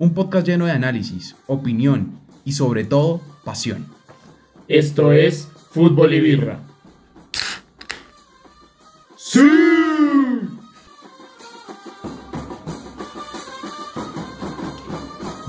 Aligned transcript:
un 0.00 0.14
podcast 0.14 0.46
lleno 0.46 0.64
de 0.64 0.72
análisis, 0.72 1.36
opinión 1.46 2.20
y 2.42 2.52
sobre 2.52 2.84
todo 2.84 3.20
pasión. 3.44 3.84
Esto 4.66 5.12
es 5.12 5.46
Fútbol 5.72 6.14
y 6.14 6.20
Birra. 6.20 6.58
¡Sí! 9.14 9.42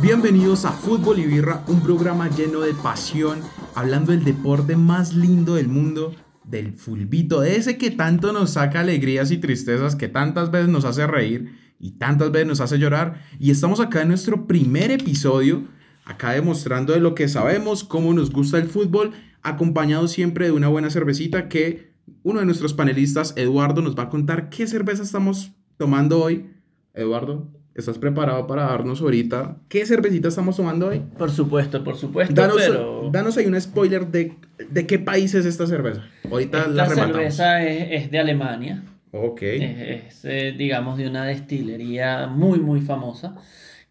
Bienvenidos 0.02 0.66
a 0.66 0.72
Fútbol 0.74 1.20
y 1.20 1.28
Birra, 1.28 1.64
un 1.68 1.80
programa 1.80 2.30
lleno 2.30 2.60
de 2.60 2.74
pasión, 2.74 3.40
hablando 3.74 4.12
del 4.12 4.26
deporte 4.26 4.76
más 4.76 5.14
lindo 5.14 5.56
del 5.56 5.70
mundo, 5.70 6.14
del 6.44 6.74
fulbito, 6.74 7.40
de 7.40 7.56
ese 7.56 7.78
que 7.78 7.90
tanto 7.90 8.34
nos 8.34 8.52
saca 8.52 8.82
alegrías 8.82 9.32
y 9.32 9.38
tristezas, 9.38 9.96
que 9.96 10.10
tantas 10.10 10.52
veces 10.52 10.68
nos 10.68 10.84
hace 10.84 11.08
reír 11.08 11.61
y 11.82 11.92
tantas 11.94 12.32
veces 12.32 12.48
nos 12.48 12.62
hace 12.62 12.78
llorar. 12.78 13.24
Y 13.40 13.52
estamos 13.52 13.80
acá 13.80 14.04
en 14.04 14.10
nuestro 14.10 14.46
primer 14.48 14.92
episodio, 14.92 15.64
acá 16.06 16.32
demostrando 16.32 16.94
de 16.94 17.00
lo 17.00 17.16
que 17.16 17.28
sabemos, 17.28 17.84
cómo 17.84 18.14
nos 18.14 18.32
gusta 18.32 18.58
el 18.60 18.68
fútbol, 18.68 19.12
acompañado 19.42 20.08
siempre 20.08 20.46
de 20.46 20.52
una 20.52 20.68
buena 20.68 20.92
cervecita 20.92 21.50
que 21.50 21.92
uno 22.24 22.40
de 22.40 22.46
nuestros 22.46 22.74
panelistas, 22.74 23.34
Eduardo, 23.36 23.82
nos 23.82 23.98
va 23.98 24.04
a 24.04 24.10
contar 24.10 24.50
qué 24.50 24.68
cerveza 24.68 25.02
estamos 25.02 25.52
tomando 25.78 26.22
hoy. 26.22 26.46
Eduardo, 26.94 27.48
¿estás 27.74 27.98
preparado 27.98 28.46
para 28.46 28.64
darnos 28.66 29.02
ahorita 29.02 29.58
qué 29.70 29.86
cervecita 29.86 30.28
estamos 30.28 30.58
tomando 30.58 30.88
hoy? 30.88 31.02
Por 31.18 31.32
supuesto, 31.32 31.84
por 31.84 31.98
supuesto, 31.98 32.34
Danos, 32.36 32.58
pero 32.60 33.10
danos 33.12 33.38
ahí 33.38 33.48
un 33.48 33.60
spoiler 33.60 34.08
de, 34.08 34.36
de 34.70 34.86
qué 34.86 35.00
país 35.00 35.34
es 35.34 35.46
esta 35.46 35.66
cerveza. 35.66 36.04
Ahorita 36.30 36.68
la 36.68 36.84
esta 36.84 36.96
rematamos. 36.96 37.16
cerveza 37.16 37.64
es, 37.68 38.04
es 38.04 38.12
de 38.12 38.20
Alemania, 38.20 38.84
Ok. 39.12 39.42
es, 39.42 40.06
es, 40.08 40.26
eh, 40.26 40.56
digamos 40.58 40.98
de 40.98 41.08
una 41.08 41.26
destilería 41.26 42.28
muy 42.28 42.60
muy 42.60 42.82
famosa 42.82 43.36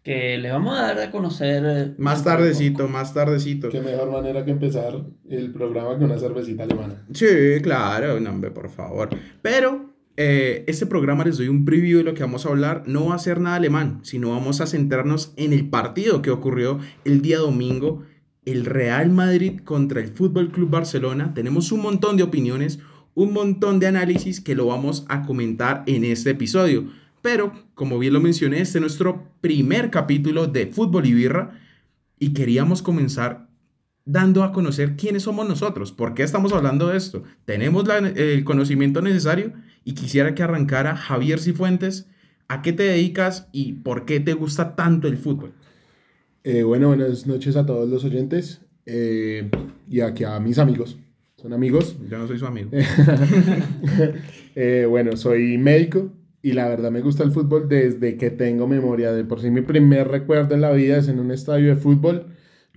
que 0.03 0.37
les 0.37 0.51
vamos 0.51 0.77
a 0.77 0.81
dar 0.81 0.99
a 0.99 1.11
conocer 1.11 1.63
eh, 1.65 1.93
Más 1.97 2.23
tardecito, 2.23 2.87
más 2.87 3.13
tardecito. 3.13 3.69
Qué 3.69 3.81
mejor 3.81 4.11
manera 4.11 4.43
que 4.43 4.51
empezar 4.51 4.93
el 5.29 5.51
programa 5.51 5.89
con 5.89 6.05
una 6.05 6.17
cervecita 6.17 6.63
alemana. 6.63 7.05
Sí, 7.13 7.27
claro, 7.61 8.19
no, 8.19 8.29
hombre, 8.31 8.51
por 8.51 8.69
favor. 8.69 9.09
Pero 9.41 9.91
eh, 10.17 10.63
este 10.67 10.87
programa 10.87 11.23
les 11.23 11.37
doy 11.37 11.47
un 11.49 11.65
preview 11.65 11.99
de 11.99 12.03
lo 12.03 12.13
que 12.15 12.23
vamos 12.23 12.45
a 12.45 12.49
hablar. 12.49 12.83
No 12.87 13.07
va 13.07 13.15
a 13.15 13.19
ser 13.19 13.39
nada 13.39 13.57
alemán, 13.57 13.99
sino 14.03 14.31
vamos 14.31 14.59
a 14.59 14.67
centrarnos 14.67 15.33
en 15.37 15.53
el 15.53 15.69
partido 15.69 16.21
que 16.21 16.31
ocurrió 16.31 16.79
el 17.05 17.21
día 17.21 17.37
domingo. 17.37 18.03
El 18.43 18.65
Real 18.65 19.11
Madrid 19.11 19.59
contra 19.63 20.01
el 20.01 20.07
Fútbol 20.07 20.51
Club 20.51 20.71
Barcelona. 20.71 21.33
Tenemos 21.35 21.71
un 21.71 21.81
montón 21.81 22.17
de 22.17 22.23
opiniones, 22.23 22.79
un 23.13 23.33
montón 23.33 23.79
de 23.79 23.87
análisis 23.87 24.41
que 24.41 24.55
lo 24.55 24.67
vamos 24.67 25.05
a 25.09 25.23
comentar 25.23 25.83
en 25.85 26.03
este 26.03 26.31
episodio. 26.31 26.85
Pero, 27.21 27.53
como 27.75 27.99
bien 27.99 28.13
lo 28.13 28.21
mencioné, 28.21 28.61
este 28.61 28.79
es 28.79 28.81
nuestro 28.81 29.27
primer 29.41 29.91
capítulo 29.91 30.47
de 30.47 30.67
Fútbol 30.67 31.05
y 31.05 31.13
Birra 31.13 31.59
y 32.17 32.33
queríamos 32.33 32.81
comenzar 32.81 33.49
dando 34.05 34.43
a 34.43 34.51
conocer 34.51 34.95
quiénes 34.95 35.23
somos 35.23 35.47
nosotros, 35.47 35.91
por 35.91 36.13
qué 36.13 36.23
estamos 36.23 36.51
hablando 36.53 36.87
de 36.87 36.97
esto. 36.97 37.23
Tenemos 37.45 37.85
el 38.15 38.43
conocimiento 38.43 39.01
necesario 39.01 39.53
y 39.83 39.93
quisiera 39.93 40.33
que 40.33 40.43
arrancara 40.43 40.95
Javier 40.95 41.39
Cifuentes. 41.39 42.07
¿A 42.47 42.61
qué 42.61 42.73
te 42.73 42.83
dedicas 42.83 43.47
y 43.53 43.73
por 43.73 44.05
qué 44.05 44.19
te 44.19 44.33
gusta 44.33 44.75
tanto 44.75 45.07
el 45.07 45.17
fútbol? 45.17 45.53
Eh, 46.43 46.63
bueno, 46.63 46.87
buenas 46.87 47.27
noches 47.27 47.55
a 47.55 47.65
todos 47.65 47.87
los 47.87 48.03
oyentes 48.03 48.61
eh, 48.85 49.49
y 49.89 50.01
aquí 50.01 50.23
a 50.23 50.39
mis 50.39 50.57
amigos. 50.57 50.97
Son 51.41 51.53
amigos. 51.53 51.95
Yo 52.07 52.19
no 52.19 52.27
soy 52.27 52.37
su 52.37 52.45
amigo. 52.45 52.69
Eh, 54.53 54.85
bueno, 54.85 55.15
soy 55.15 55.57
médico 55.57 56.11
y 56.41 56.51
la 56.51 56.67
verdad 56.67 56.91
me 56.91 56.99
gusta 56.99 57.23
el 57.23 57.31
fútbol 57.31 57.69
desde 57.69 58.17
que 58.17 58.29
tengo 58.31 58.67
memoria. 58.67 59.13
De 59.13 59.23
por 59.23 59.39
sí 59.39 59.49
mi 59.49 59.61
primer 59.61 60.09
recuerdo 60.09 60.55
en 60.55 60.59
la 60.59 60.71
vida 60.71 60.97
es 60.97 61.07
en 61.07 61.21
un 61.21 61.31
estadio 61.31 61.69
de 61.69 61.77
fútbol 61.77 62.25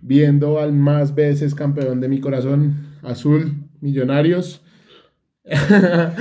viendo 0.00 0.61
al 0.61 0.72
más 0.72 1.16
veces 1.16 1.53
campeón 1.56 2.00
de 2.00 2.09
mi 2.09 2.21
corazón, 2.21 2.94
Azul, 3.03 3.55
Millonarios. 3.81 4.62
Mira, 5.44 6.15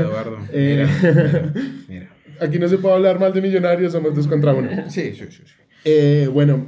Eduardo. 0.00 0.38
Eh. 0.52 0.86
Mira, 1.02 1.52
mira. 1.88 2.08
Aquí 2.40 2.60
no 2.60 2.68
se 2.68 2.78
puede 2.78 2.94
hablar 2.94 3.18
mal 3.18 3.32
de 3.32 3.42
Millonarios, 3.42 3.92
somos 3.92 4.14
dos 4.14 4.28
contra 4.28 4.54
uno. 4.54 4.68
Sí, 4.88 5.14
sí, 5.14 5.26
sí. 5.30 5.42
sí. 5.44 5.54
Eh, 5.84 6.28
bueno, 6.32 6.66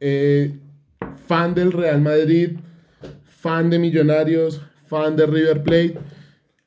eh, 0.00 0.58
fan 1.26 1.54
del 1.54 1.70
Real 1.70 2.00
Madrid, 2.00 2.52
fan 3.24 3.68
de 3.68 3.78
Millonarios, 3.78 4.62
fan 4.94 5.16
de 5.16 5.26
River 5.26 5.62
Plate 5.62 5.98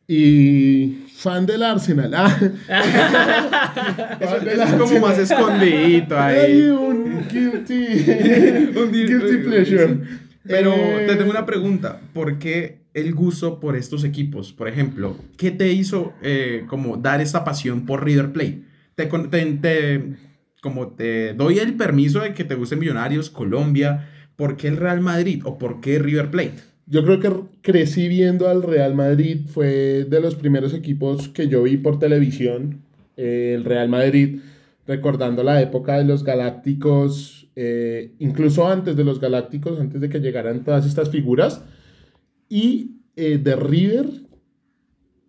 y 0.08 1.04
fan 1.16 1.46
del 1.46 1.64
Arsenal. 1.64 2.14
Ah. 2.14 2.40
Eso, 4.20 4.40
del 4.40 4.60
es 4.62 4.74
como 4.74 5.00
más 5.08 5.18
escondidito 5.18 6.18
Hay 6.20 6.38
ahí. 6.40 6.62
un 6.70 7.26
guilty, 7.32 7.74
Un 8.80 8.92
guilty- 8.92 9.44
pleasure. 9.44 10.00
Pero 10.44 10.74
Eh, 10.74 11.06
te 11.08 11.16
tengo 11.16 11.32
una 11.32 11.46
pregunta. 11.46 12.00
¿Por 12.14 12.40
qué 12.40 12.80
el 12.94 13.14
gusto 13.14 13.60
por 13.60 13.76
estos 13.76 14.04
equipos? 14.04 14.54
Por 14.54 14.68
ejemplo, 14.68 15.18
¿qué 15.38 15.52
te 15.52 15.72
hizo 15.72 16.14
eh, 16.22 16.64
como 16.68 16.98
dar 16.98 17.22
esta 17.22 17.44
pasión 17.44 17.86
por 17.86 18.04
River 18.06 18.32
Plate? 18.32 18.62
Te- 18.96 19.06
te- 19.62 20.04
como 20.62 20.88
te 20.90 21.34
doy 21.34 21.60
el 21.60 21.76
permiso 21.76 22.20
de 22.22 22.34
que 22.34 22.44
te 22.44 22.56
gusten 22.56 22.80
Millonarios, 22.80 23.30
Colombia. 23.30 24.10
¿Por 24.36 24.56
qué 24.58 24.68
el 24.68 24.78
Real 24.78 25.02
Madrid 25.02 25.42
o 25.46 25.58
por 25.58 25.82
qué 25.82 26.00
River 26.00 26.30
Plate? 26.30 26.56
Yo 26.90 27.04
creo 27.04 27.20
que 27.20 27.32
crecí 27.62 28.08
viendo 28.08 28.48
al 28.48 28.64
Real 28.64 28.96
Madrid, 28.96 29.42
fue 29.48 30.06
de 30.06 30.22
los 30.22 30.36
primeros 30.36 30.74
equipos 30.74 31.28
que 31.28 31.50
yo 31.50 31.64
vi 31.64 31.76
por 31.76 32.00
televisión, 32.00 32.82
eh, 33.18 33.54
el 33.56 33.66
Real 33.66 33.90
Madrid, 33.90 34.40
recordando 34.86 35.44
la 35.44 35.62
época 35.62 35.98
de 35.98 36.06
los 36.06 36.24
Galácticos, 36.24 37.50
eh, 37.58 38.14
incluso 38.20 38.66
antes 38.66 38.96
de 38.96 39.04
los 39.04 39.20
Galácticos, 39.20 39.82
antes 39.82 40.00
de 40.00 40.08
que 40.08 40.22
llegaran 40.22 40.64
todas 40.64 40.86
estas 40.86 41.10
figuras. 41.10 41.62
Y 42.48 43.02
eh, 43.18 43.38
de 43.38 43.58
River, 43.58 44.06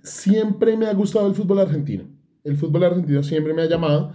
siempre 0.04 0.76
me 0.76 0.86
ha 0.86 0.94
gustado 0.94 1.26
el 1.26 1.34
fútbol 1.34 1.58
argentino. 1.58 2.04
El 2.44 2.56
fútbol 2.56 2.84
argentino 2.84 3.24
siempre 3.24 3.52
me 3.52 3.62
ha 3.62 3.68
llamado. 3.68 4.12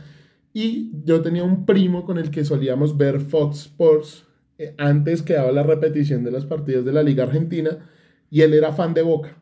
Y 0.53 0.91
yo 1.03 1.21
tenía 1.21 1.43
un 1.43 1.65
primo 1.65 2.05
con 2.05 2.17
el 2.17 2.31
que 2.31 2.45
solíamos 2.45 2.97
ver 2.97 3.19
Fox 3.19 3.63
Sports 3.63 4.25
eh, 4.57 4.75
antes 4.77 5.21
que 5.21 5.33
daba 5.33 5.51
la 5.51 5.63
repetición 5.63 6.23
de 6.23 6.31
los 6.31 6.45
partidos 6.45 6.85
de 6.85 6.93
la 6.93 7.03
Liga 7.03 7.23
Argentina 7.23 7.89
y 8.29 8.41
él 8.41 8.53
era 8.53 8.73
fan 8.73 8.93
de 8.93 9.01
Boca. 9.01 9.37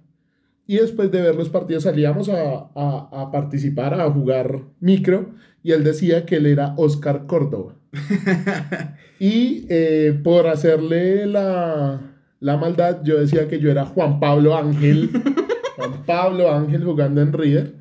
Y 0.68 0.78
después 0.78 1.12
de 1.12 1.22
ver 1.22 1.36
los 1.36 1.50
partidos 1.50 1.84
salíamos 1.84 2.30
a, 2.30 2.70
a- 2.76 3.10
a 3.12 3.32
participar, 3.32 3.94
a 4.00 4.10
jugar 4.10 4.62
micro 4.80 5.32
y 5.64 5.72
él 5.72 5.84
decía 5.84 6.26
que 6.26 6.38
él 6.38 6.46
era 6.46 6.74
Oscar 6.78 7.26
Córdoba. 7.26 7.76
y 9.20 9.66
eh, 9.70 10.20
por 10.24 10.48
hacerle 10.48 11.26
la, 11.26 12.00
la 12.40 12.58
maldad, 12.58 13.02
yo 13.04 13.20
decía 13.20 13.48
que 13.48 13.60
yo 13.60 13.70
era 13.72 13.86
Juan 13.86 14.20
Pablo 14.20 14.56
Ángel. 14.56 15.10
Juan 15.76 16.04
Pablo 16.06 16.52
Ángel 16.52 16.84
jugando 16.84 17.22
en 17.22 17.34
River. 17.34 17.74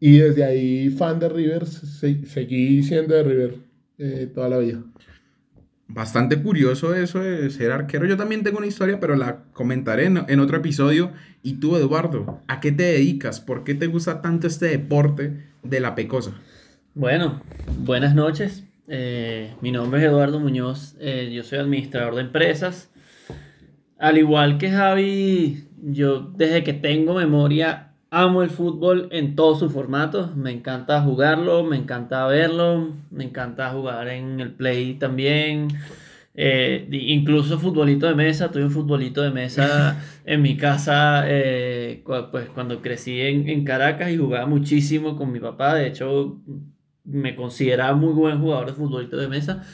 Y 0.00 0.18
desde 0.18 0.44
ahí, 0.44 0.90
fan 0.90 1.18
de 1.18 1.28
River, 1.28 1.66
se- 1.66 2.24
seguí 2.26 2.82
siendo 2.82 3.14
de 3.14 3.22
River 3.22 3.54
eh, 3.98 4.30
toda 4.34 4.48
la 4.48 4.58
vida. 4.58 4.82
Bastante 5.86 6.42
curioso 6.42 6.94
eso 6.94 7.20
de 7.20 7.50
ser 7.50 7.70
arquero. 7.70 8.06
Yo 8.06 8.16
también 8.16 8.42
tengo 8.42 8.58
una 8.58 8.66
historia, 8.66 8.98
pero 9.00 9.16
la 9.16 9.44
comentaré 9.52 10.06
en, 10.06 10.40
otro 10.40 10.56
episodio. 10.56 11.12
Y 11.42 11.54
tú, 11.54 11.76
Eduardo, 11.76 12.40
¿a 12.48 12.60
qué 12.60 12.72
te 12.72 12.84
dedicas? 12.84 13.40
¿Por 13.40 13.64
qué 13.64 13.74
te 13.74 13.86
gusta 13.86 14.22
tanto 14.22 14.46
este 14.46 14.66
deporte 14.66 15.44
de 15.62 15.80
la 15.80 15.94
pecosa? 15.94 16.32
Bueno, 16.94 17.42
buenas 17.78 18.14
noches. 18.14 18.64
Eh, 18.88 19.54
mi 19.60 19.72
nombre 19.72 20.00
es 20.00 20.06
Eduardo 20.06 20.40
Muñoz. 20.40 20.96
eh, 21.00 21.30
yo 21.34 21.42
soy 21.42 21.58
administrador 21.58 22.14
de 22.14 22.22
empresas. 22.22 22.90
Al 23.98 24.18
igual 24.18 24.58
que 24.58 24.70
Javi, 24.70 25.68
yo 25.82 26.20
desde 26.20 26.64
que 26.64 26.72
tengo 26.72 27.14
memoria 27.14 27.93
amo 28.14 28.42
el 28.42 28.50
fútbol 28.50 29.08
en 29.10 29.34
todos 29.34 29.58
sus 29.58 29.72
formatos. 29.72 30.36
Me 30.36 30.52
encanta 30.52 31.00
jugarlo, 31.02 31.64
me 31.64 31.76
encanta 31.76 32.26
verlo, 32.26 32.92
me 33.10 33.24
encanta 33.24 33.70
jugar 33.70 34.08
en 34.08 34.40
el 34.40 34.52
play 34.52 34.94
también. 34.94 35.68
Eh, 36.36 36.88
incluso 36.90 37.58
futbolito 37.58 38.06
de 38.06 38.14
mesa, 38.14 38.50
tuve 38.50 38.64
un 38.64 38.70
futbolito 38.70 39.22
de 39.22 39.30
mesa 39.30 40.02
en 40.24 40.42
mi 40.42 40.56
casa 40.56 41.24
eh, 41.26 42.02
pues 42.32 42.48
cuando 42.50 42.82
crecí 42.82 43.20
en, 43.20 43.48
en 43.48 43.64
Caracas 43.64 44.10
y 44.10 44.16
jugaba 44.16 44.46
muchísimo 44.46 45.16
con 45.16 45.32
mi 45.32 45.40
papá. 45.40 45.74
De 45.74 45.88
hecho, 45.88 46.40
me 47.04 47.34
consideraba 47.34 47.94
muy 47.94 48.12
buen 48.12 48.40
jugador 48.40 48.66
de 48.66 48.72
futbolito 48.72 49.16
de 49.16 49.28
mesa. 49.28 49.64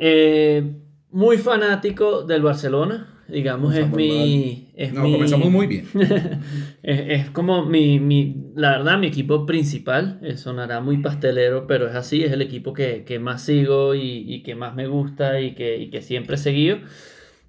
Eh, 0.00 0.74
muy 1.10 1.38
fanático 1.38 2.22
del 2.22 2.42
Barcelona, 2.42 3.17
digamos, 3.28 3.74
es 3.74 3.90
mi... 3.92 4.64
Es 4.74 4.92
No, 4.92 5.02
mi- 5.02 5.12
comenzamos 5.12 5.50
muy 5.50 5.66
bien. 5.66 5.86
es, 6.82 7.22
es 7.24 7.30
como 7.30 7.64
mi, 7.66 7.98
mi, 8.00 8.52
la 8.54 8.70
verdad, 8.70 8.98
mi 8.98 9.08
equipo 9.08 9.44
principal. 9.46 10.18
eh, 10.22 10.36
sonará 10.36 10.80
muy 10.80 10.98
pastelero, 10.98 11.66
pero 11.66 11.88
es 11.88 11.94
así. 11.94 12.22
Es 12.24 12.32
el 12.32 12.42
equipo 12.42 12.72
que, 12.72 13.04
que 13.04 13.18
más 13.18 13.42
sigo 13.44 13.94
y, 13.94 14.24
y 14.32 14.42
que 14.42 14.54
más 14.54 14.74
me 14.74 14.86
gusta 14.86 15.40
y 15.40 15.54
que, 15.54 15.78
y 15.78 15.90
que 15.90 16.02
siempre 16.02 16.36
he 16.36 16.38
seguido. 16.38 16.78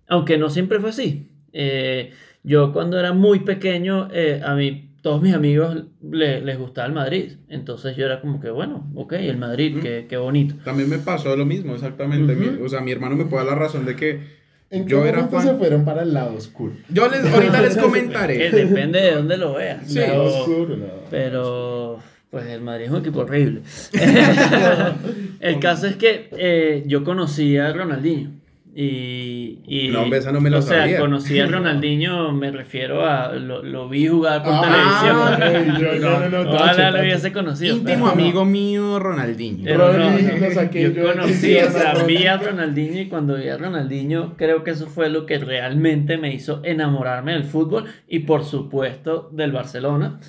Aunque 0.08 0.38
no 0.38 0.50
siempre 0.50 0.80
fue 0.80 0.90
así. 0.90 1.28
Eh, 1.54 2.12
yo 2.44 2.72
cuando 2.74 3.00
era 3.00 3.14
muy 3.14 3.42
pequeño, 3.42 4.10
eh, 4.12 4.42
a 4.44 4.56
mí 4.56 4.86
todos 5.02 5.22
mis 5.22 5.34
amigos 5.34 5.86
le- 6.02 6.42
les 6.42 6.58
gustaba 6.58 6.88
el 6.88 6.94
Madrid. 6.94 7.34
Entonces 7.48 7.96
yo 7.96 8.06
era 8.06 8.22
como 8.22 8.40
que, 8.40 8.50
bueno, 8.50 8.90
ok, 8.96 9.14
el 9.14 9.38
Madrid, 9.38 9.78
qué, 9.82 10.08
qué 10.10 10.18
bonito. 10.18 10.56
También 10.64 10.90
me 10.90 10.98
pasó 11.00 11.36
lo 11.36 11.46
mismo, 11.46 11.74
exactamente. 11.74 12.36
Mi- 12.36 12.62
o 12.64 12.68
sea, 12.70 12.82
mi 12.82 12.92
hermano 12.92 13.16
me 13.16 13.26
puede 13.26 13.46
dar 13.46 13.54
la 13.54 13.60
razón 13.60 13.86
de 13.86 13.96
que 13.96 14.39
¿En 14.72 14.86
qué 14.86 14.92
yo 14.92 15.06
era 15.06 15.28
fan. 15.28 15.44
se 15.44 15.54
fueron 15.56 15.84
para 15.84 16.04
el 16.04 16.14
lado 16.14 16.36
oscuro? 16.36 16.74
Yo 16.90 17.08
les, 17.10 17.26
ahorita 17.26 17.62
les 17.62 17.76
Que 17.76 17.82
comentaré. 17.82 18.50
depende 18.52 19.02
de 19.02 19.12
dónde 19.16 19.38
lo 19.38 19.54
veas. 19.56 19.88
Sí, 19.88 19.96
pero, 19.96 20.24
oscuro, 20.26 20.78
no. 20.78 20.86
pero, 21.10 22.00
pues 22.30 22.46
el 22.48 22.62
Madrid 22.62 22.86
es 22.86 22.92
un 22.92 22.98
equipo 22.98 23.20
horrible. 23.22 23.62
el 25.40 25.60
caso 25.60 25.88
es 25.88 25.96
que 25.96 26.30
eh, 26.38 26.84
yo 26.88 27.04
conocí 27.04 27.58
a 27.58 27.72
Ronaldinho. 27.74 28.32
Y, 28.76 29.60
y- 29.68 29.88
No, 29.90 30.04
hombre, 30.04 30.20
esa 30.20 30.32
no 30.32 30.40
me 30.42 30.50
la 30.50 30.60
O 30.60 30.62
sea, 30.62 31.00
conocí 31.00 31.40
a 31.40 31.48
Ronaldinho, 31.48 32.32
me 32.34 32.52
refiero 32.52 33.04
a. 33.06 33.34
Lo, 33.34 33.64
lo 33.64 33.90
vi 33.90 34.08
jugar 34.08 34.44
por 34.44 34.54
Ah, 34.56 35.36
televisión. 35.38 35.80
yo- 35.82 36.00
no, 36.00 36.30
no, 36.30 36.44
no, 36.44 36.52
Ojalá 36.52 36.92
lo 36.92 37.00
hubiese 37.02 37.32
conocido. 37.34 37.76
Íntimo 37.76 38.06
pero- 38.06 38.22
amigo 38.22 38.46
mío, 38.46 39.00
Ronaldinho. 39.00 39.64
pero 39.64 39.92
no, 39.94 40.12
no. 40.12 40.18
lo 40.18 40.72
yo 40.72 40.90
yo 40.92 41.04
conocí, 41.14 41.56
o 41.58 41.72
sea, 41.72 41.94
vi 42.06 42.28
a. 42.28 42.38
Ronaldinho 42.38 43.02
y 43.02 43.08
cuando 43.08 43.36
vi 43.36 43.50
a 43.50 43.58
Ronaldinho 43.58 44.36
creo 44.38 44.64
que 44.64 44.72
eso 44.72 44.88
fue 44.88 45.10
lo 45.10 45.26
que 45.26 45.40
realmente 45.40 46.18
me 46.18 46.34
hizo 46.34 46.62
enamorarme 46.64 47.34
del 47.34 47.44
fútbol 47.46 47.86
y 48.08 48.20
por 48.20 48.46
supuesto 48.46 49.30
del 49.34 49.52
Barcelona. 49.52 50.20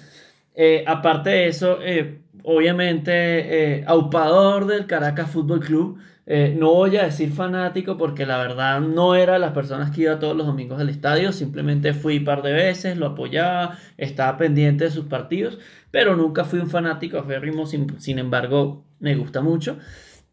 Eh, 0.55 0.83
aparte 0.87 1.31
de 1.31 1.47
eso, 1.47 1.79
eh, 1.83 2.19
obviamente 2.43 3.13
eh, 3.13 3.85
aupador 3.87 4.67
del 4.67 4.87
Caracas 4.87 5.31
Fútbol 5.31 5.61
Club. 5.61 5.99
Eh, 6.32 6.55
no 6.56 6.73
voy 6.73 6.97
a 6.97 7.03
decir 7.03 7.32
fanático 7.32 7.97
porque 7.97 8.25
la 8.25 8.38
verdad 8.38 8.81
no 8.81 9.17
era 9.17 9.37
las 9.41 9.50
personas 9.50 9.91
que 9.91 10.03
iba 10.03 10.21
todos 10.21 10.37
los 10.37 10.47
domingos 10.47 10.81
al 10.81 10.88
estadio, 10.88 11.32
simplemente 11.32 11.93
fui 11.93 12.19
un 12.19 12.25
par 12.25 12.43
de 12.43 12.53
veces, 12.53 12.97
lo 12.97 13.06
apoyaba, 13.06 13.79
estaba 13.99 14.37
pendiente 14.37 14.85
de 14.85 14.93
sus 14.93 15.06
partidos, 15.06 15.59
pero 15.91 16.15
nunca 16.15 16.44
fui 16.44 16.61
un 16.61 16.71
fanático 16.71 17.19
aférrimo, 17.19 17.67
sin, 17.67 17.99
sin 18.00 18.21
embargo 18.21 18.85
me 19.00 19.17
gusta 19.17 19.41
mucho. 19.41 19.79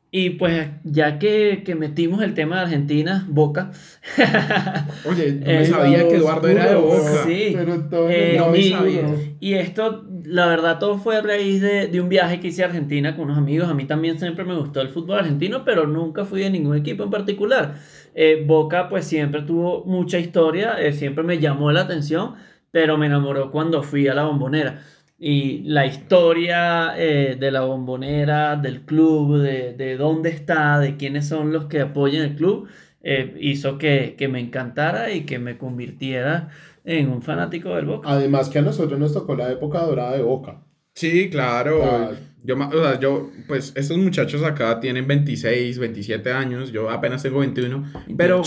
Y 0.09 0.31
pues 0.31 0.69
ya 0.83 1.19
que, 1.19 1.63
que 1.65 1.75
metimos 1.75 2.21
el 2.23 2.33
tema 2.33 2.57
de 2.57 2.61
Argentina, 2.63 3.25
Boca, 3.29 3.71
Oye, 5.03 5.33
no 5.33 5.51
Eh, 5.51 5.59
me 5.59 5.65
sabía 5.65 5.97
Lado 5.97 6.09
que 6.09 6.15
Eduardo 6.15 6.47
era 6.47 6.65
de 6.67 6.75
Boca. 6.75 7.23
Sí. 7.25 7.53
Pero 7.53 7.89
Eh, 8.07 8.35
no 8.37 8.49
me 8.49 8.59
y, 8.59 8.69
sabía. 8.71 9.19
y 9.39 9.53
esto, 9.55 10.05
la 10.23 10.47
verdad, 10.47 10.79
todo 10.79 10.97
fue 10.97 11.17
a 11.17 11.21
raíz 11.21 11.61
de, 11.61 11.87
de 11.87 12.01
un 12.01 12.09
viaje 12.09 12.39
que 12.39 12.47
hice 12.47 12.63
a 12.63 12.67
Argentina 12.67 13.15
con 13.15 13.25
unos 13.25 13.37
amigos. 13.37 13.69
A 13.69 13.73
mí 13.73 13.85
también 13.85 14.17
siempre 14.19 14.45
me 14.45 14.55
gustó 14.57 14.81
el 14.81 14.89
fútbol 14.89 15.19
argentino, 15.19 15.63
pero 15.65 15.87
nunca 15.87 16.25
fui 16.25 16.41
de 16.41 16.49
ningún 16.49 16.75
equipo 16.77 17.03
en 17.03 17.09
particular. 17.11 17.75
Eh, 18.15 18.43
Boca, 18.47 18.89
pues 18.89 19.05
siempre 19.05 19.41
tuvo 19.43 19.83
mucha 19.85 20.19
historia, 20.19 20.79
eh, 20.81 20.93
siempre 20.93 21.23
me 21.23 21.39
llamó 21.39 21.71
la 21.71 21.81
atención, 21.81 22.35
pero 22.71 22.97
me 22.97 23.05
enamoró 23.07 23.51
cuando 23.51 23.83
fui 23.83 24.07
a 24.07 24.13
la 24.15 24.23
bombonera. 24.25 24.81
Y 25.19 25.63
la 25.63 25.85
historia 25.87 26.93
eh, 26.95 27.37
de 27.39 27.51
la 27.51 27.61
bombonera, 27.61 28.55
del 28.55 28.81
club, 28.81 29.39
de, 29.39 29.73
de 29.73 29.97
dónde 29.97 30.29
está, 30.29 30.79
de 30.79 30.95
quiénes 30.95 31.27
son 31.27 31.51
los 31.51 31.65
que 31.65 31.81
apoyan 31.81 32.23
el 32.23 32.35
club, 32.35 32.67
eh, 33.01 33.35
hizo 33.39 33.77
que, 33.77 34.15
que 34.17 34.27
me 34.27 34.39
encantara 34.39 35.11
y 35.11 35.25
que 35.25 35.39
me 35.39 35.57
convirtiera 35.57 36.49
en 36.83 37.09
un 37.09 37.21
fanático 37.21 37.75
del 37.75 37.85
Boca. 37.85 38.09
Además 38.09 38.49
que 38.49 38.59
a 38.59 38.61
nosotros 38.61 38.99
nos 38.99 39.13
tocó 39.13 39.35
la 39.35 39.51
época 39.51 39.81
dorada 39.81 40.15
de 40.15 40.21
Boca. 40.21 40.61
Sí, 40.93 41.29
claro. 41.29 41.83
Ah. 41.83 42.11
Yo, 42.43 42.55
o 42.55 42.71
sea, 42.71 42.99
yo, 42.99 43.29
pues, 43.47 43.73
estos 43.75 43.97
muchachos 43.97 44.41
acá 44.43 44.79
tienen 44.79 45.05
26, 45.07 45.79
27 45.79 46.31
años. 46.31 46.71
Yo 46.71 46.89
apenas 46.89 47.21
tengo 47.21 47.39
21. 47.39 47.91
Pero. 48.15 48.41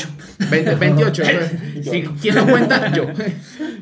20, 0.50 0.75
28. 0.75 1.22
sí, 1.82 2.05
¿Quién 2.20 2.34
lo 2.34 2.46
cuenta? 2.46 2.93
Yo. 2.96 3.06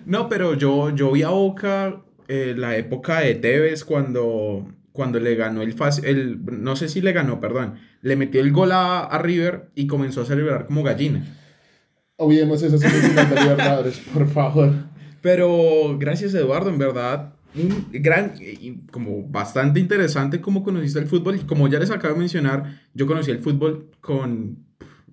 No, 0.07 0.29
pero 0.29 0.55
yo, 0.55 0.91
yo 0.91 1.13
vi 1.13 1.23
a 1.23 1.29
Boca 1.29 2.03
eh, 2.29 2.55
la 2.57 2.77
época 2.77 3.21
de 3.21 3.35
Tevez 3.35 3.85
cuando, 3.85 4.71
cuando 4.93 5.19
le 5.19 5.35
ganó 5.35 5.63
el, 5.63 5.75
el. 6.05 6.41
No 6.63 6.77
sé 6.77 6.89
si 6.89 7.01
le 7.01 7.13
ganó, 7.13 7.41
perdón. 7.41 7.75
Le 8.03 8.17
metió 8.17 8.41
el 8.41 8.53
gol 8.53 8.73
a, 8.73 9.05
a 9.05 9.19
River 9.19 9.71
y 9.75 9.87
comenzó 9.87 10.21
a 10.21 10.27
celebrar 10.27 10.67
como 10.67 10.83
gallina. 10.83 11.25
Olvidemos 12.17 12.63
esas 12.63 12.81
semifinales 12.81 13.31
de 13.31 13.41
Libertadores, 13.41 13.99
por 14.13 14.29
favor. 14.29 14.73
Pero 15.23 15.97
gracias 15.99 16.35
Eduardo, 16.35 16.69
en 16.69 16.79
verdad, 16.79 17.35
un 17.55 17.89
gran, 17.93 18.35
como 18.91 19.23
bastante 19.23 19.81
interesante 19.81 20.41
cómo 20.41 20.63
conociste 20.63 20.99
el 20.99 21.07
fútbol 21.07 21.37
y 21.37 21.41
como 21.41 21.69
ya 21.69 21.79
les 21.79 21.91
acabo 21.91 22.15
de 22.15 22.21
mencionar, 22.21 22.81
yo 22.95 23.07
conocí 23.07 23.31
el 23.31 23.39
fútbol 23.39 23.91
con, 24.01 24.67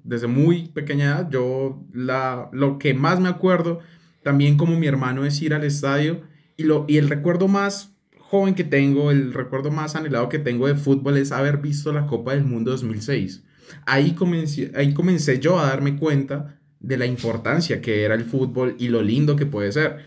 desde 0.03 0.27
muy 0.27 0.67
pequeña 0.69 1.05
edad, 1.05 1.29
yo 1.29 1.83
la, 1.93 2.49
lo 2.51 2.77
que 2.77 2.93
más 2.93 3.19
me 3.19 3.29
acuerdo, 3.29 3.79
también 4.23 4.57
como 4.57 4.77
mi 4.77 4.87
hermano 4.87 5.25
es 5.25 5.41
ir 5.41 5.53
al 5.53 5.63
estadio 5.63 6.21
y, 6.57 6.63
lo, 6.63 6.85
y 6.87 6.97
el 6.97 7.09
recuerdo 7.09 7.47
más 7.47 7.95
joven 8.19 8.55
que 8.55 8.63
tengo, 8.63 9.11
el 9.11 9.33
recuerdo 9.33 9.71
más 9.71 9.95
anhelado 9.95 10.29
que 10.29 10.39
tengo 10.39 10.67
de 10.67 10.75
fútbol 10.75 11.17
es 11.17 11.31
haber 11.31 11.57
visto 11.57 11.93
la 11.93 12.07
Copa 12.07 12.33
del 12.33 12.43
Mundo 12.43 12.71
2006. 12.71 13.43
Ahí 13.85 14.13
comencé, 14.13 14.71
ahí 14.75 14.93
comencé 14.93 15.39
yo 15.39 15.59
a 15.59 15.67
darme 15.67 15.97
cuenta 15.97 16.59
de 16.79 16.97
la 16.97 17.05
importancia 17.05 17.81
que 17.81 18.03
era 18.03 18.15
el 18.15 18.25
fútbol 18.25 18.75
y 18.79 18.89
lo 18.89 19.01
lindo 19.01 19.35
que 19.35 19.45
puede 19.45 19.71
ser. 19.71 19.97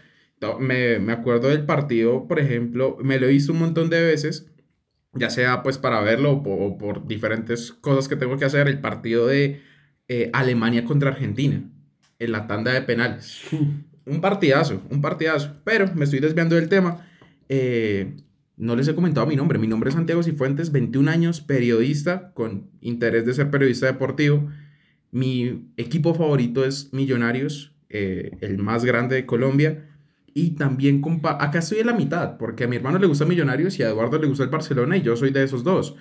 Me, 0.61 0.99
me 0.99 1.13
acuerdo 1.13 1.49
del 1.49 1.65
partido, 1.65 2.29
por 2.29 2.39
ejemplo, 2.39 2.97
me 3.03 3.19
lo 3.19 3.27
he 3.27 3.31
visto 3.31 3.53
un 3.53 3.59
montón 3.59 3.91
de 3.91 4.01
veces, 4.01 4.47
ya 5.13 5.31
sea 5.31 5.63
pues 5.63 5.79
para 5.79 6.01
verlo 6.01 6.33
o 6.33 6.43
por, 6.43 6.59
o 6.61 6.79
por 6.79 7.07
diferentes 7.09 7.73
cosas 7.73 8.09
que 8.09 8.17
tengo 8.17 8.37
que 8.37 8.45
hacer, 8.45 8.69
el 8.69 8.81
partido 8.81 9.27
de 9.27 9.63
eh, 10.07 10.31
Alemania 10.33 10.85
contra 10.85 11.11
Argentina, 11.11 11.63
en 12.19 12.33
la 12.33 12.47
tanda 12.47 12.73
de 12.73 12.83
penales. 12.83 13.43
Un 14.09 14.21
partidazo, 14.21 14.83
un 14.91 15.01
partidazo, 15.01 15.61
pero 15.65 15.93
me 15.95 16.05
estoy 16.05 16.21
desviando 16.21 16.55
del 16.55 16.69
tema. 16.69 17.07
Eh, 17.49 18.17
no 18.57 18.75
les 18.75 18.89
he 18.89 18.95
comentado 18.95 19.27
mi 19.27 19.37
nombre, 19.37 19.59
mi 19.59 19.69
nombre 19.69 19.91
es 19.91 19.95
Santiago 19.95 20.23
Cifuentes, 20.23 20.73
21 20.73 21.11
años, 21.11 21.41
periodista 21.41 22.33
con 22.33 22.71
interés 22.81 23.25
de 23.25 23.35
ser 23.35 23.51
periodista 23.51 23.87
deportivo. 23.87 24.49
Mi 25.11 25.71
equipo 25.77 26.15
favorito 26.15 26.65
es 26.65 26.93
Millonarios, 26.93 27.75
eh, 27.89 28.37
el 28.41 28.59
más 28.59 28.85
grande 28.85 29.17
de 29.17 29.27
Colombia. 29.27 29.85
Y 30.35 30.51
también, 30.51 31.01
compa 31.01 31.37
acá 31.41 31.61
estoy 31.61 31.79
en 31.79 31.87
la 31.87 31.95
mitad, 31.95 32.37
porque 32.37 32.65
a 32.65 32.69
mi 32.69 32.77
hermano 32.77 32.99
le 32.99 33.07
gusta 33.07 33.25
Millonarios 33.25 33.79
y 33.79 33.83
a 33.83 33.89
Eduardo 33.89 34.19
le 34.19 34.27
gusta 34.27 34.45
el 34.45 34.51
Barcelona 34.51 34.97
y 34.97 35.03
yo 35.03 35.17
soy 35.17 35.31
de 35.31 35.45
esos 35.45 35.65
dos. 35.65 35.97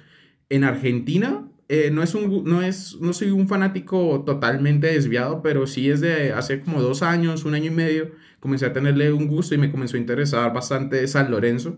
En 0.50 0.64
Argentina, 0.64 1.48
eh, 1.70 1.92
no, 1.92 2.02
es 2.02 2.16
un, 2.16 2.44
no, 2.46 2.62
es, 2.62 2.98
no 3.02 3.12
soy 3.14 3.32
un 3.32 3.48
fanático 3.48 4.24
totalmente 4.26 4.88
desviado, 4.88 5.42
pero 5.42 5.68
sí 5.68 5.90
es 5.90 6.00
de 6.02 6.32
hace 6.32 6.62
como 6.62 6.82
dos 6.82 7.02
años, 7.02 7.44
un 7.44 7.56
año 7.56 7.68
y 7.72 7.76
medio, 7.76 8.12
comencé 8.40 8.66
a 8.66 8.74
tenerle 8.74 9.12
un 9.12 9.28
gusto 9.28 9.56
y 9.56 9.58
me 9.58 9.72
comenzó 9.72 9.98
a 9.98 10.00
interesar 10.00 10.54
bastante 10.54 11.06
San 11.08 11.30
Lorenzo. 11.30 11.78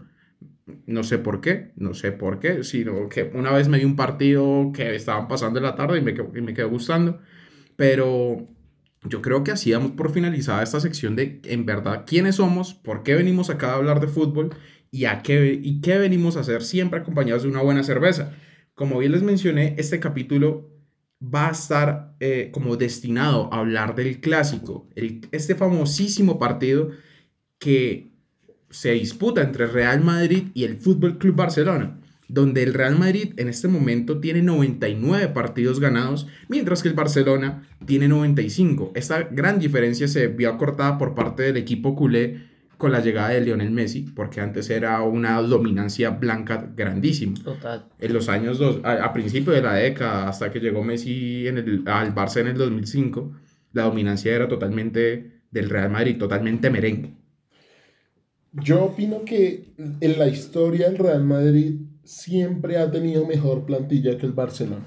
No 0.85 1.03
sé 1.03 1.17
por 1.17 1.41
qué, 1.41 1.71
no 1.75 1.95
sé 1.95 2.11
por 2.11 2.39
qué, 2.39 2.63
sino 2.63 3.09
que 3.09 3.31
una 3.33 3.51
vez 3.51 3.67
me 3.67 3.79
vi 3.79 3.85
un 3.85 3.95
partido 3.95 4.71
que 4.73 4.93
estaban 4.95 5.27
pasando 5.27 5.57
en 5.59 5.65
la 5.65 5.75
tarde 5.75 5.97
y 5.97 6.01
me, 6.01 6.11
y 6.11 6.41
me 6.41 6.53
quedó 6.53 6.69
gustando. 6.69 7.19
Pero 7.75 8.45
yo 9.03 9.21
creo 9.21 9.43
que 9.43 9.51
así 9.51 9.73
por 9.95 10.11
finalizada 10.11 10.61
esta 10.61 10.79
sección 10.79 11.15
de, 11.15 11.41
en 11.45 11.65
verdad, 11.65 12.03
quiénes 12.05 12.35
somos, 12.35 12.75
por 12.75 13.01
qué 13.03 13.15
venimos 13.15 13.49
acá 13.49 13.71
a 13.71 13.75
hablar 13.75 13.99
de 13.99 14.07
fútbol 14.07 14.49
y, 14.91 15.05
a 15.05 15.21
qué, 15.23 15.59
y 15.61 15.81
qué 15.81 15.97
venimos 15.97 16.37
a 16.37 16.41
hacer 16.41 16.61
siempre 16.61 16.99
acompañados 16.99 17.43
de 17.43 17.49
una 17.49 17.61
buena 17.61 17.83
cerveza. 17.83 18.33
Como 18.79 18.99
bien 18.99 19.11
les 19.11 19.23
mencioné, 19.23 19.75
este 19.77 19.99
capítulo 19.99 20.69
va 21.21 21.49
a 21.49 21.51
estar 21.51 22.15
eh, 22.21 22.47
como 22.53 22.77
destinado 22.77 23.53
a 23.53 23.59
hablar 23.59 23.93
del 23.93 24.21
clásico, 24.21 24.87
este 24.95 25.55
famosísimo 25.55 26.39
partido 26.39 26.91
que 27.57 28.13
se 28.69 28.91
disputa 28.91 29.41
entre 29.41 29.67
Real 29.67 29.99
Madrid 29.99 30.47
y 30.53 30.63
el 30.63 30.77
Fútbol 30.77 31.17
Club 31.17 31.35
Barcelona, 31.35 31.99
donde 32.29 32.63
el 32.63 32.73
Real 32.73 32.97
Madrid 32.97 33.33
en 33.35 33.49
este 33.49 33.67
momento 33.67 34.21
tiene 34.21 34.41
99 34.43 35.27
partidos 35.33 35.81
ganados, 35.81 36.27
mientras 36.47 36.81
que 36.81 36.87
el 36.87 36.95
Barcelona 36.95 37.67
tiene 37.85 38.07
95. 38.07 38.93
Esta 38.95 39.23
gran 39.23 39.59
diferencia 39.59 40.07
se 40.07 40.27
vio 40.27 40.49
acortada 40.49 40.97
por 40.97 41.15
parte 41.15 41.43
del 41.43 41.57
equipo 41.57 41.97
culé 41.97 42.47
con 42.79 42.93
la 42.93 43.01
llegada 43.01 43.31
de 43.31 43.41
Lionel 43.41 43.71
Messi, 43.71 44.03
porque 44.15 44.39
antes 44.39 44.69
era 44.69 45.01
una 45.01 45.41
dominancia 45.41 46.11
blanca 46.11 46.71
grandísima 46.77 47.35
Total. 47.43 47.85
en 47.99 48.13
los 48.13 48.29
años 48.29 48.57
dos, 48.57 48.79
a, 48.85 49.03
a 49.03 49.11
principio 49.11 49.51
de 49.51 49.61
la 49.61 49.73
década, 49.73 50.29
hasta 50.29 50.49
que 50.49 50.61
llegó 50.61 50.81
Messi 50.81 51.45
en 51.45 51.57
el, 51.57 51.83
al 51.85 52.15
Barça 52.15 52.39
en 52.39 52.47
el 52.47 52.57
2005, 52.57 53.33
la 53.73 53.83
dominancia 53.83 54.33
era 54.33 54.47
totalmente 54.47 55.41
del 55.51 55.69
Real 55.69 55.89
Madrid, 55.89 56.17
totalmente 56.17 56.69
merengue. 56.69 57.11
Yo 58.53 58.85
opino 58.85 59.25
que 59.25 59.73
en 59.99 60.17
la 60.17 60.27
historia 60.27 60.87
el 60.87 60.97
Real 60.97 61.25
Madrid 61.25 61.81
siempre 62.05 62.77
ha 62.77 62.89
tenido 62.89 63.27
mejor 63.27 63.65
plantilla 63.65 64.17
que 64.17 64.25
el 64.25 64.31
Barcelona. 64.31 64.85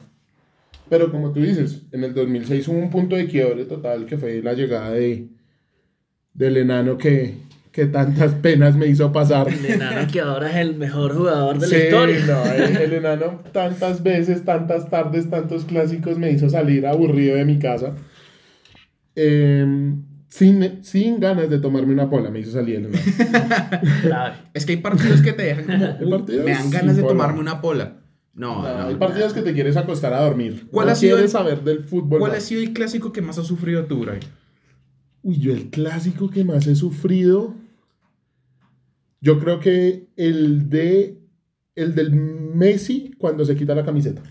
Pero 0.89 1.11
como 1.11 1.31
tú 1.31 1.41
dices, 1.41 1.83
en 1.93 2.05
el 2.05 2.15
2006 2.15 2.69
hubo 2.69 2.79
un 2.79 2.89
punto 2.89 3.17
de 3.17 3.27
quiebre 3.27 3.67
total 3.67 4.07
que 4.07 4.17
fue 4.17 4.41
la 4.41 4.55
llegada 4.55 4.93
de, 4.93 5.29
del 6.33 6.57
enano 6.57 6.97
que, 6.97 7.52
que 7.73 7.87
tantas 7.87 8.33
penas 8.35 8.77
me 8.77 8.87
hizo 8.87 9.11
pasar. 9.13 9.49
El 9.49 9.65
enano 9.65 10.07
que 10.13 10.21
ahora 10.21 10.51
es 10.51 10.57
el 10.57 10.77
mejor 10.77 11.15
jugador 11.17 11.59
de 11.59 11.67
la 11.69 11.75
Sí, 11.77 11.83
historia. 11.85 12.27
no, 12.27 12.45
el, 12.53 12.77
el 12.77 12.93
enano 12.93 13.41
tantas 13.53 14.03
veces, 14.03 14.45
tantas 14.45 14.91
tardes, 14.91 15.31
tantos 15.31 15.65
clásicos 15.65 16.19
me 16.19 16.31
hizo 16.31 16.51
salir 16.51 16.87
aburrido 16.87 17.37
de 17.37 17.45
mi 17.47 17.59
casa. 17.59 17.95
Eh, 19.17 19.95
sin, 20.29 20.83
sin 20.85 21.21
ganas 21.21 21.51
de 21.51 21.59
tomarme 21.59 21.93
una 21.93 22.09
pola, 22.09 22.31
me 22.31 22.41
hizo 22.41 22.51
salir 22.53 22.77
el 22.77 22.91
Claro. 24.03 24.35
Es 24.55 24.65
que 24.67 24.73
hay 24.73 24.79
partidos 24.79 25.21
que 25.23 25.33
te 25.33 25.43
dejan 25.43 25.65
como, 25.65 25.85
Hay 25.99 26.05
"Uy, 26.05 26.11
partidos 26.11 26.45
me 26.45 26.53
dan 26.53 26.71
ganas 26.71 26.97
de 26.97 27.03
tomarme 27.03 27.41
una 27.41 27.61
pola. 27.61 27.99
No, 28.35 28.63
no. 28.63 28.87
Hay 28.89 28.95
partidos 28.95 29.35
que 29.35 29.43
te 29.43 29.53
quieres 29.53 29.77
acostar 29.77 30.15
a 30.15 30.21
dormir. 30.23 30.67
¿Cuál 30.71 30.87
no 30.87 30.93
ha 30.93 30.95
sido 30.95 31.17
quieres 31.17 31.35
el- 31.35 31.39
saber 31.39 31.63
del 31.65 31.81
fútbol. 31.85 32.19
¿Cuál 32.19 32.33
ha 32.35 32.41
sido 32.41 32.63
el 32.63 32.73
clásico 32.73 33.13
que 33.13 33.21
más 33.21 33.37
ha 33.39 33.45
sufrido 33.45 33.85
tú, 33.85 34.01
Bray? 34.01 34.21
Uy, 35.23 35.39
yo 35.39 35.53
el 35.53 35.69
clásico 35.69 36.31
que 36.31 36.43
más 36.45 36.67
he 36.67 36.75
sufrido. 36.75 37.55
Yo 39.23 39.39
creo 39.41 39.59
que 39.61 40.09
el 40.17 40.69
de. 40.69 41.17
El 41.75 41.95
del 41.95 42.11
Messi 42.13 43.13
cuando 43.17 43.47
se 43.47 43.57
quita 43.57 43.75
la 43.75 43.83
camiseta. 43.83 44.23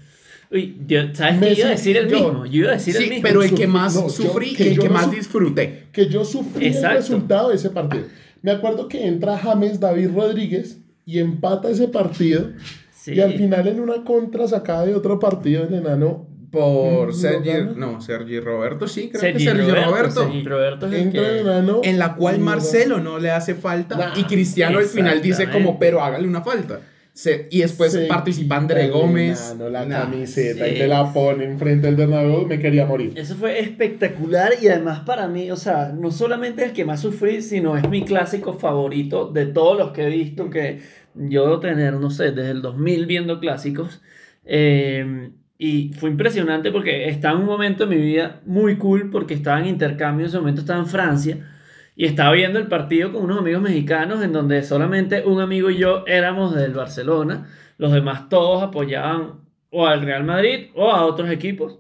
Uy, 0.52 0.78
yo, 0.86 1.00
¿sabes 1.16 1.40
qué? 1.40 1.46
Messi, 1.46 1.60
Iba 1.62 1.68
a 1.70 1.72
decir 1.72 1.98
el 1.98 2.08
yo- 2.08 2.18
mismo. 2.20 2.46
Yo 2.46 2.58
iba 2.60 2.70
a 2.70 2.74
decir 2.74 2.96
el 2.98 3.10
mismo. 3.10 3.24
pero 3.24 3.42
el 3.42 3.50
que 3.50 3.68
Sufrí- 3.68 3.68
más 3.68 3.96
no, 3.96 4.02
yo- 4.04 4.10
sufrí 4.10 4.54
que 4.54 4.64
y 4.66 4.68
el 4.68 4.76
yo 4.76 4.82
que 4.84 4.88
no 4.90 4.94
más 4.94 5.10
disfruté. 5.12 5.84
Que 5.92 6.08
yo 6.08 6.24
sufrí 6.24 6.68
Exacto. 6.68 6.90
el 6.90 6.96
resultado 6.98 7.50
de 7.50 7.56
ese 7.56 7.70
partido. 7.72 8.04
Me 8.44 8.52
acuerdo 8.52 8.88
que 8.88 9.08
entra 9.08 9.38
James 9.40 9.80
David 9.80 10.10
Rodríguez 10.14 10.78
y 11.06 11.18
empata 11.18 11.70
ese 11.72 11.88
partido. 11.88 12.52
Sí. 12.94 13.14
Y 13.14 13.22
al 13.22 13.34
final 13.34 13.68
en 13.70 13.80
una 13.80 14.04
contra 14.04 14.48
sacada 14.48 14.86
de 14.86 14.94
otro 14.94 15.18
partido 15.18 15.64
el 15.64 15.74
enano 15.74 16.28
Por 16.52 17.08
¿No 17.08 17.14
Sergi, 17.14 17.52
no, 17.78 18.02
Sergi 18.02 18.40
Roberto, 18.42 18.86
sí, 18.88 19.08
creo 19.10 19.22
Sergi 19.22 19.38
que 19.46 19.52
Sergi 19.52 19.62
Roberto, 19.72 19.90
Roberto. 19.92 20.22
Sergi 20.24 20.44
Roberto 20.44 20.88
es 20.88 20.94
entra. 20.94 21.80
En 21.84 21.98
la 21.98 22.16
cual 22.16 22.40
Marcelo 22.40 23.00
no 23.00 23.20
le 23.20 23.32
hace 23.32 23.56
falta 23.56 23.96
Nah, 23.96 24.14
y 24.20 24.24
Cristiano 24.26 24.78
al 24.80 24.86
final 24.86 25.22
dice 25.22 25.50
como, 25.50 25.80
pero 25.80 26.02
hágale 26.04 26.28
una 26.28 26.42
falta. 26.42 26.82
Se- 27.14 27.48
y 27.52 27.60
después 27.60 27.92
se 27.92 28.06
participa 28.06 28.56
quita 28.56 28.58
André 28.58 28.86
el 28.86 28.92
Gómez. 28.92 29.52
enano 29.52 29.70
la 29.70 29.86
Nah. 29.86 30.02
camiseta 30.04 30.66
Sí. 30.66 30.72
y 30.76 30.78
te 30.80 30.88
la 30.88 31.12
pone 31.14 31.44
enfrente 31.44 31.88
del 31.88 31.96
Bernabéu, 31.98 32.48
me 32.48 32.58
quería 32.60 32.86
morir. 32.86 33.14
Eso 33.16 33.36
fue 33.36 33.60
espectacular 33.60 34.54
y 34.62 34.68
además 34.70 35.02
para 35.02 35.28
mí, 35.28 35.52
o 35.52 35.58
sea, 35.58 35.94
no 35.98 36.10
solamente 36.12 36.64
el 36.66 36.72
que 36.74 36.86
más 36.86 37.02
sufrí, 37.02 37.42
sino 37.42 37.76
es 37.78 37.88
mi 37.90 38.04
clásico 38.06 38.54
favorito 38.54 39.28
de 39.28 39.46
todos 39.46 39.78
los 39.78 39.92
que 39.92 40.04
he 40.04 40.10
visto, 40.10 40.50
que 40.50 40.80
yo 41.16 41.44
debo 41.44 41.60
tener, 41.60 41.94
no 41.96 42.10
sé, 42.10 42.32
desde 42.32 42.52
el 42.52 42.62
2000 42.62 43.06
viendo 43.08 43.40
clásicos. 43.42 44.02
Eh, 44.46 45.32
y 45.64 45.94
fue 45.94 46.10
impresionante 46.10 46.72
porque 46.72 47.08
estaba 47.08 47.36
en 47.36 47.42
un 47.42 47.46
momento 47.46 47.86
de 47.86 47.96
mi 47.96 48.02
vida 48.02 48.42
muy 48.48 48.78
cool 48.78 49.12
porque 49.12 49.36
estaba 49.36 49.60
en 49.60 49.68
intercambio, 49.68 50.26
en 50.26 50.30
ese 50.30 50.40
momento 50.40 50.62
estaba 50.62 50.80
en 50.80 50.88
Francia 50.88 51.56
y 51.96 52.06
estaba 52.06 52.32
viendo 52.32 52.58
el 52.58 52.66
partido 52.66 53.14
con 53.14 53.26
unos 53.26 53.38
amigos 53.38 53.62
mexicanos 53.62 54.24
en 54.24 54.34
donde 54.34 54.64
solamente 54.64 55.24
un 55.24 55.40
amigo 55.40 55.70
y 55.70 55.78
yo 55.78 56.04
éramos 56.08 56.56
del 56.56 56.74
Barcelona, 56.74 57.48
los 57.78 57.92
demás 57.92 58.28
todos 58.28 58.64
apoyaban 58.64 59.42
o 59.70 59.86
al 59.86 60.02
Real 60.02 60.24
Madrid 60.24 60.72
o 60.74 60.90
a 60.90 61.06
otros 61.06 61.30
equipos. 61.30 61.78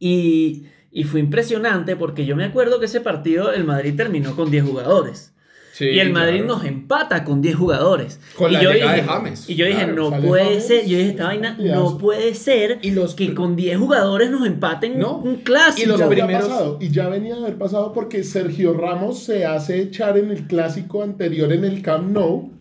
Y, 0.00 0.66
y 0.90 1.04
fue 1.04 1.20
impresionante 1.20 1.94
porque 1.94 2.26
yo 2.26 2.34
me 2.34 2.44
acuerdo 2.44 2.80
que 2.80 2.86
ese 2.86 3.00
partido 3.00 3.52
el 3.52 3.62
Madrid 3.62 3.94
terminó 3.96 4.34
con 4.34 4.50
10 4.50 4.64
jugadores. 4.64 5.33
Sí, 5.76 5.86
y 5.86 5.98
el 5.98 6.12
Madrid 6.12 6.42
claro. 6.44 6.54
nos 6.54 6.64
empata 6.66 7.24
con 7.24 7.42
10 7.42 7.56
jugadores. 7.56 8.20
Con 8.36 8.48
y 8.50 8.54
la 8.54 8.62
yo 8.62 8.70
llegada 8.72 8.92
dije, 8.94 9.02
de 9.06 9.12
James. 9.12 9.50
Y 9.50 9.54
yo 9.56 9.66
dije, 9.66 9.78
Claro, 9.78 10.10
no 10.10 10.20
puede 10.22 10.44
James, 10.44 10.66
ser. 10.68 10.86
Yo 10.86 10.98
dije, 10.98 11.10
esta 11.10 11.24
vaina, 11.24 11.56
no 11.58 11.98
puede 11.98 12.34
ser 12.36 12.78
Y 12.82 12.92
los 12.92 13.16
que 13.16 13.34
con 13.34 13.56
10 13.56 13.78
jugadores 13.78 14.30
nos 14.30 14.46
empaten 14.46 15.00
No. 15.00 15.16
un 15.18 15.36
clásico. 15.38 15.84
Y 15.84 15.88
los 15.88 15.98
ya 15.98 16.08
primeros- 16.08 16.42
pasado, 16.48 16.78
y 16.80 16.90
ya 16.90 17.08
venía 17.08 17.34
de 17.34 17.40
haber 17.40 17.56
pasado 17.58 17.92
porque 17.92 18.22
Sergio 18.22 18.72
Ramos 18.72 19.18
se 19.24 19.44
hace 19.46 19.80
echar 19.80 20.16
en 20.16 20.30
el 20.30 20.46
clásico 20.46 21.02
anterior 21.02 21.52
en 21.52 21.64
el 21.64 21.82
Camp 21.82 22.08
Nou 22.12 22.52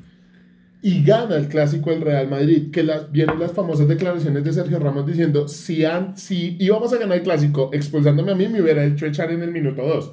y 0.81 1.03
gana 1.03 1.35
el 1.35 1.47
clásico 1.49 1.91
del 1.91 2.01
Real 2.01 2.27
Madrid. 2.29 2.71
Que 2.71 2.81
las, 2.81 3.11
vienen 3.11 3.39
las 3.39 3.51
famosas 3.51 3.87
declaraciones 3.87 4.43
de 4.43 4.53
Sergio 4.53 4.79
Ramos 4.79 5.05
diciendo: 5.05 5.47
si, 5.47 5.85
an- 5.85 6.17
si 6.17 6.57
íbamos 6.59 6.91
a 6.93 6.97
ganar 6.97 7.17
el 7.19 7.23
clásico 7.23 7.69
expulsándome 7.73 8.31
a 8.31 8.35
mí, 8.35 8.47
me 8.47 8.59
hubiera 8.59 8.83
hecho 8.83 9.05
echar 9.05 9.31
en 9.31 9.43
el 9.43 9.51
minuto 9.51 9.83
2. 9.83 10.11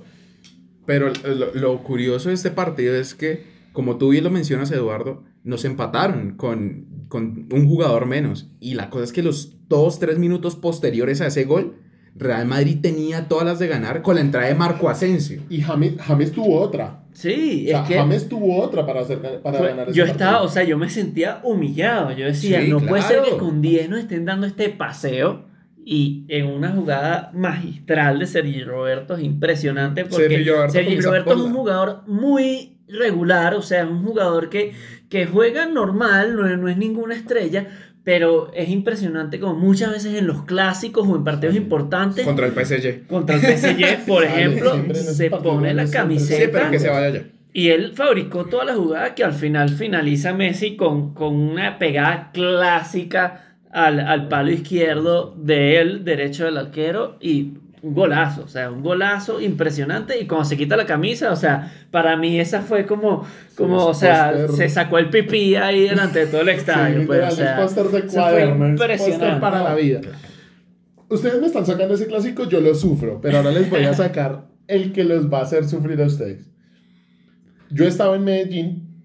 Pero 0.87 1.13
lo, 1.25 1.55
lo 1.55 1.83
curioso 1.83 2.29
de 2.31 2.35
este 2.35 2.51
partido 2.51 2.95
es 2.95 3.15
que, 3.15 3.45
como 3.73 3.97
tú 3.97 4.11
bien 4.11 4.25
lo 4.25 4.31
mencionas, 4.31 4.71
Eduardo, 4.73 5.23
nos 5.45 5.65
empataron 5.65 6.33
con, 6.37 6.87
con 7.09 7.49
un 7.53 7.69
jugador 7.69 8.07
menos. 8.07 8.51
Y 8.61 8.75
la 8.75 8.91
cosa 8.91 9.05
es 9.05 9.13
que 9.13 9.23
los 9.23 9.57
dos, 9.69 9.99
tres 9.99 10.19
minutos 10.19 10.57
posteriores 10.57 11.21
a 11.21 11.27
ese 11.29 11.45
gol, 11.45 11.77
Real 12.17 12.45
Madrid 12.47 12.79
tenía 12.83 13.29
todas 13.29 13.45
las 13.47 13.59
de 13.61 13.69
ganar 13.69 14.03
con 14.03 14.17
la 14.17 14.21
entrada 14.21 14.49
de 14.49 14.55
Marco 14.57 14.89
Asensio. 14.89 15.43
Y 15.49 15.61
James, 15.61 15.95
James 16.01 16.33
tuvo 16.33 16.61
otra. 16.61 17.05
Sí, 17.13 17.67
O 17.67 17.71
sea, 17.71 17.83
es 17.83 17.89
que 17.89 17.95
James 17.97 18.29
tuvo 18.29 18.61
otra 18.61 18.85
para, 18.85 19.01
hacer, 19.03 19.21
para 19.43 19.59
fue- 19.59 19.69
ganar 19.69 19.89
ese 19.89 19.97
yo 19.99 20.05
partido. 20.07 20.25
estaba, 20.27 20.43
o 20.43 20.49
sea, 20.49 20.65
yo 20.65 20.77
me 20.77 20.89
sentía 20.91 21.41
humillado. 21.45 22.11
Yo 22.13 22.27
decía, 22.27 22.63
Sí, 22.63 22.69
no 22.71 22.81
puede 22.81 23.03
ser 23.03 23.23
que 23.23 23.37
con 23.37 23.63
10 23.63 23.89
nos 23.91 24.01
estén 24.01 24.25
dando 24.25 24.47
este 24.47 24.71
paseo. 24.71 25.45
Y 25.85 26.25
en 26.29 26.47
una 26.47 26.71
jugada 26.73 27.31
magistral 27.35 28.19
de 28.19 28.27
Sergi 28.27 28.63
Roberto 28.63 29.15
es 29.17 29.25
impresionante 29.25 30.05
porque 30.05 30.29
Sergi 30.29 30.45
Roberto 30.51 30.73
Sergi 30.73 31.01
Roberto 31.01 31.31
es 31.33 31.41
un 31.41 31.55
jugador 31.55 32.03
muy 32.07 32.77
regular, 32.89 33.55
o 33.55 33.63
sea, 33.63 33.83
es 33.85 33.89
un 33.89 34.03
jugador 34.05 34.51
que, 34.51 34.73
que 35.09 35.27
juega 35.27 35.67
normal, 35.67 36.37
no 36.37 36.47
es, 36.49 36.59
no 36.59 36.69
es 36.69 36.77
ninguna 36.77 37.15
estrella, 37.15 37.67
pero 38.05 38.51
es 38.55 38.69
impresionante 38.69 39.39
como 39.41 39.55
muchas 39.55 39.91
veces 39.93 40.15
en 40.19 40.27
los 40.27 40.45
clásicos 40.45 41.07
o 41.09 41.17
en 41.17 41.25
partidos 41.25 41.55
importantes 41.57 42.25
Contra 42.25 42.47
el 42.47 42.53
PSG. 42.53 43.07
contra 43.07 43.37
el 43.37 43.43
PSG, 43.43 44.07
por 44.07 44.25
ejemplo, 44.25 44.73
se 44.95 45.31
pone 45.31 45.75
la 45.75 45.87
siempre. 45.87 46.19
Sí, 46.19 46.27
camiseta 46.29 46.59
pero 46.59 46.71
que 46.71 46.79
se 46.79 46.89
vaya 46.89 47.11
ya. 47.11 47.25
y 47.53 47.69
él 47.69 47.93
fabricó 47.95 48.47
toda 48.47 48.65
la 48.65 48.75
jugada 48.75 49.15
que 49.15 49.23
al 49.25 49.35
final 49.35 49.71
finaliza 49.71 50.33
Messi 50.33 50.77
con, 50.77 51.15
con 51.15 51.35
una 51.35 51.79
pegada 51.79 52.31
clásica 52.33 53.50
al, 53.71 54.01
al 54.01 54.29
palo 54.29 54.51
izquierdo 54.51 55.35
de 55.37 55.81
él, 55.81 56.05
derecho 56.05 56.45
del 56.45 56.59
arquero, 56.59 57.17
y 57.21 57.55
un 57.83 57.95
golazo, 57.95 58.43
o 58.45 58.49
sea, 58.49 58.71
un 58.71 58.83
golazo 58.83 59.41
impresionante. 59.41 60.21
Y 60.21 60.27
cuando 60.27 60.45
se 60.45 60.57
quita 60.57 60.77
la 60.77 60.87
camisa, 60.87 61.33
o 61.33 61.37
sea, 61.37 61.73
para 61.91 62.17
mí 62.17 62.39
esa 62.39 62.61
fue 62.61 62.85
como, 62.85 63.25
como 63.57 63.87
o 63.87 63.95
sea, 63.95 64.49
se 64.49 64.69
sacó 64.69 64.99
el 64.99 65.09
pipí 65.09 65.55
ahí 65.55 65.89
delante 65.89 66.21
de 66.21 66.27
todo 66.27 66.43
el 66.43 66.51
estadio. 66.51 67.01
Sí, 67.01 67.07
pues, 67.07 67.33
o 67.33 67.37
sea, 67.37 67.67
de 67.67 68.03
cuaderno, 68.03 68.69
impresionante. 68.69 69.41
para 69.41 69.63
la 69.63 69.75
vida. 69.75 70.01
Ustedes 71.09 71.41
me 71.41 71.47
están 71.47 71.67
sacando 71.67 71.95
ese 71.95 72.07
clásico, 72.07 72.49
yo 72.49 72.61
lo 72.61 72.75
sufro, 72.75 73.21
pero 73.21 73.39
ahora 73.39 73.51
les 73.51 73.69
voy 73.69 73.85
a 73.85 73.95
sacar 73.95 74.45
el 74.69 74.93
que 74.93 75.03
los 75.03 75.33
va 75.33 75.41
a 75.41 75.43
hacer 75.43 75.65
sufrir 75.65 76.01
a 76.01 76.07
ustedes. 76.07 76.49
Yo 77.71 77.87
estaba 77.87 78.17
en 78.17 78.25
Medellín, 78.25 79.05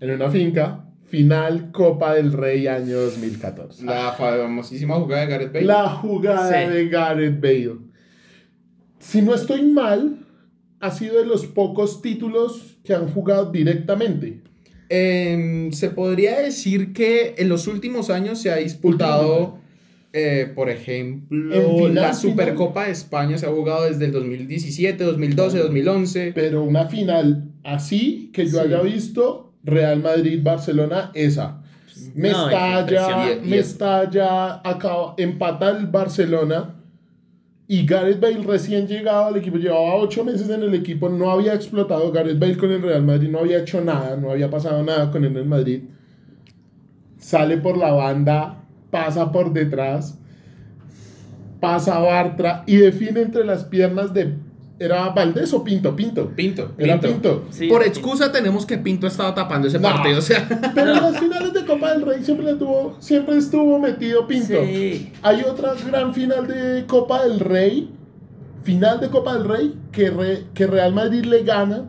en 0.00 0.10
una 0.10 0.30
finca, 0.30 0.83
final 1.06 1.70
Copa 1.72 2.14
del 2.14 2.32
Rey 2.32 2.66
año 2.66 2.98
2014. 3.00 3.84
La 3.84 4.12
famosísima 4.12 4.94
jugada 4.96 5.22
de 5.22 5.28
Gareth 5.32 5.52
Bale. 5.52 5.66
La 5.66 5.88
jugada 5.90 6.64
Sí. 6.66 6.70
de 6.72 6.88
Gareth 6.88 7.40
Bale. 7.40 7.76
Si 8.98 9.22
no 9.22 9.34
estoy 9.34 9.62
mal, 9.62 10.18
ha 10.80 10.90
sido 10.90 11.18
de 11.18 11.26
los 11.26 11.46
pocos 11.46 12.00
títulos 12.02 12.78
que 12.84 12.94
han 12.94 13.08
jugado 13.08 13.50
directamente. 13.52 14.42
Em, 14.88 15.72
se 15.72 15.90
podría 15.90 16.38
decir 16.40 16.92
que 16.92 17.34
en 17.38 17.48
los 17.48 17.66
últimos 17.66 18.10
años 18.10 18.38
se 18.40 18.50
ha 18.50 18.56
disputado, 18.56 19.58
eh, 20.12 20.50
por 20.54 20.68
ejemplo, 20.70 21.50
final, 21.52 21.78
la 21.78 21.86
final. 21.88 22.14
Supercopa 22.14 22.84
de 22.86 22.92
España 22.92 23.38
se 23.38 23.46
ha 23.46 23.50
jugado 23.50 23.84
desde 23.84 24.04
el 24.06 24.12
2017, 24.12 25.02
2012, 25.04 25.58
2011. 25.58 26.32
Pero 26.34 26.62
una 26.62 26.86
final 26.86 27.50
así 27.62 28.30
que 28.32 28.44
yo 28.46 28.52
Sí. 28.60 28.66
haya 28.66 28.82
visto, 28.82 29.53
Real 29.64 30.00
Madrid-Barcelona, 30.02 31.10
esa. 31.14 31.62
Me 32.14 32.30
No, 32.30 32.48
es 32.48 32.54
estalla, 32.54 32.80
impresionante. 32.80 33.48
me 33.48 33.58
estalla, 33.58 34.54
acaba, 34.68 35.14
empata 35.16 35.70
el 35.70 35.86
Barcelona 35.86 36.74
y 37.66 37.86
Gareth 37.86 38.20
Bale 38.20 38.42
recién 38.44 38.86
llegado 38.86 39.26
al 39.26 39.36
equipo, 39.36 39.56
llevaba 39.56 39.96
ocho 39.96 40.22
meses 40.24 40.50
en 40.50 40.62
el 40.62 40.74
equipo, 40.74 41.08
no 41.08 41.30
había 41.30 41.54
explotado 41.54 42.12
Gareth 42.12 42.38
Bale 42.38 42.56
con 42.56 42.70
el 42.70 42.82
Real 42.82 43.02
Madrid, 43.02 43.30
no 43.30 43.38
había 43.38 43.58
hecho 43.58 43.80
nada, 43.80 44.16
no 44.16 44.30
había 44.30 44.50
pasado 44.50 44.82
nada 44.82 45.10
con 45.10 45.24
él 45.24 45.30
en 45.30 45.36
el 45.38 45.46
Madrid. 45.46 45.82
Sale 47.16 47.56
por 47.56 47.78
la 47.78 47.92
banda, 47.92 48.62
pasa 48.90 49.32
por 49.32 49.52
detrás, 49.52 50.18
pasa 51.58 51.96
a 51.96 52.00
Bartra 52.00 52.64
y 52.66 52.76
define 52.76 53.22
entre 53.22 53.44
las 53.44 53.64
piernas 53.64 54.12
de... 54.12 54.34
¿Era 54.78 55.08
Valdés 55.10 55.52
o 55.54 55.62
Pinto? 55.62 55.94
Pinto. 55.94 56.28
Pinto, 56.34 56.72
Era 56.78 56.94
Pinto. 57.00 57.08
Pinto. 57.42 57.44
Sí, 57.50 57.68
Por 57.68 57.84
excusa 57.84 58.32
tenemos 58.32 58.66
que 58.66 58.76
Pinto 58.76 59.06
estaba 59.06 59.32
tapando 59.34 59.68
ese 59.68 59.78
No. 59.78 59.88
partido. 59.88 60.18
O 60.18 60.22
sea, 60.22 60.46
Pero 60.74 60.94
en 60.96 61.02
las 61.02 61.18
finales 61.18 61.52
de 61.52 61.64
Copa 61.64 61.92
del 61.92 62.02
Rey 62.04 62.22
siempre, 62.24 62.46
le 62.46 62.54
tuvo, 62.54 62.96
siempre 62.98 63.36
estuvo 63.36 63.78
metido 63.78 64.26
Pinto. 64.26 64.64
Sí. 64.64 65.12
Hay 65.22 65.42
otra 65.42 65.74
gran 65.86 66.12
final 66.12 66.46
de 66.48 66.84
Copa 66.86 67.22
del 67.24 67.38
Rey, 67.40 67.88
final 68.64 69.00
de 69.00 69.08
Copa 69.10 69.34
del 69.34 69.44
Rey, 69.48 69.74
que, 69.92 70.10
re- 70.10 70.42
que 70.54 70.66
Real 70.66 70.92
Madrid 70.92 71.24
le 71.24 71.44
gana 71.44 71.84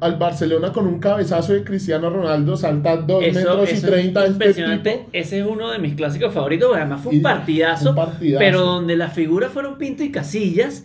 al 0.00 0.16
Barcelona 0.16 0.72
con 0.72 0.86
un 0.88 0.98
cabezazo 0.98 1.52
de 1.52 1.62
Cristiano 1.62 2.10
Ronaldo, 2.10 2.56
salta 2.56 2.96
2 2.96 3.22
Eso, 3.24 3.38
metros 3.38 3.70
y 3.70 3.74
eso 3.74 3.86
30 3.86 4.20
es 4.20 4.24
este 4.30 4.32
impresionante. 4.32 4.90
tipo. 4.90 5.08
Ese 5.12 5.38
es 5.40 5.46
uno 5.46 5.70
de 5.70 5.78
mis 5.78 5.94
clásicos 5.94 6.34
favoritos, 6.34 6.72
además 6.74 7.00
fue 7.00 7.12
un 7.12 7.18
Y- 7.18 7.22
partidazo, 7.22 7.90
un 7.90 7.94
partidazo. 7.96 8.40
pero 8.44 8.60
donde 8.62 8.96
las 8.96 9.12
figuras 9.14 9.52
fueron 9.52 9.78
Pinto 9.78 10.02
y 10.02 10.10
Casillas. 10.10 10.84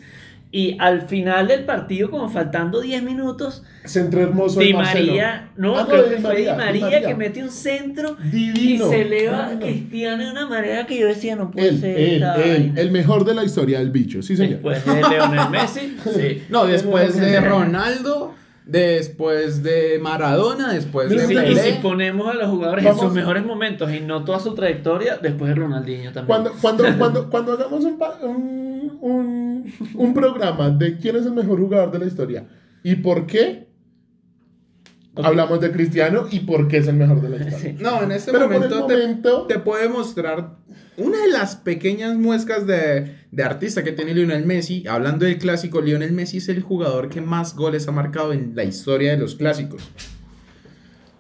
Y 0.51 0.75
al 0.79 1.03
final 1.08 1.48
del 1.48 1.63
partido, 1.65 2.10
como 2.10 2.27
faltando 2.27 2.82
10 2.82 3.03
minutos, 3.03 3.63
Centro 3.86 4.20
hermoso 4.22 4.60
Di. 4.60 4.74
María, 4.74 5.51
no, 5.58 5.77
Ah, 5.77 5.86
creo 5.88 6.06
Di 6.06 6.15
que 6.15 6.22
fue 6.22 6.36
Di 6.38 6.46
María, 6.46 6.53
Di 6.53 6.58
María, 6.58 6.82
María. 6.86 7.08
que 7.08 7.15
mete 7.15 7.44
un 7.44 7.51
centro 7.51 8.15
Divino. 8.32 8.88
y 8.88 8.89
se 8.89 9.01
eleva 9.01 9.50
Divino. 9.51 9.60
Cristiano 9.68 10.24
de 10.25 10.32
una 10.32 10.48
manera 10.48 10.88
que 10.88 11.00
yo 11.00 11.06
decía, 11.08 11.36
no 11.36 11.51
puede 11.51 11.70
Él, 11.70 11.79
ser. 11.79 12.00
él, 12.00 12.13
esta 12.15 12.36
él, 12.44 12.50
vaina". 12.63 12.82
el 12.82 12.91
mejor 12.91 13.25
de 13.25 13.36
la 13.36 13.44
historia 13.44 13.77
del 13.77 13.91
bicho, 13.91 14.24
sí 14.24 14.36
señor. 14.36 14.53
Después 14.62 14.86
de 14.86 15.01
Leonel 15.08 15.50
Messi, 15.51 15.98
sí. 16.15 16.44
No, 16.50 16.65
después 16.65 17.15
de 17.15 17.39
Ronaldo, 17.41 18.34
después 18.70 19.64
de 19.64 20.00
Maradona, 20.00 20.74
después 20.74 21.10
Mira, 21.10 21.24
de 21.24 21.28
Sí, 21.28 21.54
y 21.54 21.56
si 21.56 21.72
ponemos 21.82 22.28
a 22.28 22.36
los 22.36 22.50
jugadores 22.50 22.86
en 22.86 22.98
sus 22.98 23.14
mejores 23.14 23.46
momentos 23.46 23.92
y 23.92 24.00
no 24.02 24.24
toda 24.24 24.40
su 24.40 24.54
trayectoria, 24.54 25.18
después 25.18 25.50
de 25.50 25.56
Ronaldinho 25.56 26.12
también. 26.12 26.26
Cuando, 26.28 26.52
cuando, 26.62 26.98
cuando, 26.98 27.30
cuando 27.30 27.54
hagamos 27.54 27.84
un, 27.84 28.98
un, 29.02 29.74
un 29.96 30.14
programa 30.14 30.70
de 30.70 30.98
quién 30.98 31.16
es 31.16 31.26
el 31.26 31.34
mejor 31.34 31.60
jugador 31.60 31.92
de 31.92 32.00
la 32.00 32.06
historia 32.06 32.46
y 32.84 32.96
por 32.96 33.26
qué, 33.26 33.69
Hablamos 35.26 35.60
de 35.62 35.72
Cristiano 35.72 36.28
y 36.32 36.40
por 36.42 36.68
qué 36.68 36.78
es 36.78 36.88
el 36.88 36.96
mejor 36.96 37.22
de 37.22 37.30
la 37.30 37.36
historia. 37.46 37.60
Sí. 37.60 37.76
No, 37.80 38.02
en 38.04 38.12
este 38.12 38.32
Pero 38.32 38.46
por 38.46 38.54
el 38.56 38.70
momento, 38.70 39.46
te- 39.48 39.54
te, 39.56 39.60
puede 39.60 39.90
mostrar 39.90 40.58
una 40.98 41.22
de 41.22 41.30
las 41.30 41.56
pequeñas 41.56 42.16
muescas 42.16 42.66
de, 42.68 43.16
de 43.32 43.44
artista 43.44 43.84
que 43.84 43.92
tiene 43.92 44.14
Lionel 44.14 44.46
Messi. 44.46 44.86
Hablando 44.88 45.26
del 45.26 45.38
clásico, 45.38 45.82
Lionel 45.82 46.12
Messi 46.12 46.38
es 46.38 46.50
el 46.50 46.62
jugador 46.62 47.10
que 47.10 47.22
más 47.22 47.56
goles 47.56 47.88
ha 47.88 47.92
marcado 47.92 48.34
en 48.34 48.54
la 48.56 48.64
historia 48.64 49.12
de 49.12 49.18
los 49.18 49.36
clásicos. 49.36 49.90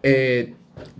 Eh, 0.03 0.53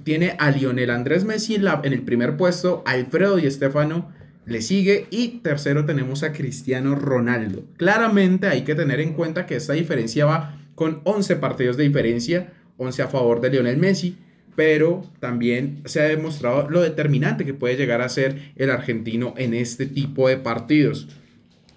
tiene 0.04 0.36
a 0.40 0.52
Lionel 0.52 0.90
Andrés 0.90 1.24
Messi 1.24 1.56
en, 1.56 1.64
la- 1.66 1.82
en 1.84 1.94
el 1.94 2.02
primer 2.02 2.36
puesto, 2.38 2.84
Alfredo 2.86 3.40
y 3.40 3.46
Estefano 3.46 4.12
le 4.46 4.62
sigue 4.62 5.08
y 5.12 5.40
tercero 5.44 5.86
tenemos 5.86 6.24
a 6.24 6.34
Cristiano 6.34 6.96
Ronaldo. 6.96 7.64
Claramente 7.78 8.48
hay 8.48 8.64
que 8.64 8.76
tener 8.76 9.00
en 9.00 9.14
cuenta 9.14 9.46
que 9.46 9.56
esta 9.56 9.74
diferencia 9.74 10.26
va 10.26 10.58
con 10.76 11.02
11 11.04 11.36
partidos 11.36 11.78
de 11.78 11.84
diferencia, 11.84 12.54
11 12.80 13.04
a 13.04 13.08
favor 13.08 13.42
de 13.42 13.52
Lionel 13.52 13.78
Messi, 13.78 14.18
pero 14.56 15.04
también 15.20 15.82
se 15.86 16.02
ha 16.02 16.06
demostrado 16.06 16.70
lo 16.70 16.82
determinante 16.82 17.46
que 17.46 17.54
puede 17.54 17.78
llegar 17.78 18.02
a 18.02 18.10
ser 18.10 18.52
el 18.56 18.72
argentino 18.72 19.34
en 19.38 19.54
este 19.54 19.86
tipo 19.86 20.28
de 20.28 20.38
partidos. 20.38 21.08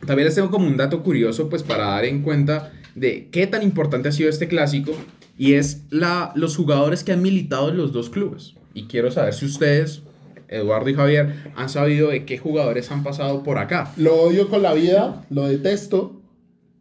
También 0.06 0.26
les 0.26 0.34
tengo 0.34 0.50
como 0.50 0.66
un 0.66 0.76
dato 0.76 1.02
curioso, 1.02 1.48
pues 1.48 1.62
para 1.62 1.86
dar 1.86 2.04
en 2.06 2.22
cuenta 2.22 2.72
de 2.94 3.28
qué 3.30 3.46
tan 3.46 3.62
importante 3.62 4.08
ha 4.08 4.12
sido 4.12 4.30
este 4.30 4.48
clásico, 4.48 4.92
y 5.38 5.54
es 5.54 5.84
la, 5.90 6.32
los 6.34 6.56
jugadores 6.56 7.04
que 7.04 7.12
han 7.12 7.22
militado 7.22 7.70
en 7.70 7.76
los 7.76 7.92
dos 7.92 8.10
clubes. 8.10 8.54
Y 8.74 8.84
quiero 8.84 9.10
saber 9.10 9.34
si 9.34 9.46
ustedes, 9.46 10.02
Eduardo 10.48 10.90
y 10.90 10.94
Javier, 10.94 11.52
han 11.56 11.68
sabido 11.68 12.10
de 12.10 12.24
qué 12.24 12.38
jugadores 12.38 12.90
han 12.90 13.02
pasado 13.02 13.42
por 13.42 13.58
acá. 13.58 13.92
lo 13.96 14.14
odio 14.14 14.48
con 14.48 14.62
la 14.62 14.74
vida, 14.74 15.24
lo 15.30 15.46
detesto, 15.46 16.20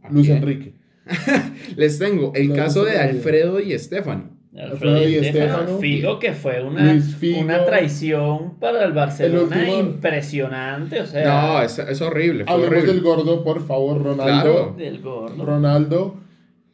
Luis? 0.09 0.29
Enrique. 0.29 0.80
Les 1.75 1.97
tengo 1.99 2.31
el 2.35 2.53
caso 2.53 2.83
de. 2.85 2.97
Alfredo 2.97 3.59
y 3.59 3.73
Estefano. 3.73 4.39
Alfredo 4.53 4.97
Stéfano, 4.97 5.53
Stéfano. 5.63 5.77
Figo, 5.79 6.19
que 6.19 6.33
fue 6.33 6.61
una, 6.61 6.93
una 7.39 7.65
traición 7.65 8.59
para 8.59 8.83
el 8.83 8.91
Barcelona 8.91 9.55
El 9.55 9.69
último- 9.69 9.79
impresionante. 9.79 10.99
O 10.99 11.05
sea, 11.05 11.23
No, 11.25 11.61
es, 11.61 11.79
es 11.79 12.01
horrible. 12.01 12.43
Fue 12.43 12.53
Hablemos 12.53 12.73
horrible. 12.75 12.93
del 12.93 13.01
gordo, 13.01 13.43
por 13.45 13.65
favor, 13.65 14.03
Ronaldo. 14.03 14.23
Claro. 14.25 14.75
del 14.77 15.01
gordo. 15.01 15.45
Ronaldo, 15.45 16.15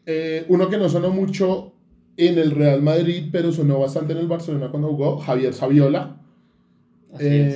eh, 0.08 0.44
uno 0.48 0.70
que 0.70 0.78
no 0.78 0.90
sonó 0.90 1.12
mucho 1.12 1.74
en 2.18 2.40
el 2.40 2.50
Real 2.50 2.82
Madrid, 2.82 3.26
pero 3.32 3.52
sonó 3.52 3.80
bastante 3.80 4.14
en 4.14 4.20
el 4.20 4.28
Barcelona 4.28 4.70
cuando 4.72 4.88
jugó, 4.90 5.18
Javier 5.20 5.54
Saviola. 5.54 6.18
Así 7.14 7.28
es. 7.28 7.54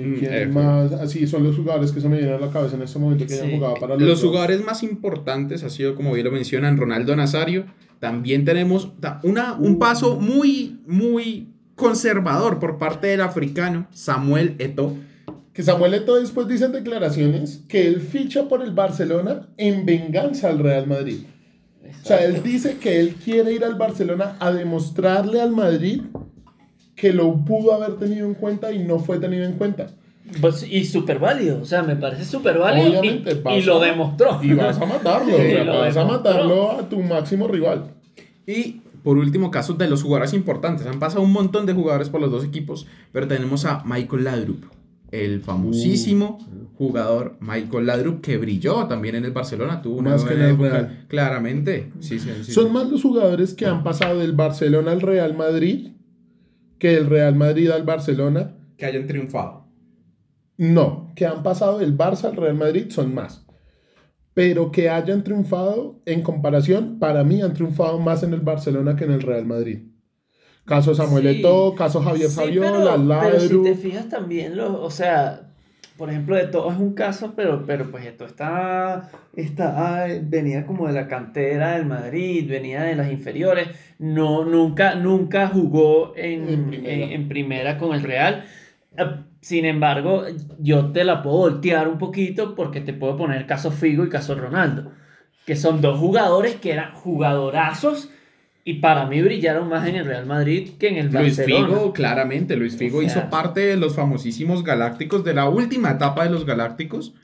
Eh, 0.00 0.06
Mm, 0.06 0.18
¿quién 0.18 0.32
F. 0.34 0.46
más? 0.52 0.92
Así 0.92 1.26
son 1.26 1.44
los 1.44 1.56
jugadores 1.56 1.92
que 1.92 2.00
se 2.00 2.08
me 2.08 2.16
vienen 2.18 2.34
a 2.34 2.38
la 2.38 2.50
cabeza 2.50 2.76
en 2.76 2.82
este 2.82 2.98
momento 2.98 3.26
que 3.26 3.34
Sí. 3.34 3.40
hayan 3.40 3.56
jugado 3.58 3.74
para 3.80 3.94
los, 3.94 4.02
Los 4.02 4.20
dos. 4.20 4.30
jugadores 4.30 4.64
más 4.64 4.82
importantes 4.82 5.62
ha 5.64 5.70
sido, 5.70 5.94
como 5.94 6.12
bien 6.12 6.24
lo 6.26 6.32
mencionan, 6.32 6.76
Ronaldo 6.76 7.14
Nazario. 7.16 7.66
También 7.98 8.44
tenemos 8.44 8.92
una, 9.22 9.54
un 9.54 9.78
paso 9.78 10.16
muy, 10.16 10.78
muy 10.86 11.48
conservador 11.74 12.58
por 12.58 12.78
parte 12.78 13.08
del 13.08 13.20
africano 13.20 13.86
Samuel 13.92 14.54
Eto'o. 14.58 14.96
Que 15.52 15.62
Samuel 15.62 15.94
Eto'o 15.94 16.16
después 16.20 16.46
dice 16.48 16.66
en 16.66 16.72
declaraciones 16.72 17.62
que 17.68 17.86
él 17.86 18.00
ficha 18.00 18.48
por 18.48 18.62
el 18.62 18.70
Barcelona 18.72 19.48
en 19.56 19.84
venganza 19.84 20.48
al 20.48 20.58
Real 20.60 20.86
Madrid. 20.86 21.18
O 22.02 22.06
sea, 22.06 22.24
él 22.24 22.42
dice 22.42 22.76
que 22.80 23.00
él 23.00 23.16
quiere 23.22 23.52
ir 23.52 23.64
al 23.64 23.74
Barcelona 23.74 24.36
a 24.38 24.52
demostrarle 24.52 25.40
al 25.40 25.50
Madrid 25.50 26.02
que 27.00 27.12
lo 27.14 27.34
pudo 27.44 27.72
haber 27.72 27.96
tenido 27.96 28.26
en 28.26 28.34
cuenta 28.34 28.70
y 28.72 28.78
no 28.80 28.98
fue 28.98 29.18
tenido 29.18 29.44
en 29.44 29.52
cuenta. 29.54 29.86
Pues, 30.40 30.64
y 30.70 30.84
súper 30.84 31.18
válido, 31.18 31.60
o 31.60 31.64
sea, 31.64 31.82
me 31.82 31.96
parece 31.96 32.24
súper 32.24 32.58
válido. 32.58 32.88
y- 32.88 32.96
Obviamente, 32.98 33.32
y, 33.32 33.40
vas 33.40 33.64
lo 33.66 33.80
a- 33.82 33.86
demostró. 33.86 34.38
Y 34.42 34.52
vas 34.52 34.78
a 34.78 34.84
matarlo, 34.86 35.34
Sí, 35.36 35.42
o 35.42 35.50
sea, 35.50 35.64
lo 35.64 35.78
vas 35.78 35.96
a 35.96 36.04
matarlo 36.04 36.72
a 36.72 36.88
tu 36.88 37.00
máximo 37.02 37.48
rival. 37.48 37.94
Y 38.46 38.82
por 39.02 39.16
último, 39.16 39.50
casos 39.50 39.78
de 39.78 39.88
los 39.88 40.02
jugadores 40.02 40.34
importantes. 40.34 40.86
Han 40.86 40.98
pasado 40.98 41.22
un 41.22 41.32
montón 41.32 41.64
de 41.66 41.72
jugadores 41.72 42.10
por 42.10 42.20
los 42.20 42.30
dos 42.30 42.44
equipos, 42.44 42.86
pero 43.12 43.26
tenemos 43.26 43.64
a 43.64 43.82
Michael 43.86 44.24
Laudrup, 44.24 44.64
el 45.10 45.40
famosísimo 45.40 46.38
jugador 46.76 47.36
Michael 47.40 47.86
Laudrup, 47.86 48.20
que 48.20 48.36
brilló 48.36 48.86
también 48.86 49.14
en 49.16 49.24
el 49.24 49.32
Barcelona. 49.32 49.80
Tuvo 49.82 49.96
una 49.98 50.10
Más 50.10 50.24
buena 50.24 50.50
época. 50.50 51.04
Claramente. 51.08 51.90
Sí, 52.00 52.18
sí, 52.18 52.30
sí, 52.44 52.52
Son 52.52 52.66
sí. 52.68 52.72
más 52.72 52.88
los 52.90 53.02
jugadores 53.02 53.54
que 53.54 53.66
han 53.66 53.82
pasado 53.82 54.18
del 54.18 54.32
Barcelona 54.32 54.92
al 54.92 55.00
Real 55.00 55.34
Madrid 55.34 55.88
que 56.80 56.88
del 56.94 57.06
Real 57.06 57.36
Madrid 57.36 57.70
al 57.70 57.84
Barcelona. 57.84 58.56
Que 58.76 58.86
hayan 58.86 59.06
triunfado. 59.06 59.68
No, 60.56 61.12
que 61.14 61.26
han 61.26 61.42
pasado 61.42 61.78
del 61.78 61.96
Barça 61.96 62.24
al 62.24 62.36
Real 62.36 62.56
Madrid 62.56 62.86
son 62.88 63.14
más. 63.14 63.46
Pero 64.34 64.72
que 64.72 64.90
hayan 64.90 65.22
triunfado 65.22 66.00
en 66.06 66.22
comparación, 66.22 66.98
para 66.98 67.22
mí 67.22 67.42
han 67.42 67.54
triunfado 67.54 67.98
más 67.98 68.22
en 68.22 68.32
el 68.32 68.40
Barcelona 68.40 68.96
que 68.96 69.04
en 69.04 69.12
el 69.12 69.22
Real 69.22 69.46
Madrid. 69.46 69.90
Caso 70.64 70.94
Samuel 70.94 71.24
Sí. 71.24 71.40
Eto'o, 71.40 71.74
caso 71.74 72.00
Javier 72.00 72.28
Sí, 72.28 72.40
pero, 72.54 73.06
pero 73.20 73.40
si 73.40 73.62
te 73.62 73.74
fijas 73.74 74.08
también, 74.08 74.56
lo, 74.56 74.82
o 74.82 74.90
sea, 74.90 75.49
por 76.00 76.10
ejemplo, 76.10 76.34
de 76.34 76.46
todo 76.46 76.72
es 76.72 76.78
un 76.78 76.94
caso, 76.94 77.34
pero, 77.36 77.64
pero 77.66 77.90
pues 77.92 78.06
esto 78.06 78.24
está, 78.24 79.10
está, 79.36 80.06
venía 80.22 80.66
como 80.66 80.86
de 80.88 80.94
la 80.94 81.06
cantera 81.06 81.72
del 81.72 81.86
Madrid, 81.86 82.48
venía 82.48 82.82
de 82.84 82.96
las 82.96 83.12
inferiores, 83.12 83.68
no, 83.98 84.44
nunca, 84.44 84.94
nunca 84.96 85.46
jugó 85.48 86.14
en, 86.16 86.48
En 86.48 86.64
primera. 86.70 86.92
en- 86.94 87.12
en 87.12 87.28
primera 87.28 87.78
con 87.78 87.94
el 87.94 88.02
Real. 88.02 88.44
Eh, 88.96 89.04
Sin 89.42 89.64
embargo, 89.66 90.24
yo 90.58 90.90
te 90.92 91.04
la 91.04 91.22
puedo 91.22 91.36
voltear 91.36 91.86
un 91.88 91.98
poquito 91.98 92.54
porque 92.54 92.80
te 92.80 92.92
puedo 92.94 93.16
poner 93.16 93.46
caso 93.46 93.70
Figo 93.70 94.04
y 94.04 94.08
caso 94.10 94.34
Ronaldo, 94.34 94.92
que 95.46 95.56
son 95.56 95.80
dos 95.80 95.98
jugadores 95.98 96.56
que 96.56 96.72
eran 96.72 96.92
jugadorazos 96.94 98.10
y 98.70 98.74
para 98.74 99.06
mí 99.06 99.20
brillaron 99.22 99.68
más 99.68 99.88
en 99.88 99.96
el 99.96 100.04
Real 100.04 100.26
Madrid 100.26 100.70
que 100.78 100.88
en 100.88 100.96
el 100.96 101.06
Luis 101.12 101.36
Barcelona. 101.38 101.66
Figo, 101.68 101.92
claramente, 101.92 102.56
Luis 102.56 102.76
Figo 102.76 102.98
O 102.98 103.00
sea- 103.02 103.10
hizo 103.10 103.30
parte 103.30 103.60
de 103.60 103.76
los 103.76 103.94
famosísimos 103.94 104.62
Galácticos, 104.64 105.24
de 105.24 105.34
la 105.34 105.48
última 105.48 105.90
etapa 105.92 106.24
de 106.24 106.30
los 106.30 106.44
Galácticos, 106.46 107.14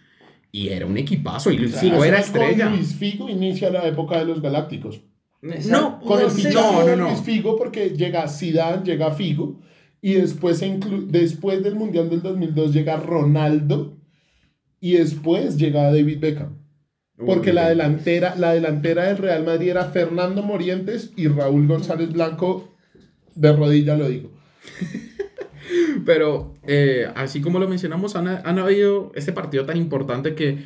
y 0.53 0.69
era 0.69 0.87
un 0.87 0.97
equipazo, 0.97 1.51
y 1.51 1.59
Luis 1.59 1.73
Claro. 1.73 1.89
Figo 1.89 2.05
era 2.05 2.17
Con 2.17 2.25
estrella. 2.27 2.69
Luis 2.71 2.95
Figo 2.97 3.29
inicia 3.29 3.71
la 3.71 3.87
época 3.87 4.19
de 4.19 4.25
los 4.25 4.41
Galácticos. 4.41 5.01
No, 5.43 6.01
Con 6.01 6.19
No 6.21 6.25
el 6.27 6.31
fichaje 6.31 6.55
no, 6.55 6.81
no, 6.81 6.87
de. 6.87 6.97
Luis 6.97 7.21
Figo 7.21 7.57
porque 7.57 7.91
llega 7.91 8.27
Zidane, 8.27 8.83
llega 8.85 9.13
Figo 9.13 9.61
y 10.01 10.15
después, 10.15 10.65
después 11.09 11.63
del 11.63 11.75
Mundial 11.77 12.11
del 12.11 12.23
2002 12.23 12.73
llega 12.73 12.97
Ronaldo 12.97 13.97
y 14.81 14.93
después 14.95 15.57
llega 15.57 15.85
David 15.85 16.19
Beckham. 16.21 16.57
Porque 17.19 17.53
la 17.53 17.69
delantera, 17.69 18.35
la 18.37 18.53
delantera 18.53 19.05
del 19.05 19.17
Real 19.17 19.45
Madrid 19.45 19.71
era 19.71 19.87
Fernando 19.87 20.43
Morientes 20.43 21.13
y 21.17 21.29
Raúl 21.29 21.67
González 21.67 22.13
Blanco, 22.13 22.77
de 23.35 23.53
rodilla 23.53 23.97
lo 23.97 24.09
digo. 24.09 24.33
Pero 26.05 26.55
eh, 26.67 27.09
así 27.15 27.41
como 27.41 27.59
lo 27.59 27.69
mencionamos, 27.69 28.17
han, 28.17 28.29
han 28.29 28.59
habido 28.59 29.13
este 29.15 29.33
partido 29.33 29.65
tan 29.65 29.79
importante 29.79 30.35
que 30.35 30.59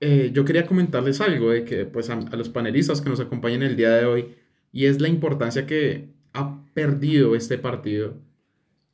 eh, 0.00 0.30
yo 0.32 0.46
quería 0.46 0.64
comentarles 0.66 1.20
algo 1.20 1.50
de 1.50 1.64
que 1.64 1.84
pues 1.84 2.08
a, 2.08 2.14
a 2.14 2.36
los 2.36 2.48
panelistas 2.48 3.02
que 3.02 3.10
nos 3.10 3.20
acompañan 3.20 3.62
el 3.62 3.76
día 3.76 3.90
de 3.90 4.06
hoy 4.06 4.34
y 4.72 4.86
es 4.86 5.00
la 5.00 5.08
importancia 5.08 5.66
que 5.66 6.08
ha 6.32 6.64
perdido 6.72 7.36
este 7.36 7.58
partido 7.58 8.14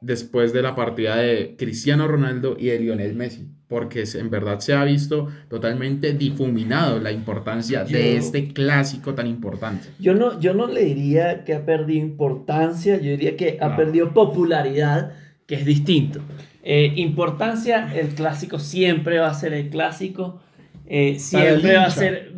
después 0.00 0.52
de 0.52 0.62
la 0.62 0.74
partida 0.74 1.16
de 1.16 1.54
Cristiano 1.58 2.06
Ronaldo 2.06 2.56
y 2.58 2.66
de 2.66 2.78
Lionel 2.78 3.14
Messi, 3.14 3.48
porque 3.66 4.04
en 4.14 4.30
verdad 4.30 4.60
se 4.60 4.74
ha 4.74 4.84
visto 4.84 5.28
totalmente 5.48 6.12
difuminado 6.12 7.00
la 7.00 7.12
importancia 7.12 7.84
de 7.84 7.90
Yo- 8.12 8.18
este 8.18 8.48
clásico 8.52 9.14
tan 9.14 9.26
importante. 9.26 9.88
Yo 9.98 10.14
no, 10.14 10.38
yo 10.38 10.54
no 10.54 10.66
le 10.66 10.84
diría 10.84 11.44
que 11.44 11.54
ha 11.54 11.64
perdido 11.64 12.04
importancia, 12.04 12.96
yo 12.96 13.10
diría 13.10 13.36
que 13.36 13.58
ha 13.60 13.70
No. 13.70 13.76
perdido 13.76 14.12
popularidad, 14.12 15.12
que 15.46 15.54
es 15.56 15.64
distinto. 15.64 16.20
Eh, 16.62 16.92
importancia, 16.96 17.92
el 17.94 18.08
clásico 18.08 18.58
siempre 18.58 19.18
va 19.18 19.28
a 19.30 19.34
ser 19.34 19.52
el 19.54 19.68
clásico, 19.70 20.40
eh, 20.86 21.18
siempre 21.18 21.74
va 21.76 21.84
a 21.84 21.90
ser... 21.90 22.32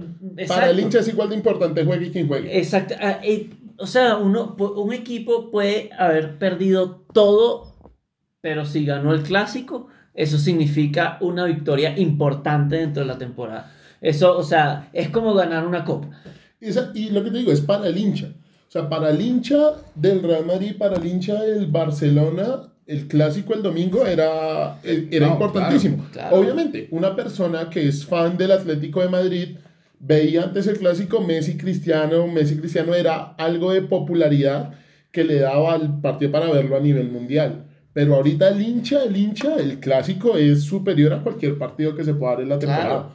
Para 0.46 0.70
el 0.70 0.78
hincha 0.78 1.00
es 1.00 1.08
igual 1.08 1.30
de 1.30 1.34
importante 1.36 1.84
juegue 1.84 2.10
quien 2.12 2.28
juegue. 2.28 2.56
Exacto. 2.58 2.94
ah, 3.00 3.18
eh, 3.24 3.48
o 3.78 3.86
sea, 3.86 4.16
uno, 4.16 4.56
un 4.58 4.92
equipo 4.92 5.50
puede 5.50 5.90
haber 5.98 6.38
perdido 6.38 7.04
todo, 7.12 7.74
pero 8.40 8.64
si 8.64 8.84
ganó 8.84 9.12
el 9.14 9.22
clásico, 9.22 9.88
eso 10.14 10.38
significa 10.38 11.18
una 11.20 11.44
victoria 11.44 11.98
importante 11.98 12.76
dentro 12.76 13.02
de 13.02 13.08
la 13.08 13.18
temporada. 13.18 13.72
Eso, 14.00 14.36
o 14.36 14.42
sea, 14.42 14.88
es 14.92 15.08
como 15.10 15.34
ganar 15.34 15.66
una 15.66 15.84
copa. 15.84 16.08
Esa- 16.60 16.90
y 16.94 17.10
lo 17.10 17.22
que 17.24 17.30
te 17.30 17.38
digo 17.38 17.52
es 17.52 17.60
para 17.60 17.86
el 17.88 17.96
hincha. 17.96 18.26
O 18.68 18.70
sea, 18.70 18.88
para 18.88 19.10
el 19.10 19.20
hincha 19.20 19.56
del 19.94 20.22
Real 20.22 20.44
Madrid, 20.44 20.74
para 20.78 20.96
el 20.96 21.06
hincha 21.06 21.34
del 21.42 21.66
Barcelona, 21.66 22.72
el 22.86 23.06
clásico 23.06 23.54
el 23.54 23.62
domingo 23.62 24.04
era, 24.06 24.78
era 24.82 25.26
No, 25.26 25.32
importantísimo. 25.34 25.96
claro, 26.12 26.28
claro. 26.30 26.36
Obviamente, 26.36 26.88
una 26.90 27.14
persona 27.14 27.68
que 27.70 27.86
es 27.88 28.04
fan 28.04 28.36
del 28.36 28.52
Atlético 28.52 29.00
de 29.00 29.08
Madrid 29.08 29.56
veía 30.00 30.44
antes 30.44 30.66
el 30.66 30.78
clásico 30.78 31.20
Messi 31.20 31.56
Cristiano. 31.56 32.26
Messi 32.26 32.56
Cristiano 32.56 32.94
era 32.94 33.34
algo 33.34 33.72
de 33.72 33.82
popularidad 33.82 34.74
que 35.10 35.24
le 35.24 35.40
daba 35.40 35.74
al 35.74 36.00
partido 36.00 36.30
para 36.30 36.50
verlo 36.50 36.76
a 36.76 36.80
nivel 36.80 37.10
mundial. 37.10 37.66
Pero 37.92 38.14
ahorita 38.14 38.48
el 38.50 38.62
hincha, 38.62 39.02
el 39.02 39.16
hincha, 39.16 39.56
el 39.56 39.80
clásico 39.80 40.36
es 40.36 40.62
superior 40.62 41.12
a 41.12 41.22
cualquier 41.22 41.58
partido 41.58 41.94
que 41.96 42.04
se 42.04 42.14
pueda 42.14 42.32
dar 42.32 42.42
en 42.42 42.48
la 42.48 42.58
temporada. 42.58 42.86
Claro. 42.86 43.12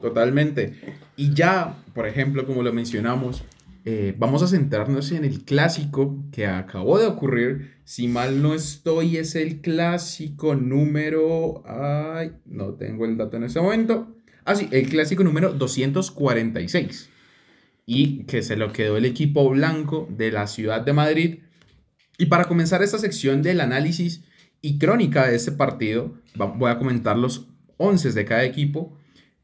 Totalmente. 0.00 0.74
Y 1.16 1.34
ya, 1.34 1.76
por 1.94 2.06
ejemplo, 2.06 2.46
como 2.46 2.62
lo 2.62 2.72
mencionamos, 2.72 3.42
eh, 3.84 4.14
vamos 4.16 4.42
a 4.42 4.46
centrarnos 4.46 5.10
en 5.12 5.24
el 5.24 5.44
clásico 5.44 6.24
que 6.32 6.46
acabó 6.46 6.98
de 6.98 7.06
ocurrir. 7.06 7.72
Si 7.84 8.08
mal 8.08 8.42
no 8.42 8.54
estoy, 8.54 9.16
es 9.16 9.34
el 9.34 9.60
clásico 9.60 10.54
número... 10.54 11.62
Ay, 11.66 12.32
no 12.46 12.74
tengo 12.74 13.04
el 13.04 13.16
dato 13.16 13.36
en 13.36 13.44
este 13.44 13.60
momento. 13.60 14.14
Ah, 14.44 14.54
sí, 14.54 14.68
el 14.72 14.88
clásico 14.88 15.22
número 15.24 15.52
246. 15.52 17.10
Y 17.86 18.24
que 18.24 18.42
se 18.42 18.56
lo 18.56 18.72
quedó 18.72 18.96
el 18.96 19.04
equipo 19.04 19.48
blanco 19.50 20.08
de 20.10 20.30
la 20.30 20.46
ciudad 20.46 20.80
de 20.82 20.92
Madrid. 20.92 21.38
Y 22.18 22.26
para 22.26 22.44
comenzar 22.44 22.82
esta 22.82 22.98
sección 22.98 23.42
del 23.42 23.60
análisis 23.60 24.22
y 24.62 24.78
crónica 24.78 25.26
de 25.26 25.36
este 25.36 25.52
partido, 25.52 26.14
voy 26.36 26.70
a 26.70 26.78
comentar 26.78 27.16
los 27.18 27.46
11 27.78 28.12
de 28.12 28.24
cada 28.24 28.44
equipo. 28.44 28.96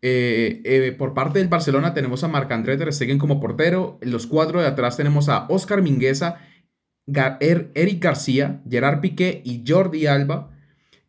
Eh, 0.03 0.61
eh, 0.65 0.93
por 0.97 1.15
parte 1.15 1.39
del 1.39 1.49
Barcelona 1.49 1.95
tenemos 1.95 2.23
a 2.23 2.29
Marc-André 2.29 2.77
Ter 2.77 2.93
Stegen 2.93 3.19
como 3.19 3.41
portero. 3.41 3.99
Los 4.03 4.27
cuatro 4.27 4.61
de 4.61 4.67
atrás 4.67 4.97
tenemos 4.97 5.29
a 5.29 5.47
Oscar 5.49 5.83
Mingueza, 5.83 6.39
Er- 7.41 7.71
Eric 7.75 8.03
García, 8.03 8.63
Gerard 8.71 9.01
Piqué 9.01 9.41
y 9.45 9.65
Jordi 9.67 10.07
Alba. 10.07 10.51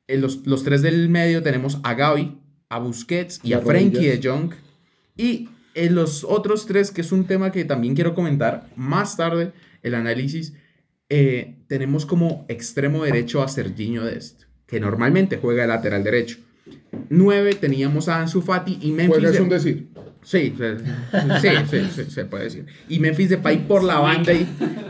En 0.08 0.22
los, 0.22 0.48
los 0.48 0.64
tres 0.64 0.82
del 0.82 1.10
medio 1.10 1.44
tenemos 1.44 1.80
a 1.84 1.94
Gaby, 1.94 2.38
a 2.70 2.80
Busquets 2.80 3.40
y 3.44 3.54
a 3.54 3.58
Las 3.58 3.66
Frenkie 3.66 3.98
rodillas. 3.98 4.22
de 4.22 4.30
Jong. 4.30 4.52
Y 5.18 5.50
en 5.74 5.96
los 5.96 6.24
otros 6.24 6.66
tres, 6.66 6.92
que 6.92 7.02
es 7.02 7.12
un 7.12 7.26
tema 7.26 7.52
que 7.52 7.66
también 7.66 7.96
quiero 7.96 8.14
comentar 8.14 8.68
más 8.76 9.16
tarde, 9.18 9.52
el 9.84 9.96
análisis, 9.96 10.54
eh, 11.10 11.56
tenemos 11.68 12.06
como 12.06 12.46
extremo 12.50 13.04
derecho 13.04 13.42
a 13.42 13.48
Serginho 13.48 14.04
Dest, 14.04 14.44
que 14.66 14.80
normalmente 14.80 15.38
juega 15.38 15.62
de 15.64 15.68
lateral 15.70 16.04
derecho. 16.04 16.38
9 17.10 17.56
teníamos 17.56 18.10
a 18.10 18.20
Ansu 18.22 18.42
Fati 18.42 18.80
y 18.82 18.92
Memphis. 18.92 19.16
Juega 19.20 19.30
es 19.30 19.40
un 19.40 19.50
decir. 19.50 19.88
Sí, 20.24 20.54
sí, 20.58 21.50
sí, 21.70 21.80
sí, 21.96 22.12
se 22.12 22.26
puede 22.26 22.46
decir. 22.46 22.66
Y 22.90 23.00
Memphis 23.00 23.30
Depay 23.30 23.66
por 23.66 23.84
la 23.84 24.00
banda, 24.00 24.34
y- 24.34 24.46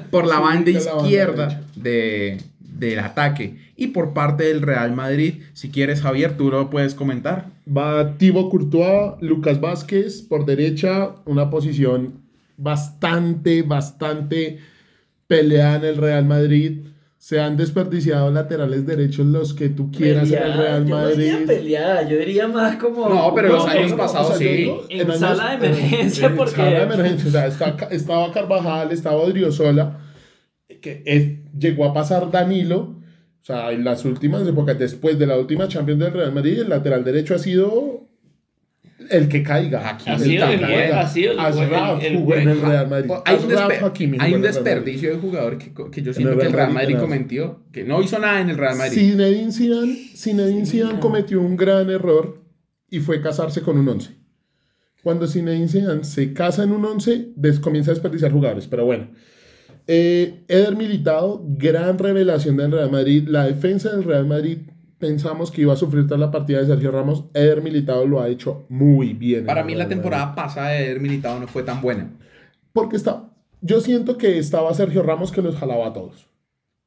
por 0.09 0.25
la 0.25 0.39
banda 0.39 0.71
izquierda 0.71 1.61
de, 1.75 2.37
del 2.79 2.99
ataque. 2.99 3.57
Y 3.75 3.87
por 3.87 4.13
parte 4.13 4.45
del 4.45 4.61
Real 4.61 4.93
Madrid, 4.93 5.41
si 5.53 5.69
quieres, 5.69 6.01
Javier, 6.01 6.37
tú 6.37 6.49
lo 6.49 6.69
puedes 6.69 6.93
comentar. 6.95 7.45
Va 7.67 8.17
Thibaut 8.17 8.49
Courtois, 8.49 9.13
Lucas 9.21 9.59
Vázquez 9.61 10.21
por 10.21 10.45
derecha, 10.45 11.11
una 11.25 11.49
posición 11.49 12.13
bastante, 12.57 13.61
bastante 13.61 14.59
peleada 15.27 15.77
en 15.77 15.83
el 15.85 15.97
Real 15.97 16.25
Madrid. 16.25 16.79
Se 17.17 17.39
han 17.41 17.57
desperdiciado 17.57 18.31
laterales 18.31 18.85
derechos 18.85 19.25
los 19.25 19.53
que 19.53 19.69
tú 19.69 19.91
quieras 19.91 20.31
en 20.31 20.41
el 20.43 20.53
Real 20.53 20.85
yo 20.85 20.95
no 20.95 21.07
diría 21.09 21.33
Madrid. 21.33 21.47
peleada, 21.47 22.07
yo 22.07 22.17
diría 22.17 22.47
más 22.47 22.75
como. 22.77 23.09
No, 23.09 23.33
pero 23.35 23.49
como 23.49 23.63
los 23.63 23.67
años 23.75 23.91
en- 23.91 23.97
pasados 23.97 24.37
sí. 24.37 24.71
En 24.89 25.11
sala 25.13 25.57
de 25.57 25.67
emergencia, 25.67 26.27
en 26.27 26.35
porque- 26.37 26.55
sala 26.55 26.69
de 26.69 26.83
emergencia, 26.83 27.27
o 27.27 27.31
sea, 27.31 27.47
está- 27.47 27.87
estaba 27.91 28.31
Carvajal, 28.31 28.91
estaba 28.91 29.17
Odriozola, 29.17 29.97
que 30.81 31.01
es- 31.05 31.27
llegó 31.57 31.85
a 31.85 31.93
pasar 31.93 32.29
Danilo. 32.31 32.95
O 33.41 33.45
sea, 33.47 33.71
en 33.71 33.83
las 33.85 34.03
últimas 34.03 34.45
épocas, 34.47 34.77
después 34.77 35.17
de 35.17 35.25
la 35.25 35.37
última 35.37 35.67
Champions 35.67 36.01
del 36.01 36.13
Real 36.13 36.33
Madrid, 36.33 36.59
el 36.59 36.69
lateral 36.69 37.03
derecho 37.05 37.33
ha 37.35 37.39
sido 37.39 38.05
el 39.09 39.29
que 39.29 39.41
caiga. 39.43 39.89
Hakimi. 39.89 40.11
Ha 40.11 40.15
El 40.17 40.21
sido 40.23 40.47
que 40.47 40.53
el 40.55 40.59
buen- 40.59 40.91
ha 40.93 41.07
sido 41.07 41.31
el 41.31 41.37
buen- 41.37 41.47
Ashraf 41.53 42.03
el- 42.03 42.05
el 42.13 42.17
jugó 42.19 42.35
en 42.35 42.49
el 42.49 42.61
Real 42.61 42.89
Madrid. 42.89 43.11
Hay 43.25 43.35
un, 43.37 43.85
Hakimi 43.85 44.17
hay 44.19 44.33
un 44.33 44.41
desperdicio 44.41 45.09
de 45.11 45.17
jugador 45.17 45.57
que, 45.57 45.71
que 45.91 46.01
yo 46.01 46.09
En 46.09 46.13
siento 46.15 46.33
el 46.33 46.39
que 46.39 46.47
el 46.47 46.53
Real 46.53 46.73
Madrid 46.73 46.97
cometió, 46.99 47.61
que 47.71 47.83
no 47.85 48.01
hizo 48.01 48.19
nada 48.19 48.41
en 48.41 48.49
el 48.49 48.57
Real 48.57 48.75
Madrid. 48.75 48.97
Zinedine 48.99 49.51
Zidane, 49.53 49.95
Zinedine 50.13 50.65
Zidane 50.65 50.99
cometió 50.99 51.39
un 51.39 51.55
gran 51.55 51.89
error 51.89 52.41
y 52.89 52.99
fue 52.99 53.21
casarse 53.21 53.61
con 53.61 53.77
un 53.77 53.87
11. 53.87 54.11
Cuando 55.03 55.25
Zinedine 55.27 55.69
Zidane 55.69 56.03
se 56.03 56.33
casa 56.33 56.63
en 56.63 56.71
un 56.73 56.83
11, 56.83 57.29
des- 57.37 57.59
comienza 57.61 57.91
a 57.91 57.93
desperdiciar 57.93 58.31
jugadores, 58.33 58.67
pero 58.67 58.83
bueno. 58.83 59.07
Eh, 59.87 60.43
Eder 60.47 60.75
Militado, 60.75 61.41
gran 61.47 61.97
revelación 61.97 62.57
del 62.57 62.71
Real 62.71 62.91
Madrid. 62.91 63.23
La 63.27 63.45
defensa 63.45 63.89
del 63.91 64.03
Real 64.03 64.25
Madrid 64.25 64.57
pensamos 64.99 65.51
que 65.51 65.61
iba 65.61 65.73
a 65.73 65.77
sufrir 65.77 66.07
tras 66.07 66.19
la 66.19 66.31
partida 66.31 66.59
de 66.59 66.65
Sergio 66.65 66.91
Ramos. 66.91 67.25
Eder 67.33 67.61
Militado 67.61 68.05
lo 68.05 68.19
ha 68.21 68.27
hecho 68.27 68.65
muy 68.69 69.13
bien. 69.13 69.41
en 69.41 69.45
Para 69.45 69.63
mí 69.63 69.69
Real 69.73 69.79
la 69.79 69.85
Madrid. 69.85 69.95
temporada 69.95 70.35
pasada 70.35 70.69
de 70.69 70.85
Eder 70.85 70.99
Militado 70.99 71.39
no 71.39 71.47
fue 71.47 71.63
tan 71.63 71.81
buena. 71.81 72.09
Porque 72.73 72.97
está, 72.97 73.29
yo 73.61 73.79
siento 73.81 74.17
que 74.17 74.37
estaba 74.37 74.73
Sergio 74.73 75.03
Ramos 75.03 75.31
que 75.31 75.41
los 75.41 75.55
jalaba 75.55 75.87
a 75.87 75.93
todos. 75.93 76.27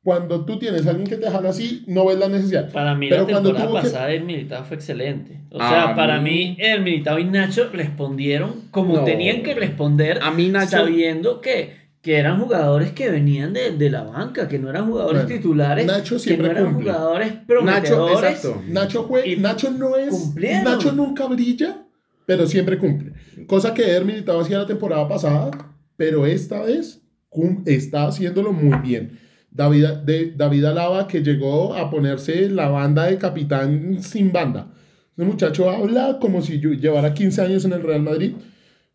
Cuando 0.03 0.47
tú 0.47 0.59
tienes 0.59 0.87
a 0.87 0.91
alguien 0.91 1.09
que 1.09 1.17
te 1.17 1.31
jala 1.31 1.51
así, 1.51 1.85
no 1.87 2.07
ves 2.07 2.19
la 2.19 2.29
necesidad. 2.29 2.73
Para 2.73 2.95
mí 2.95 3.09
Pero 3.11 3.23
la 3.27 3.31
cuando 3.33 3.53
temporada 3.53 3.83
que- 3.83 3.89
pasada 3.89 4.13
el 4.13 4.25
Militao 4.25 4.65
fue 4.65 4.77
excelente. 4.77 5.41
O 5.51 5.61
A 5.61 5.69
sea, 5.69 5.95
para 5.95 6.21
mí- 6.21 6.31
mí 6.31 6.57
el 6.59 6.83
Militao 6.83 7.19
y 7.19 7.25
Nacho 7.25 7.69
respondieron 7.71 8.63
como 8.71 8.95
No. 8.97 9.05
tenían 9.05 9.43
que 9.43 9.55
responder, 9.55 10.19
A 10.23 10.31
mí 10.31 10.49
Nacho- 10.49 10.71
sabiendo 10.79 11.43
que, 11.43 11.80
que 12.03 12.17
eran 12.17 12.41
jugadores 12.41 12.93
que 12.93 13.11
venían 13.11 13.53
de, 13.53 13.73
de 13.77 13.91
la 13.91 14.03
banca, 14.05 14.49
que 14.49 14.59
no 14.59 14.71
eran 14.71 14.87
jugadores 14.87 15.23
Bueno, 15.25 15.37
titulares, 15.37 15.87
Nacho 15.87 16.17
que 16.23 16.37
no 16.37 16.47
eran 16.47 16.65
cumple. 16.73 16.91
jugadores 16.93 17.29
Nacho, 17.35 17.47
prometedores. 17.47 18.31
exacto. 18.31 18.63
Nacho, 18.69 19.09
jue- 19.09 19.37
Nacho 19.39 19.71
no 19.71 19.97
es. 19.97 20.09
cumplieron. 20.11 20.65
Nacho 20.65 20.93
nunca 20.93 21.27
brilla, 21.27 21.85
pero 22.27 22.47
siempre 22.47 22.79
cumple. 22.79 23.13
Cosa 23.47 23.75
que 23.75 23.83
Eder 23.83 24.05
Militado 24.05 24.41
hacía 24.41 24.59
la 24.59 24.67
temporada 24.67 25.07
pasada, 25.09 25.51
pero 25.97 26.25
esta 26.25 26.63
vez 26.63 27.03
cum- 27.29 27.63
está 27.67 28.07
haciéndolo 28.07 28.53
muy 28.53 28.79
bien. 28.79 29.19
David, 29.51 29.85
de, 30.07 30.33
David 30.37 30.65
Alaba, 30.65 31.07
que 31.09 31.23
llegó 31.23 31.75
a 31.75 31.91
ponerse 31.91 32.49
la 32.49 32.69
banda 32.69 33.07
de 33.07 33.19
capitán 33.19 34.03
sin 34.03 34.33
banda. 34.33 34.73
Ese 35.17 35.27
muchacho 35.27 35.69
habla 35.69 36.19
como 36.21 36.41
si 36.41 36.61
yo- 36.61 36.71
llevara 36.73 37.13
15 37.13 37.43
años 37.43 37.65
en 37.67 37.73
el 37.75 37.83
Real 37.83 38.01
Madrid. 38.01 38.33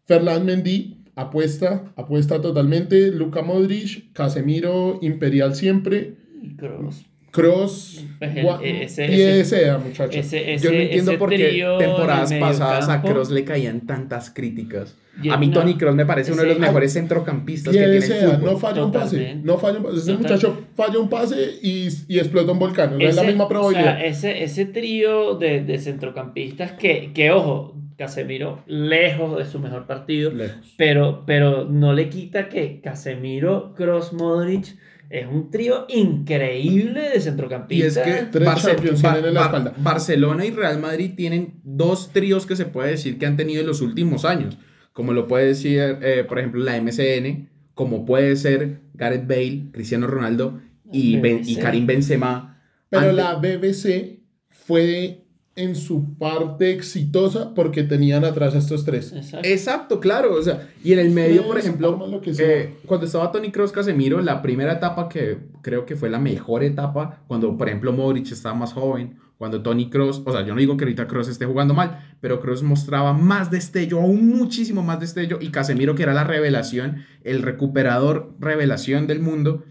Ferland 0.06 0.46
Mendy 0.46 0.95
apuesta, 1.16 1.92
apuesta 1.96 2.42
totalmente. 2.42 3.12
Luka 3.12 3.42
Modric, 3.42 4.12
Casemiro, 4.14 5.00
Imperial 5.02 5.56
siempre. 5.56 6.16
Y 6.42 6.56
Kroos. 6.56 7.06
Cross, 7.32 8.06
Pues 8.18 8.38
el- 8.38 8.46
gua- 8.46 8.62
ese- 8.64 9.06
ese- 9.42 9.44
sea, 9.44 9.78
muchacho. 9.78 10.18
Ese, 10.18 10.54
ese, 10.54 10.64
Yo 10.64 10.72
no 10.72 10.78
entiendo 10.80 11.12
ese 11.12 11.18
por 11.20 11.30
qué 11.30 11.66
temporadas 11.80 12.32
pasadas 12.34 12.86
a 12.86 12.88
mediocampo, 12.88 13.08
Kroos 13.10 13.30
le 13.32 13.44
caían 13.44 13.82
tantas 13.82 14.30
críticas. 14.30 14.96
Y 15.22 15.28
A 15.30 15.36
mí 15.38 15.48
no, 15.48 15.54
Tony 15.60 15.76
Kroos 15.76 15.96
me 15.96 16.06
parece 16.06 16.32
uno 16.32 16.44
de 16.44 16.48
los 16.50 16.58
ese- 16.58 16.66
mejores 16.66 16.94
centrocampistas 16.94 17.74
que 17.76 17.80
tiene 17.80 17.98
el 17.98 18.04
fútbol. 18.04 18.42
no 18.54 18.58
falla 18.58 18.86
un 18.86 18.92
pase. 18.94 19.36
No 19.44 19.58
falla 19.58 19.78
un 19.80 19.84
pase. 19.84 19.98
Ese 19.98 20.14
muchacho 20.14 20.62
falla 20.76 20.98
un 21.00 21.10
pase 21.10 21.36
y, 21.62 21.88
y 22.08 22.20
explota 22.20 22.54
un 22.54 22.60
volcán. 22.60 22.94
O 22.94 22.98
sea, 23.00 23.10
es 23.10 23.16
la 23.16 23.22
Ese- 23.24 23.32
misma 23.32 23.48
probabilidad. 23.50 23.96
O 23.96 23.98
sea, 24.00 24.06
ese, 24.06 24.44
ese 24.44 24.66
trío 24.68 25.36
de, 25.36 25.62
de 25.62 25.78
centrocampistas 25.80 26.72
que, 26.74 27.12
que, 27.14 27.32
ojo, 27.32 27.76
Casemiro 27.98 28.64
lejos 28.68 29.38
de 29.38 29.46
su 29.46 29.60
mejor 29.60 29.86
partido, 29.88 30.32
Lejos. 30.32 30.74
pero, 30.78 31.24
pero 31.26 31.66
no 31.66 31.94
le 31.94 32.10
quita 32.10 32.50
que 32.50 32.82
Casemiro, 32.82 33.74
Cross, 33.76 34.14
Modric 34.14 34.76
es 35.10 35.28
un 35.28 35.50
trío 35.52 35.86
increíble 35.88 37.02
de 37.02 37.10
Y 37.14 37.18
es 37.18 37.24
centrocampistas. 37.24 38.04
que 38.06 38.26
Tres 38.32 38.48
Barce- 38.48 38.72
Champions 38.76 39.02
Ba- 39.02 39.12
tienen 39.14 39.30
en 39.30 39.34
la 39.36 39.40
Ba- 39.42 39.46
espalda. 39.46 39.74
Barcelona 39.78 40.46
y 40.46 40.52
Real 40.52 40.80
Madrid 40.80 41.12
tienen 41.16 41.60
dos 41.64 42.12
tríos 42.12 42.46
que 42.46 42.56
se 42.56 42.66
puede 42.66 42.92
decir 42.92 43.18
que 43.18 43.26
han 43.26 43.38
tenido 43.38 43.62
en 43.62 43.68
los 43.68 43.82
últimos 43.82 44.26
años. 44.26 44.58
Como 44.94 45.14
lo 45.14 45.28
puede 45.28 45.48
decir, 45.48 45.80
eh, 46.02 46.26
por 46.28 46.40
ejemplo, 46.40 46.64
la 46.64 46.76
MCN, 46.78 47.50
como 47.74 48.06
puede 48.06 48.36
ser 48.36 48.80
Gareth 48.94 49.28
Bale, 49.28 49.66
Cristiano 49.72 50.08
Ronaldo 50.08 50.60
y, 50.92 51.18
Ben- 51.20 51.42
y. 51.46 51.58
Karim 51.58 51.86
Benzema. 51.86 52.62
Pero 52.90 53.10
Ante- 53.10 53.14
la 53.22 53.36
BBC 53.36 54.22
fue 54.50 55.25
en 55.56 55.76
su 55.76 56.18
parte 56.18 56.72
exitosa 56.72 57.54
porque 57.54 57.84
tenían 57.84 58.26
atrás 58.26 58.56
a 58.56 58.58
estos 58.58 58.84
tres. 58.84 59.14
Exacto. 59.14 59.48
Exacto, 59.48 60.00
claro. 60.00 60.34
O 60.36 60.42
sea, 60.42 60.70
y 60.84 60.92
en 60.94 61.00
el 61.00 61.12
medio, 61.12 61.48
por 61.48 61.58
ejemplo, 61.58 61.94
arma 61.94 62.08
lo 62.08 62.22
que 62.22 62.34
sea. 62.34 62.46
eh, 62.46 62.76
cuando 62.86 63.06
estaba 63.06 63.32
Tony 63.32 63.52
Cross 63.52 63.72
Casemiro, 63.72 64.20
la 64.22 64.42
primera 64.42 64.74
etapa 64.74 65.08
que 65.08 65.38
creo 65.62 65.86
que 65.86 65.96
fue 65.96 66.10
la 66.10 66.20
mejor 66.20 66.64
etapa, 66.64 67.24
cuando 67.28 67.58
por 67.58 67.68
ejemplo 67.68 67.94
Modric 67.94 68.32
estaba 68.32 68.54
más 68.54 68.74
joven, 68.74 69.18
cuando 69.38 69.62
Tony 69.62 69.90
Cross, 69.90 70.24
o 70.26 70.32
sea, 70.32 70.46
yo 70.46 70.54
no 70.54 70.60
digo 70.60 70.78
que 70.78 70.86
ahorita 70.86 71.08
Cross 71.08 71.30
esté 71.30 71.46
jugando 71.46 71.74
mal, 71.74 72.16
pero 72.22 72.40
Cross 72.40 72.64
mostraba 72.64 73.14
más 73.14 73.52
destello, 73.52 74.02
aún 74.02 74.30
muchísimo 74.30 74.82
más 74.82 75.00
destello, 75.00 75.40
y 75.42 75.50
Casemiro, 75.50 75.96
que 75.96 76.04
era 76.04 76.14
la 76.14 76.24
revelación, 76.24 77.04
el 77.24 77.42
recuperador 77.42 78.34
revelación 78.40 79.08
del 79.08 79.20
mundo. 79.20 79.64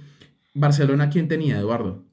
Barcelona, 0.55 1.11
¿quién 1.11 1.29
tenía, 1.29 1.59
Eduardo? 1.59 2.05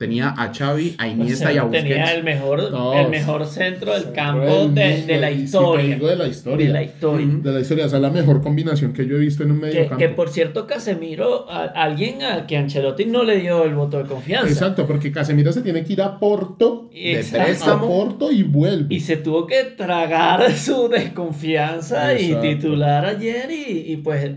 Tenía 0.00 0.30
a 0.30 0.50
Xavi, 0.50 0.94
a 0.96 1.04
O 1.04 1.08
Iniesta 1.10 1.44
sea, 1.48 1.52
y 1.52 1.58
a 1.58 1.62
Busquets. 1.64 1.84
tenía 1.84 2.14
el 2.14 2.24
mejor, 2.24 2.70
No, 2.70 2.98
el 2.98 3.10
mejor 3.10 3.44
centro 3.44 3.92
del 3.92 4.12
campo 4.12 4.68
de, 4.68 5.18
la 5.20 5.28
si 5.28 5.34
historia. 5.42 5.94
digo 5.94 6.08
de 6.08 6.16
la 6.16 6.26
historia. 6.26 6.66
De 6.68 6.72
la 6.72 6.82
historia. 6.82 7.26
De 7.42 7.52
la 7.52 7.60
historia, 7.60 7.84
o 7.84 7.88
sea, 7.90 7.98
la 7.98 8.08
mejor 8.08 8.40
combinación 8.40 8.94
que 8.94 9.06
yo 9.06 9.16
he 9.16 9.18
visto 9.18 9.42
en 9.42 9.50
un 9.50 9.60
medio 9.60 9.74
Que, 9.74 9.88
campo. 9.88 9.98
que, 9.98 10.08
por 10.08 10.30
cierto, 10.30 10.66
Casemiro, 10.66 11.50
a, 11.50 11.64
alguien 11.64 12.22
a 12.22 12.46
que 12.46 12.56
Ancelotti 12.56 13.04
no 13.04 13.24
le 13.24 13.40
dio 13.40 13.62
el 13.64 13.74
voto 13.74 13.98
de 13.98 14.04
confianza. 14.04 14.48
Exacto, 14.48 14.86
porque 14.86 15.12
Casemiro 15.12 15.52
se 15.52 15.60
tiene 15.60 15.84
que 15.84 15.92
ir 15.92 16.00
a 16.00 16.18
Porto, 16.18 16.88
Y, 16.94 17.12
De 17.12 17.20
exacto. 17.20 17.44
préstamo. 17.44 17.84
a 17.84 17.86
Porto 17.86 18.32
y 18.32 18.42
vuelve. 18.42 18.94
Y 18.94 19.00
se 19.00 19.18
tuvo 19.18 19.46
que 19.46 19.64
tragar 19.76 20.50
su 20.56 20.88
desconfianza 20.88 22.14
Exacto. 22.14 22.46
y 22.46 22.54
titular 22.54 23.04
ayer 23.04 23.50
y, 23.50 23.92
y, 23.92 23.96
pues 23.98 24.30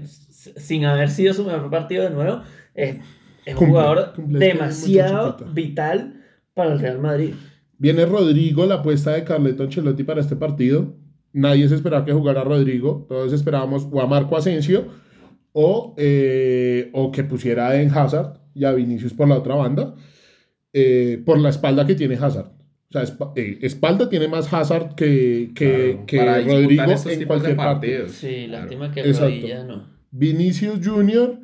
sin 0.58 0.84
haber 0.84 1.10
sido 1.10 1.34
su 1.34 1.45
mejor 1.45 1.69
partido 1.69 2.04
de 2.04 2.10
nuevo, 2.10 2.41
es, 2.76 2.97
es 3.45 3.53
un 3.53 3.60
Cumple, 3.60 3.67
jugador 3.82 4.13
cumple 4.15 4.39
demasiado 4.45 5.38
vital 5.53 6.21
para 6.53 6.73
el 6.73 6.79
Real 6.79 6.99
Madrid. 6.99 7.34
Viene 7.77 8.06
Rodrigo, 8.06 8.65
la 8.65 8.75
apuesta 8.75 9.12
de 9.12 9.23
Carleto 9.23 9.63
Ancelotti 9.63 10.03
para 10.03 10.21
este 10.21 10.36
partido. 10.36 10.95
Nadie 11.34 11.67
se 11.67 11.75
esperaba 11.75 12.06
que 12.06 12.13
jugara 12.13 12.43
Rodrigo. 12.43 13.06
Todos 13.10 13.34
esperábamos 13.34 13.88
o 13.91 14.01
a 14.01 14.08
Marco 14.08 14.38
Asensio 14.38 14.88
o, 15.51 15.93
eh, 15.97 16.89
o 16.93 17.12
que 17.12 17.23
pusiera 17.23 17.75
Eden 17.75 17.91
Hazard 17.93 18.39
y 18.53 18.65
a 18.65 18.71
Vinicius 18.71 19.13
por 19.13 19.27
la 19.27 19.38
otra 19.38 19.56
banda. 19.56 19.95
eh, 20.75 21.21
por 21.23 21.38
la 21.39 21.49
espalda 21.49 21.86
que 21.86 21.93
tiene 21.93 22.15
Hazard. 22.15 22.47
O 22.89 22.91
sea, 22.91 23.03
eh, 23.36 23.60
espalda 23.62 24.10
tiene 24.10 24.27
más 24.27 24.51
Hazard 24.51 24.95
que, 24.95 25.51
que, 25.53 25.99
Claro, 26.06 26.06
que 26.08 26.17
para 26.17 26.41
Rodrigo 26.41 26.84
en 26.84 27.25
cualquier 27.27 27.56
parte. 27.56 27.88
partidos. 27.97 28.12
Sí, 28.12 28.45
Claro. 28.47 28.63
lástima 28.63 28.91
que 28.91 29.03
rodilla 29.13 29.63
no. 29.65 29.88
Vinicius 30.10 30.79
Junior, 30.88 31.39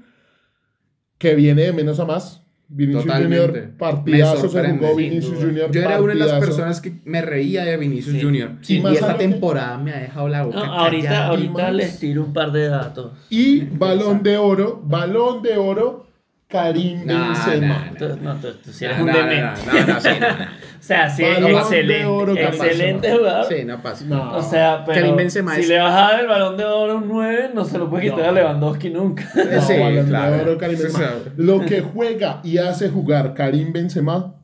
que 1.20 1.36
viene 1.36 1.62
de 1.62 1.74
menos 1.74 2.00
a 2.00 2.06
más. 2.06 2.42
Vinicius 2.72 3.04
Totalmente. 3.06 3.48
Junior, 3.48 3.70
partidazo 3.80 4.48
se 4.48 4.70
jugó 4.70 4.96
Vinicius. 4.96 5.38
Junior. 5.44 5.72
Yo 5.72 5.82
era 5.82 6.00
una 6.00 6.14
de 6.14 6.20
las 6.20 6.34
personas 6.34 6.80
que 6.80 6.94
me 7.04 7.22
reía 7.22 7.66
de 7.66 7.78
Vinicius 7.78 8.16
Sí. 8.16 8.22
Junior. 8.22 8.52
Sí, 8.62 8.78
y 8.78 8.82
más 8.82 8.94
esta 8.94 9.14
que- 9.18 9.28
temporada 9.28 9.78
me 9.80 9.92
ha 9.92 9.98
dejado 10.00 10.28
la 10.30 10.44
boca 10.44 10.58
No, 10.58 10.74
ahorita 10.74 11.72
les 11.72 12.00
tiro 12.00 12.24
un 12.26 12.32
par 12.34 12.52
de 12.52 12.68
datos. 12.68 13.12
Y 13.32 13.62
balón 13.62 14.22
de 14.22 14.38
oro, 14.38 14.82
balón 14.86 15.42
de 15.42 15.58
oro, 15.58 16.06
Karim 16.48 17.06
No, 17.06 17.14
Benzema. 17.28 17.68
no, 17.68 17.92
no. 17.92 17.98
Tú, 17.98 18.08
no, 18.24 18.34
No, 18.34 19.00
un 19.00 19.06
no, 19.06 19.18
demente. 19.18 19.62
no, 19.66 19.74
no, 19.88 19.94
no, 19.94 20.02
sí, 20.02 20.10
no, 20.20 20.28
no. 20.30 20.46
O 20.46 20.69
sea, 20.90 21.10
sí, 21.10 21.24
Balón 21.24 21.44
de 21.52 21.58
excelente, 21.58 22.06
oro, 22.06 22.36
excelente 22.36 23.10
no. 23.10 23.18
jugador. 23.18 23.46
Sí, 23.48 23.64
no 23.66 23.82
pasa. 23.82 24.06
No. 24.06 24.38
O 24.38 24.42
sea, 24.44 24.84
pero 24.86 25.00
Karim 25.02 25.16
Benzema 25.16 25.56
si 25.56 25.62
es- 25.62 25.70
le 25.70 25.80
vas 25.80 25.94
a 25.94 26.12
dar 26.12 26.20
el 26.22 26.28
balón 26.28 26.58
de 26.58 26.66
oro 26.66 26.94
a 26.94 26.96
un 26.96 27.08
9, 27.08 27.52
no 27.54 27.64
se 27.66 27.78
lo 27.78 27.90
puede 27.90 28.04
quitar 28.04 28.20
No. 28.20 28.26
a 28.30 28.32
Lewandowski 28.32 28.90
nunca. 28.90 29.24
No, 29.36 29.62
Sí, 29.62 29.74
balón 29.80 29.96
de 29.96 30.04
claro. 30.10 30.42
oro, 30.42 30.58
Karim 30.58 30.78
Sí, 30.78 30.84
Benzema. 30.84 31.08
sabe. 31.08 31.20
Lo 31.38 31.62
que 31.66 31.82
juega 31.82 32.42
y 32.44 32.58
hace 32.58 32.90
jugar 32.90 33.34
Karim 33.34 33.72
Benzema, 33.72 34.36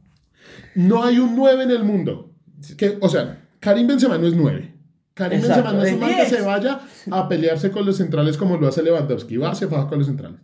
no 0.75 1.03
hay 1.03 1.19
un 1.19 1.35
9 1.35 1.63
en 1.63 1.71
el 1.71 1.83
mundo. 1.83 2.31
Que, 2.77 2.97
o 3.01 3.09
sea, 3.09 3.39
Karim 3.59 3.87
Benzema 3.87 4.17
no 4.17 4.27
es 4.27 4.35
9. 4.35 4.73
Karim 5.13 5.39
Exacto, 5.39 5.63
Benzema 5.63 5.77
no 5.79 5.85
es 5.87 5.93
un 5.93 5.99
man 5.99 6.09
que 6.09 6.15
10. 6.17 6.27
se 6.29 6.41
vaya 6.41 6.79
a 7.11 7.27
pelearse 7.29 7.71
con 7.71 7.85
los 7.85 7.97
centrales 7.97 8.37
como 8.37 8.57
lo 8.57 8.67
hace 8.67 8.83
Lewandowski. 8.83 9.37
Va, 9.37 9.55
se 9.55 9.67
faja 9.67 9.87
con 9.87 9.97
los 9.99 10.07
centrales. 10.07 10.39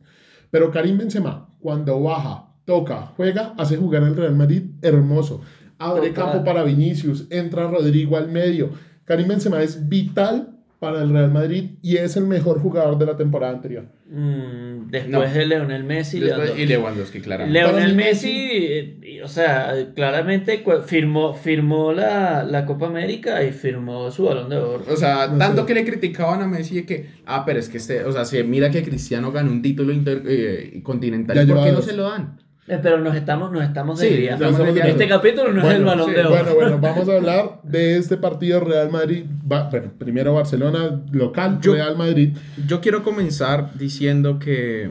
Pero 0.50 0.72
Karim 0.72 0.98
Benzema, 0.98 1.50
cuando 1.60 2.02
baja, 2.02 2.48
toca, 2.66 3.12
juega, 3.18 3.54
hace 3.58 3.76
jugar 3.78 4.04
al 4.04 4.16
Real 4.16 4.36
Madrid 4.36 4.64
hermoso. 4.82 5.42
Abre 5.82 6.10
Total. 6.10 6.26
campo 6.32 6.46
para 6.46 6.64
Vinicius, 6.64 7.28
entra 7.30 7.68
Rodrigo 7.68 8.18
al 8.18 8.30
medio. 8.32 8.70
Karim 9.06 9.28
Benzema 9.28 9.62
es 9.62 9.90
vital 9.90 10.50
para 10.80 11.04
el 11.04 11.12
Real 11.12 11.32
Madrid 11.32 11.72
y 11.84 11.98
es 11.98 12.16
el 12.18 12.26
mejor 12.26 12.60
jugador 12.60 12.98
de 12.98 13.06
la 13.06 13.16
temporada 13.16 13.54
anterior. 13.54 13.86
Mm, 14.10 14.90
después 14.90 15.10
No. 15.12 15.22
de 15.40 15.46
Leonel 15.46 15.84
Messi. 15.84 16.20
Lewandowski. 16.20 16.62
y 16.62 16.66
Lewandowski, 16.66 17.20
claramente. 17.22 17.60
Leonel 17.60 17.96
Messi, 17.96 18.28
Messi- 18.28 19.00
eh, 19.04 19.22
o 19.24 19.28
sea, 19.28 19.74
claramente 19.96 20.64
firmó, 20.86 21.34
firmó 21.36 21.94
la, 21.94 22.44
la 22.44 22.66
Copa 22.66 22.88
América 22.88 23.44
y 23.44 23.52
firmó 23.52 24.10
su 24.12 24.24
balón 24.26 24.50
de 24.50 24.58
oro. 24.58 24.84
O 24.90 24.96
sea, 24.98 25.28
No 25.28 25.38
tanto 25.38 25.62
sé. 25.62 25.68
que 25.68 25.74
le 25.76 25.86
criticaban 25.86 26.42
a 26.42 26.48
Messi 26.48 26.76
de 26.76 26.86
que, 26.86 27.10
ah, 27.26 27.44
pero 27.46 27.60
es 27.60 27.70
que 27.70 27.78
este, 27.78 28.04
o 28.04 28.12
sea, 28.12 28.26
se 28.26 28.44
mira 28.44 28.70
que 28.72 28.84
Cristiano 28.84 29.32
ganó 29.32 29.52
un 29.52 29.62
título 29.62 29.94
inter- 29.94 30.24
eh, 30.28 30.80
continental, 30.84 31.36
Ya 31.36 31.44
¿y 31.44 31.46
¿por 31.46 31.64
qué 31.64 31.72
no 31.72 31.82
se 31.82 31.94
lo 31.94 32.04
dan? 32.10 32.40
Eh, 32.72 32.80
pero 32.82 33.00
nos 33.00 33.14
estamos, 33.16 33.52
nos 33.52 33.64
estamos 33.64 34.00
Sí, 34.00 34.06
desviando. 34.08 34.46
estamos 34.46 34.66
desviando. 34.66 34.92
Este 34.94 35.08
capítulo 35.10 35.52
no 35.52 35.70
es 35.70 35.76
el 35.76 35.84
balón 35.84 36.10
sí, 36.10 36.16
de 36.16 36.22
oro. 36.22 36.30
Bueno, 36.30 36.56
bueno, 36.56 36.78
vamos 36.80 37.10
a 37.10 37.16
hablar 37.18 37.60
de 37.64 37.98
este 37.98 38.16
partido 38.16 38.62
Real 38.62 38.90
Madrid. 38.90 39.26
Va- 39.52 39.70
bueno, 39.70 39.92
primero 39.98 40.34
Barcelona, 40.34 41.02
local, 41.12 41.60
Yo- 41.62 41.74
Real 41.74 41.98
Madrid. 41.98 42.38
Yo 42.68 42.80
quiero 42.80 43.04
comenzar 43.04 43.74
diciendo 43.78 44.40
que 44.40 44.90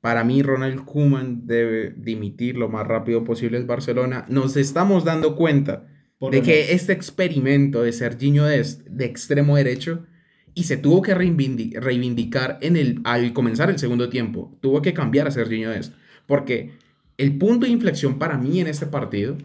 para 0.00 0.24
mí 0.24 0.40
Ronald 0.42 0.86
Koeman 0.86 1.46
debe 1.46 1.90
dimitir 1.94 2.56
lo 2.56 2.70
más 2.70 2.86
rápido 2.86 3.22
posible 3.22 3.58
en 3.58 3.66
Barcelona. 3.66 4.24
Nos 4.28 4.56
estamos 4.56 5.04
dando 5.04 5.34
cuenta 5.36 5.84
Por 6.18 6.32
de 6.32 6.40
que 6.40 6.72
este 6.72 6.94
experimento 6.94 7.82
de 7.82 7.92
Serginho 7.92 8.44
Dest 8.44 8.82
de 8.86 9.04
extremo 9.04 9.56
derecho 9.56 10.06
y 10.54 10.62
se 10.64 10.78
tuvo 10.78 11.02
que 11.02 11.14
reivindi- 11.14 11.78
reivindicar 11.78 12.56
en 12.62 12.76
el, 12.78 13.00
al 13.04 13.34
comenzar 13.34 13.68
el 13.68 13.78
segundo 13.78 14.08
tiempo. 14.08 14.56
Tuvo 14.62 14.80
que 14.80 14.94
cambiar 14.94 15.28
a 15.28 15.30
Serginho 15.30 15.68
Dest. 15.68 15.92
Porque 16.28 16.72
el 17.16 17.38
punto 17.38 17.64
de 17.64 17.72
inflexión 17.72 18.18
para 18.18 18.36
mí 18.36 18.60
en 18.60 18.66
este 18.66 18.84
partido, 18.86 19.36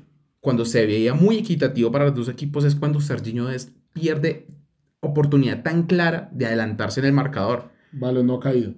cuando 0.42 0.66
se 0.66 0.86
veía 0.86 1.14
muy 1.14 1.38
equitativo 1.38 1.92
para 1.92 2.06
los 2.06 2.14
dos 2.14 2.28
equipos, 2.30 2.66
es 2.66 2.76
cuando 2.76 3.00
Serginho 3.00 3.48
pierde 3.94 4.48
oportunidad 5.00 5.64
tan 5.64 5.84
clara 5.84 6.30
de 6.34 6.46
adelantarse 6.46 7.00
en 7.00 7.06
el 7.08 7.14
marcador. 7.14 7.70
Balón 7.94 8.28
no 8.28 8.36
ha 8.36 8.40
caído. 8.42 8.74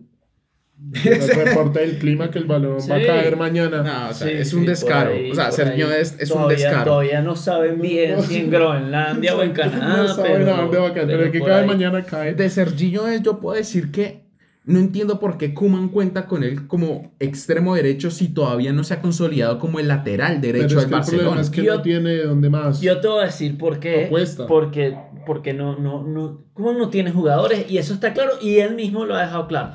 El 1.06 1.46
reporte 1.46 1.80
del 1.80 1.98
clima 1.98 2.30
que 2.30 2.38
el 2.38 2.44
balón 2.46 2.78
va 2.80 2.98
a 2.98 3.00
caer 3.00 3.38
mañana. 3.38 3.82
No, 3.82 4.10
o 4.10 4.14
sea, 4.14 4.28
Sí, 4.28 4.34
es 4.34 4.54
un 4.54 4.66
descaro. 4.66 5.14
ahí, 5.14 5.32
o 5.32 5.36
sea, 5.36 5.50
Sergio 5.52 5.90
es, 5.90 6.18
es 6.20 6.30
un 6.32 6.50
descaro. 6.50 6.84
Todavía 6.84 7.22
no 7.22 7.36
saben 7.38 7.80
bien 7.80 8.18
No, 8.18 8.22
si 8.22 8.36
en. 8.36 8.52
Groenlandia 8.52 9.36
o 9.38 9.42
en 9.42 9.52
Canadá. 9.54 10.04
no 10.04 10.08
saben 10.14 10.34
pero, 10.34 10.54
a 10.54 10.62
dónde 10.62 10.78
va 10.78 10.88
a 10.90 10.94
caer, 10.94 11.08
pero, 11.08 11.24
el 11.24 11.32
que 11.32 11.40
cae 11.40 11.62
ahí. 11.62 11.66
mañana 11.66 12.04
cae. 12.04 12.34
De 12.36 12.50
Serginho 12.50 13.08
es, 13.08 13.24
yo 13.24 13.40
puedo 13.40 13.56
decir 13.56 13.90
que 13.90 14.25
no 14.66 14.80
entiendo 14.80 15.20
por 15.20 15.38
qué 15.38 15.54
Kuman 15.54 15.90
cuenta 15.90 16.26
con 16.28 16.44
él 16.44 16.68
como 16.68 17.12
extremo 17.20 17.76
derecho 17.76 18.10
si 18.12 18.30
todavía 18.30 18.74
no 18.74 18.84
se 18.84 18.96
ha 18.96 19.02
consolidado 19.02 19.60
como 19.60 19.80
el 19.80 19.88
lateral 19.88 20.40
Pero 20.42 20.54
derecho 20.58 20.80
es 20.80 20.84
del 20.84 20.90
que 20.90 20.96
el 20.96 21.02
problema 21.02 21.30
Barcelona. 21.30 21.42
es 21.42 21.50
que 21.50 21.64
Yo- 21.64 21.76
no 21.76 21.82
tiene 21.82 22.18
dónde 22.24 22.50
más. 22.50 22.82
Yo 22.82 23.00
te 23.00 23.08
voy 23.08 23.22
a 23.22 23.26
decir 23.26 23.58
por 23.58 23.80
qué. 23.80 24.06
Apuesta. 24.06 24.48
Porque, 24.48 24.98
porque 25.26 25.54
no, 25.54 25.78
no, 25.78 26.04
no, 26.04 26.42
Koeman 26.54 26.78
no 26.80 26.90
tiene 26.90 27.12
jugadores 27.12 27.70
y 27.70 27.78
eso 27.78 27.94
está 27.94 28.14
claro 28.14 28.32
y 28.42 28.58
él 28.58 28.76
mismo 28.76 29.06
lo 29.06 29.16
ha 29.16 29.22
dejado 29.22 29.48
claro. 29.48 29.74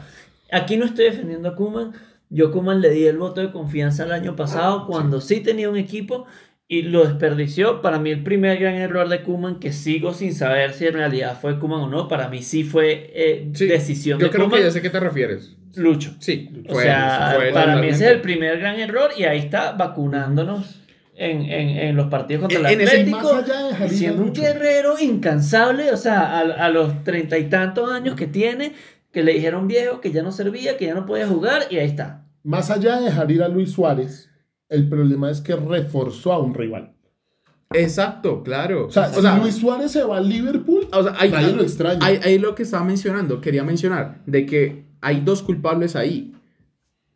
Aquí 0.52 0.76
no 0.76 0.84
estoy 0.86 1.04
defendiendo 1.06 1.48
a 1.50 1.54
Kuman. 1.54 1.92
Yo 2.28 2.48
a 2.48 2.50
Koeman 2.52 2.80
le 2.80 2.90
di 2.90 3.06
el 3.06 3.18
voto 3.18 3.40
de 3.40 3.50
confianza 3.50 4.04
el 4.04 4.12
año 4.12 4.34
pasado 4.36 4.86
cuando 4.86 5.20
sí 5.20 5.40
tenía 5.40 5.68
un 5.70 5.76
equipo 5.76 6.26
y 6.72 6.82
lo 6.82 7.04
desperdició. 7.04 7.82
Para 7.82 7.98
mí 7.98 8.10
el 8.10 8.22
primer 8.22 8.56
gran 8.58 8.76
error 8.76 9.08
de 9.08 9.22
Kuman, 9.22 9.58
que 9.58 9.72
sigo 9.72 10.14
sin 10.14 10.32
saber 10.34 10.72
si 10.72 10.86
en 10.86 10.94
realidad 10.94 11.36
fue 11.40 11.58
Kuman 11.58 11.80
o 11.80 11.88
no, 11.88 12.06
para 12.06 12.28
mí 12.28 12.42
sí 12.42 12.62
fue 12.62 13.10
eh, 13.12 13.50
Sí, 13.54 13.66
decisión 13.66 14.20
yo 14.20 14.26
de 14.26 14.30
creo 14.30 14.44
Koeman. 14.44 14.60
que 14.60 14.66
ya 14.66 14.70
sé 14.72 14.78
a 14.78 14.82
qué 14.82 14.90
te 14.90 15.00
refieres. 15.00 15.56
Lucho. 15.74 16.14
Sí, 16.20 16.48
O 16.68 16.72
fue- 16.74 16.84
sea, 16.84 17.32
fue 17.36 17.50
para 17.52 17.76
mí 17.76 17.88
ese 17.88 18.04
es 18.06 18.10
el 18.12 18.20
primer 18.20 18.58
gran 18.60 18.78
error 18.78 19.10
y 19.16 19.24
ahí 19.24 19.38
está 19.38 19.72
vacunándonos 19.72 20.80
en, 21.16 21.42
en, 21.42 21.68
en 21.76 21.96
los 21.96 22.06
partidos 22.08 22.42
contra 22.42 22.58
el 22.70 22.80
en 22.80 22.86
Atlético. 22.88 23.42
siendo 23.88 24.22
un 24.22 24.28
Lucho. 24.28 24.40
guerrero 24.42 24.98
incansable, 24.98 25.90
o 25.92 25.96
sea, 25.96 26.20
a, 26.38 26.40
a 26.66 26.68
los 26.70 27.02
treinta 27.04 27.36
y 27.36 27.44
tantos 27.50 27.90
años 27.92 28.14
que 28.14 28.26
tiene, 28.26 28.72
que 29.12 29.22
le 29.24 29.32
dijeron 29.32 29.66
viejo, 29.68 30.00
que 30.00 30.12
ya 30.12 30.22
no 30.22 30.30
servía, 30.32 30.76
que 30.76 30.86
ya 30.86 30.94
no 30.94 31.04
podía 31.04 31.26
jugar 31.26 31.62
y 31.68 31.78
ahí 31.78 31.86
está. 31.88 32.22
Más 32.44 32.70
allá 32.70 32.98
de 33.00 33.06
dejar 33.06 33.30
ir 33.30 33.42
a 33.42 33.48
Luis 33.48 33.72
Suárez, 33.72 34.29
el 34.70 34.88
problema 34.88 35.30
es 35.30 35.40
que 35.42 35.54
reforzó 35.56 36.32
a 36.32 36.38
un 36.38 36.54
rival. 36.54 36.94
Exacto, 37.72 38.42
claro. 38.42 38.86
O 38.86 38.90
sea, 38.90 39.08
si 39.12 39.40
Luis 39.40 39.54
Suárez 39.56 39.92
se 39.92 40.02
va 40.02 40.16
al 40.16 40.28
Liverpool, 40.28 40.88
o 40.92 41.02
sea, 41.02 41.14
hay, 41.18 41.32
hay- 41.32 41.52
lo 41.54 41.62
extraña. 41.62 42.04
hay- 42.04 42.18
hay 42.22 42.38
lo 42.38 42.54
que 42.54 42.64
estaba 42.64 42.84
mencionando, 42.84 43.40
quería 43.40 43.62
mencionar, 43.62 44.22
de 44.26 44.44
que 44.46 44.84
hay 45.00 45.20
dos 45.20 45.42
culpables 45.42 45.94
ahí. 45.94 46.32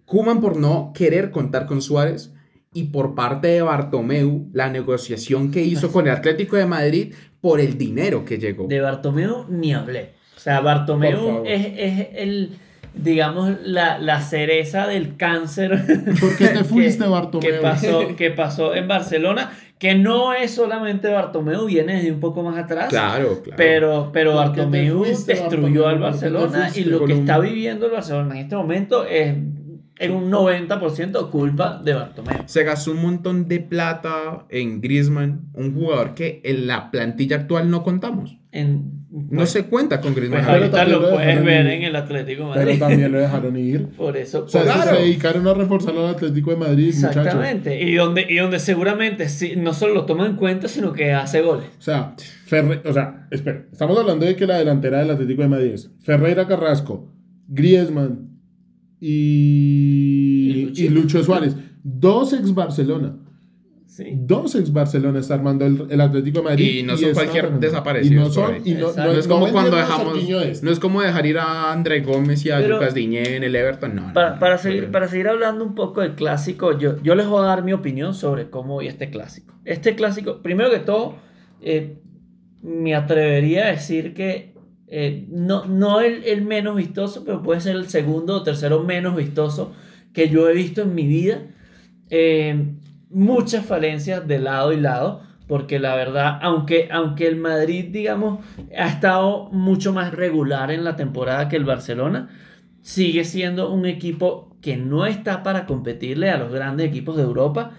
Kuman 0.05 0.41
por 0.41 0.57
no 0.57 0.93
querer 0.95 1.31
contar 1.31 1.67
con 1.67 1.81
Suárez 1.83 2.33
y 2.73 2.85
por 2.85 3.15
parte 3.15 3.49
de 3.49 3.63
Bartomeu, 3.63 4.49
la 4.53 4.69
negociación 4.71 5.51
que 5.51 5.63
hizo 5.65 5.91
con 5.91 6.07
el 6.07 6.13
Atlético 6.13 6.57
de 6.57 6.67
Madrid 6.67 7.15
por 7.41 7.59
el 7.61 7.77
dinero 7.79 8.25
que 8.25 8.39
llegó. 8.39 8.67
De 8.69 8.81
Bartomeu 8.81 9.47
ni 9.49 9.73
hablé. 9.75 10.13
O 10.37 10.41
sea, 10.41 10.61
Bartomeu 10.61 11.43
es 11.47 12.09
el, 12.15 12.51
digamos, 12.95 13.53
la, 13.65 13.99
la 13.99 14.21
cereza 14.21 14.87
del 14.87 15.17
cáncer. 15.17 15.71
¿Por 16.21 16.37
qué 16.37 16.49
te 16.49 16.59
que- 16.59 16.65
fuiste, 16.65 17.05
Bartomeu? 17.07 17.41
que 17.51 17.59
pasó, 17.59 18.03
que 18.17 18.31
pasó 18.31 18.75
en 18.75 18.89
Barcelona, 18.89 19.53
que 19.79 19.95
no 19.95 20.33
es 20.33 20.53
solamente 20.53 21.09
Bartomeu, 21.09 21.67
viene 21.67 21.97
desde 21.97 22.13
un 22.13 22.21
poco 22.21 22.43
más 22.43 22.57
atrás. 22.57 22.89
Claro, 22.89 23.41
claro. 23.43 23.57
Pero, 23.57 24.11
pero 24.13 24.33
¿Por 24.33 24.45
qué 24.47 24.51
te 24.53 24.61
Bartomeu 24.61 25.05
fuiste, 25.05 25.35
destruyó 25.35 25.83
Bartomeu? 25.83 25.87
al 25.87 25.99
¿Por 25.99 26.21
qué 26.21 26.27
te 26.27 26.31
Barcelona 26.31 26.71
y 26.75 26.85
lo 26.85 27.05
que 27.05 27.13
está 27.15 27.39
viviendo 27.39 27.87
el 27.87 27.93
Barcelona 27.93 28.35
en 28.35 28.41
este 28.45 28.57
momento 28.57 29.05
es 29.05 29.35
en 29.97 30.11
un 30.11 30.29
90% 30.31 31.31
culpa 31.31 31.81
de 31.85 31.95
Bartomeu. 31.95 32.39
Se 32.47 32.65
gastó 32.65 32.91
un 32.93 33.03
montón 33.03 33.47
de 33.47 33.61
plata 33.61 34.45
en 34.49 34.81
Griezmann, 34.81 35.43
un 35.55 35.75
jugador 35.75 36.15
que 36.15 36.41
en 36.45 36.67
la 36.67 36.91
plantilla 36.91 37.37
actual 37.37 37.71
no 37.71 37.83
contamos. 37.83 38.39
En, 38.57 39.05
No 39.31 39.47
se 39.47 39.65
cuenta 39.65 40.01
con 40.01 40.15
Griezmann. 40.15 40.41
Pues 40.45 40.47
Pero 40.47 40.59
ahorita 40.65 40.77
también 40.79 40.97
lo 41.01 41.03
lo 41.09 41.15
puedes 41.15 41.27
dejaron 41.27 41.47
ver 41.47 41.67
ir. 41.67 41.73
en 41.73 41.83
el 41.83 41.97
Atlético 41.97 42.43
de 42.45 42.53
Pero 42.55 42.65
Madrid. 42.67 42.79
también 42.79 43.13
lo 43.13 43.19
dejaron 43.19 43.57
ir. 43.57 43.87
Por 43.97 44.17
eso. 44.17 44.45
O 44.45 44.49
sea, 44.49 44.63
Claro. 44.63 44.97
se 44.97 45.03
dedicaron 45.03 45.47
a 45.49 45.55
reforzar 45.55 45.95
al 45.97 46.07
Atlético 46.07 46.51
de 46.53 46.57
Madrid, 46.57 46.95
muchachos. 46.95 47.17
Exactamente. 47.17 47.83
Y 47.83 47.95
donde, 47.97 48.27
y 48.31 48.37
donde 48.37 48.61
seguramente 48.61 49.29
sí, 49.29 49.55
no 49.57 49.75
solo 49.75 49.95
lo 49.95 50.05
toman 50.07 50.31
en 50.33 50.37
cuenta, 50.37 50.69
sino 50.69 50.93
que 50.93 51.13
hace 51.13 51.43
goles. 51.43 51.67
O 51.79 51.83
sea, 51.83 52.15
Ferre- 52.47 52.81
o 52.85 52.93
sea, 52.93 53.27
espera, 53.31 53.65
estamos 53.73 53.99
hablando 53.99 54.25
de 54.25 54.37
que 54.37 54.47
la 54.47 54.59
delantera 54.59 55.01
del 55.01 55.11
Atlético 55.11 55.43
de 55.43 55.49
Madrid 55.49 55.71
es 55.73 55.91
Ferreira 56.01 56.47
Carrasco, 56.47 57.13
Griezmann 57.49 58.39
y, 59.01 60.51
Y 60.51 60.63
Lucho. 60.67 60.83
y 60.85 60.89
Lucho 60.89 61.25
Suárez. 61.25 61.57
Dos 61.83 62.33
ex 62.33 62.55
Barcelona. 62.55 63.17
Sí. 63.95 64.07
Dos 64.17 64.57
ex 64.57 64.73
Barcelona 64.73 65.21
está 65.21 65.35
armando 65.35 65.65
el, 65.65 65.87
el 65.89 66.01
Atlético 66.01 66.39
de 66.41 66.45
Madrid. 66.47 66.79
Y 66.81 66.83
no 66.83 66.97
son 66.97 67.13
cualquier 67.13 67.45
Y 68.03 68.11
no 68.11 68.29
son. 68.29 68.57
Y 68.65 68.75
no, 68.75 68.91
es 69.13 69.29
como 69.29 69.49
cuando 69.53 69.77
dejamos. 69.77 70.19
Este. 70.19 70.67
No 70.67 70.73
es 70.73 70.81
como 70.81 71.01
dejar 71.01 71.25
ir 71.27 71.39
a 71.39 71.71
André 71.71 72.01
Gómez 72.01 72.45
y 72.45 72.51
a 72.51 72.57
Pero- 72.59 72.75
Lucas 72.81 72.93
Diñé 72.93 73.37
en 73.37 73.45
el 73.45 73.55
Everton. 73.55 73.95
No, 73.95 74.13
Para, 74.13 74.31
no, 74.35 74.41
para 74.41 74.57
no, 74.57 74.63
seguir, 74.63 74.87
no. 74.87 74.91
para 74.91 75.07
seguir 75.07 75.29
hablando 75.29 75.65
un 75.65 75.77
poco 75.77 76.01
del 76.01 76.17
clásico, 76.17 76.77
yo, 76.77 77.01
yo 77.05 77.15
les 77.15 77.29
voy 77.29 77.45
a 77.45 77.47
dar 77.47 77.63
mi 77.63 77.73
opinión 77.73 78.15
sobre 78.15 78.51
cómo 78.51 78.75
voy 78.75 78.89
este 78.89 79.11
clásico. 79.11 79.55
Este 79.65 79.95
clásico, 79.95 80.43
primero 80.43 80.73
que 80.73 80.81
todo, 80.81 81.15
eh, 81.63 81.99
me 82.63 82.97
atrevería 82.97 83.67
a 83.69 83.71
decir 83.71 84.13
que 84.13 84.55
eh, 84.89 85.25
no, 85.31 85.67
no 85.67 86.01
el, 86.01 86.25
el 86.25 86.43
menos 86.45 86.75
vistoso, 86.75 87.23
pero 87.25 87.45
puede 87.45 87.61
ser 87.61 87.77
el 87.77 87.89
segundo 87.89 88.39
o 88.39 88.43
tercero 88.43 88.83
menos 88.83 89.15
vistoso 89.15 89.73
que 90.13 90.29
yo 90.29 90.49
he 90.49 90.53
visto 90.53 90.83
en 90.83 90.97
mi 90.97 91.07
vida. 91.07 91.43
Eh, 92.11 92.75
muchas 93.11 93.65
falencias 93.65 94.27
de 94.27 94.39
lado 94.39 94.73
y 94.73 94.81
lado, 94.81 95.23
porque 95.47 95.79
la 95.79 95.95
verdad, 95.95 96.39
aunque, 96.43 96.89
aunque 96.91 97.27
el 97.27 97.37
Madrid, 97.37 97.87
digamos, 97.91 98.45
ha 98.77 98.89
estado 98.89 99.51
mucho 99.53 99.93
más 99.93 100.13
regular 100.13 100.71
en 100.71 100.85
la 100.85 100.97
temporada 100.97 101.49
que 101.49 101.57
el 101.57 101.65
Barcelona, 101.65 102.31
sigue 102.81 103.25
siendo 103.25 103.71
un 103.71 103.87
equipo 103.87 104.57
que 104.61 104.77
no 104.77 105.07
está 105.07 105.43
para 105.43 105.67
competirle 105.67 106.31
a 106.31 106.39
los 106.39 106.53
grandes 106.53 106.87
equipos 106.87 107.17
de 107.17 107.23
Europa. 107.23 107.73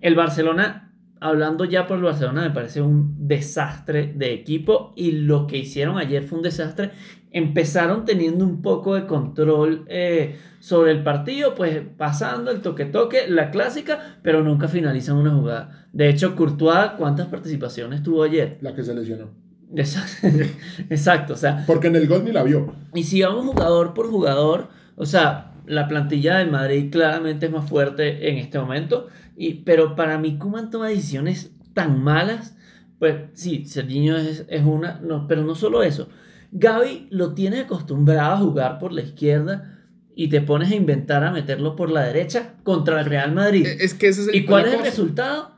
El 0.00 0.14
Barcelona, 0.14 0.94
hablando 1.20 1.64
ya 1.64 1.86
por 1.86 1.98
el 1.98 2.04
Barcelona, 2.04 2.42
me 2.42 2.50
parece 2.50 2.80
un 2.80 3.26
desastre 3.26 4.12
de 4.14 4.32
equipo 4.32 4.92
y 4.96 5.12
lo 5.12 5.46
que 5.46 5.58
hicieron 5.58 5.98
ayer 5.98 6.22
fue 6.24 6.38
un 6.38 6.44
desastre. 6.44 6.90
Empezaron 7.30 8.04
teniendo 8.04 8.44
un 8.44 8.62
poco 8.62 8.94
de 8.94 9.06
control 9.06 9.84
eh, 9.88 10.38
sobre 10.60 10.92
el 10.92 11.02
partido, 11.02 11.54
pues 11.54 11.82
pasando 11.96 12.50
el 12.50 12.60
toque-toque, 12.62 13.28
la 13.28 13.50
clásica, 13.50 14.18
pero 14.22 14.42
nunca 14.42 14.68
finalizan 14.68 15.16
una 15.16 15.34
jugada. 15.34 15.88
De 15.92 16.08
hecho, 16.08 16.34
Courtois, 16.34 16.92
¿cuántas 16.96 17.26
participaciones 17.26 18.02
tuvo 18.02 18.22
ayer? 18.22 18.58
La 18.60 18.74
que 18.74 18.82
se 18.82 18.94
lesionó. 18.94 19.30
Exacto, 19.76 20.26
Exacto 20.90 21.34
o 21.34 21.36
sea, 21.36 21.64
Porque 21.66 21.88
en 21.88 21.96
el 21.96 22.08
gol 22.08 22.24
ni 22.24 22.32
la 22.32 22.42
vio. 22.42 22.74
y 22.94 23.02
si 23.04 23.22
vamos 23.22 23.44
jugador 23.44 23.92
por 23.92 24.08
jugador, 24.08 24.68
o 24.96 25.04
sea, 25.04 25.52
la 25.66 25.86
plantilla 25.88 26.38
del 26.38 26.50
Madrid 26.50 26.90
claramente 26.90 27.46
es 27.46 27.52
más 27.52 27.68
fuerte 27.68 28.30
en 28.30 28.38
este 28.38 28.58
momento, 28.58 29.08
y, 29.36 29.54
pero 29.64 29.94
para 29.94 30.18
mí 30.18 30.38
Koeman 30.38 30.70
toma 30.70 30.88
decisiones 30.88 31.52
tan 31.74 32.02
malas, 32.02 32.56
pues 32.98 33.16
sí, 33.34 33.66
Serginho 33.66 34.16
es, 34.16 34.46
es 34.48 34.64
una, 34.64 35.00
no, 35.00 35.28
pero 35.28 35.44
no 35.44 35.54
solo 35.54 35.82
eso, 35.82 36.08
Gaby 36.52 37.08
lo 37.10 37.34
tiene 37.34 37.60
acostumbrado 37.60 38.32
a 38.34 38.38
jugar 38.38 38.78
por 38.78 38.92
la 38.92 39.02
izquierda 39.02 39.74
y 40.14 40.28
te 40.28 40.40
pones 40.40 40.70
a 40.72 40.74
inventar 40.74 41.22
a 41.24 41.30
meterlo 41.30 41.76
por 41.76 41.90
la 41.90 42.02
derecha 42.02 42.54
contra 42.64 43.00
el 43.00 43.06
Real 43.06 43.32
Madrid. 43.32 43.66
Eh, 43.66 43.76
Es 43.80 43.94
que 43.94 44.08
ese 44.08 44.22
es 44.22 44.28
el 44.28 44.34
¿Y 44.34 44.44
cuál 44.44 44.66
es 44.66 44.74
el 44.74 44.80
resultado? 44.82 45.52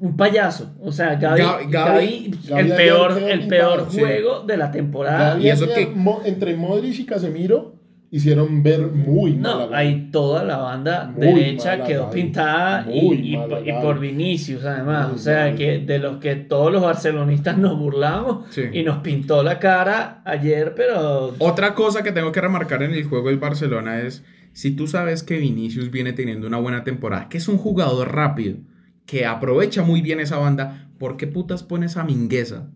Un 0.00 0.16
payaso. 0.16 0.72
O 0.80 0.90
sea, 0.90 1.14
Gaby, 1.16 1.42
Gaby- 1.42 1.70
Gaby- 1.70 2.38
Gaby 2.48 2.60
el 2.60 2.68
peor, 2.74 3.18
el 3.22 3.46
peor 3.48 3.86
sí. 3.90 3.98
juego 4.00 4.40
de 4.40 4.56
la 4.56 4.70
temporada. 4.70 5.30
Gaby 5.34 5.44
y 5.44 5.48
eso 5.50 5.66
que- 5.68 5.92
entre 6.24 6.56
Modric 6.56 6.98
y 7.00 7.04
Casemiro 7.06 7.74
hicieron 8.14 8.62
ver 8.62 8.88
muy 8.88 9.32
No, 9.32 9.70
Gaby. 9.70 9.74
ahí 9.74 10.08
toda 10.12 10.44
la 10.44 10.58
banda 10.58 11.10
Muy 11.16 11.26
derecha 11.28 11.82
quedó 11.82 12.08
Gaby. 12.08 12.14
pintada 12.22 12.86
y, 12.92 12.98
y- 12.98 13.34
y 13.34 13.72
por 13.82 13.98
Vinicius 13.98 14.64
además. 14.64 15.08
Muy 15.08 15.16
o 15.16 15.18
sea, 15.18 15.54
que 15.56 15.78
de 15.78 15.98
los 15.98 16.18
que 16.18 16.36
todos 16.36 16.70
los 16.70 16.82
barcelonistas 16.82 17.56
nos 17.56 17.78
burlamos 17.78 18.46
Sí. 18.50 18.64
y 18.72 18.82
nos 18.82 18.98
pintó 18.98 19.42
la 19.42 19.58
cara 19.58 20.20
ayer, 20.26 20.74
pero 20.76 21.34
Otra 21.38 21.74
cosa 21.74 22.02
que 22.02 22.12
tengo 22.12 22.30
que 22.32 22.40
remarcar 22.42 22.82
en 22.82 22.92
el 22.92 23.04
juego 23.04 23.28
del 23.28 23.38
Barcelona 23.38 24.00
es, 24.02 24.22
si 24.52 24.72
tú 24.72 24.86
sabes 24.86 25.22
que 25.22 25.38
Vinicius 25.38 25.90
viene 25.90 26.12
teniendo 26.12 26.46
una 26.46 26.58
buena 26.58 26.84
temporada, 26.84 27.30
que 27.30 27.38
es 27.38 27.48
un 27.48 27.56
jugador 27.56 28.14
rápido, 28.14 28.58
que 29.06 29.24
aprovecha 29.24 29.82
muy 29.82 30.02
bien 30.02 30.20
esa 30.20 30.36
banda, 30.36 30.90
¿por 30.98 31.16
qué 31.16 31.26
putas 31.26 31.62
pones 31.62 31.96
a 31.96 32.04
Mingueza 32.04 32.68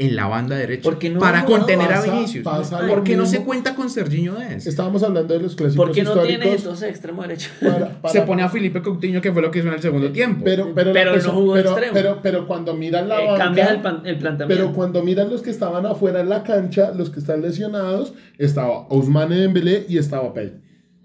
en 0.00 0.14
la 0.14 0.26
banda 0.28 0.56
derecha? 0.56 0.88
No 1.12 1.18
para 1.18 1.44
contener 1.44 1.92
a 1.92 2.00
Vinicius. 2.00 2.44
lo 2.44 2.86
porque 2.88 3.16
no 3.16 3.26
se 3.26 3.42
cuenta 3.42 3.74
con 3.74 3.90
Serginho 3.90 4.34
Dest. 4.34 4.66
Estábamos 4.68 5.02
hablando 5.02 5.34
de 5.34 5.40
los 5.40 5.56
clásicos 5.56 5.84
¿por 5.86 5.94
qué 5.94 6.02
no 6.04 6.20
tienes 6.22 6.56
entonces 6.58 6.88
extremo 6.88 7.22
derecho? 7.22 7.50
para- 7.60 7.88
para- 8.00 8.12
Se 8.12 8.22
pone 8.22 8.42
a 8.42 8.48
Felipe 8.48 8.80
Coutinho, 8.80 9.20
que 9.20 9.32
fue 9.32 9.42
lo 9.42 9.50
que 9.50 9.58
hizo 9.58 9.68
en 9.68 9.74
el 9.74 9.82
segundo 9.82 10.10
tiempo. 10.12 10.44
Pero, 10.44 10.72
pero, 10.74 10.92
no 11.16 11.30
jugó 11.32 11.54
pero, 11.54 11.70
extremo. 11.70 11.92
pero, 11.94 12.18
pero 12.22 12.46
cuando 12.46 12.74
miran 12.74 13.08
la 13.08 13.20
Eh, 13.22 13.26
banca, 13.26 13.44
cambias 13.44 13.70
el, 13.72 13.80
pan- 13.80 14.02
el 14.04 14.18
planteamiento. 14.18 14.64
pero 14.64 14.74
cuando 14.76 15.02
miran 15.02 15.30
los 15.30 15.42
que 15.42 15.50
estaban 15.50 15.84
afuera 15.84 16.20
en 16.20 16.28
la 16.28 16.42
cancha, 16.44 16.92
los 16.96 17.10
que 17.10 17.18
están 17.20 17.42
lesionados, 17.42 18.14
estaba 18.38 18.86
Ousmane 18.90 19.36
Dembélé 19.36 19.84
y 19.88 19.98
estaba 19.98 20.32
Pei. 20.32 20.52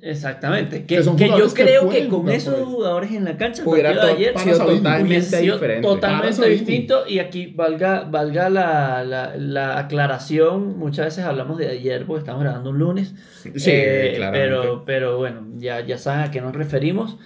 Exactamente. 0.06 0.82
Que, 0.86 0.98
Que 0.98 1.04
son 1.04 1.16
que 1.16 1.30
yo 1.30 1.54
que 1.54 1.64
creo 1.64 1.90
que 1.90 2.08
con 2.10 2.22
jugar 2.22 2.36
esos 2.36 2.60
jugadores 2.60 3.12
en 3.14 3.24
la 3.24 3.38
cancha, 3.38 3.64
el 3.64 3.82
de 3.82 4.02
ayer 4.02 4.38
sido 4.38 4.58
totalmente 4.66 5.22
sido 5.22 5.56
diferente. 5.56 5.88
totalmente 5.88 6.50
distinto 6.50 7.04
y 7.08 7.20
aquí 7.20 7.48
valga, 7.56 8.04
valga 8.04 8.50
la, 8.50 9.04
la, 9.06 9.38
la 9.38 9.80
aclaración, 9.80 10.78
muchas 10.78 11.06
veces 11.06 11.24
hablamos 11.24 11.58
de 11.58 11.70
ayer 11.70 12.06
porque 12.06 12.20
estamos 12.20 12.42
grabando 12.44 12.72
un 12.72 12.80
lunes, 12.80 13.16
Sí, 13.44 13.52
Eh, 13.66 14.30
pero, 14.34 14.84
pero 14.86 15.18
bueno, 15.18 15.48
ya, 15.56 15.80
ya 15.86 15.98
saben 15.98 16.22
a 16.26 16.32
qué 16.32 16.42
nos 16.42 16.54
referimos. 16.54 17.18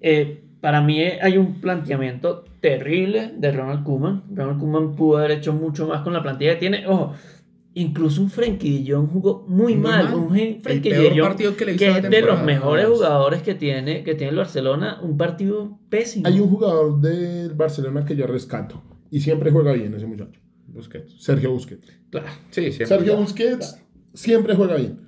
Eh, 0.00 0.42
para 0.60 0.80
mí 0.80 1.00
hay 1.00 1.38
un 1.38 1.60
planteamiento 1.60 2.44
terrible 2.60 3.32
de 3.36 3.52
Ronald 3.52 3.84
Koeman. 3.84 4.24
Ronald 4.34 4.58
Koeman 4.60 4.96
pudo 4.96 5.18
haber 5.18 5.32
hecho 5.32 5.52
mucho 5.52 5.86
más 5.86 6.02
con 6.02 6.12
la 6.12 6.22
plantilla 6.22 6.54
que 6.54 6.58
tiene. 6.60 6.86
Ojo, 6.86 7.14
incluso 7.74 8.20
un 8.22 8.30
Frenkie 8.30 8.82
de 8.84 8.92
Jong 8.92 9.08
jugó 9.10 9.44
muy, 9.48 9.74
Muy 9.74 9.82
mal. 9.82 10.04
mal. 10.06 10.14
Un 10.14 10.36
El 10.36 10.60
Frenkie 10.60 10.90
de 10.90 11.10
Jong 11.10 11.20
partido 11.20 11.56
que 11.56 11.64
le 11.64 11.72
hizo 11.72 11.78
que 11.84 11.90
es 11.90 12.10
de 12.10 12.20
los 12.22 12.42
mejores 12.42 12.86
jugadores 12.86 13.42
que 13.42 13.54
tiene, 13.54 14.02
que 14.02 14.14
tiene 14.14 14.30
el 14.30 14.36
Barcelona, 14.36 14.98
un 15.02 15.16
partido 15.16 15.78
pésimo. 15.88 16.26
Hay 16.26 16.40
un 16.40 16.48
jugador 16.48 17.00
del 17.00 17.54
Barcelona 17.54 18.04
que 18.04 18.16
yo 18.16 18.26
rescato 18.26 18.82
y 19.10 19.20
siempre 19.20 19.50
juega 19.50 19.72
bien 19.72 19.94
ese 19.94 20.06
muchacho. 20.06 20.40
Busquets. 20.68 21.22
Sergio 21.22 21.50
Busquets. 21.52 21.86
Claro. 22.10 22.28
Sí, 22.50 22.72
siempre. 22.72 22.86
Sergio 22.86 23.16
Busquets 23.16 23.78
siempre 24.14 24.54
juega 24.54 24.76
bien. 24.76 25.00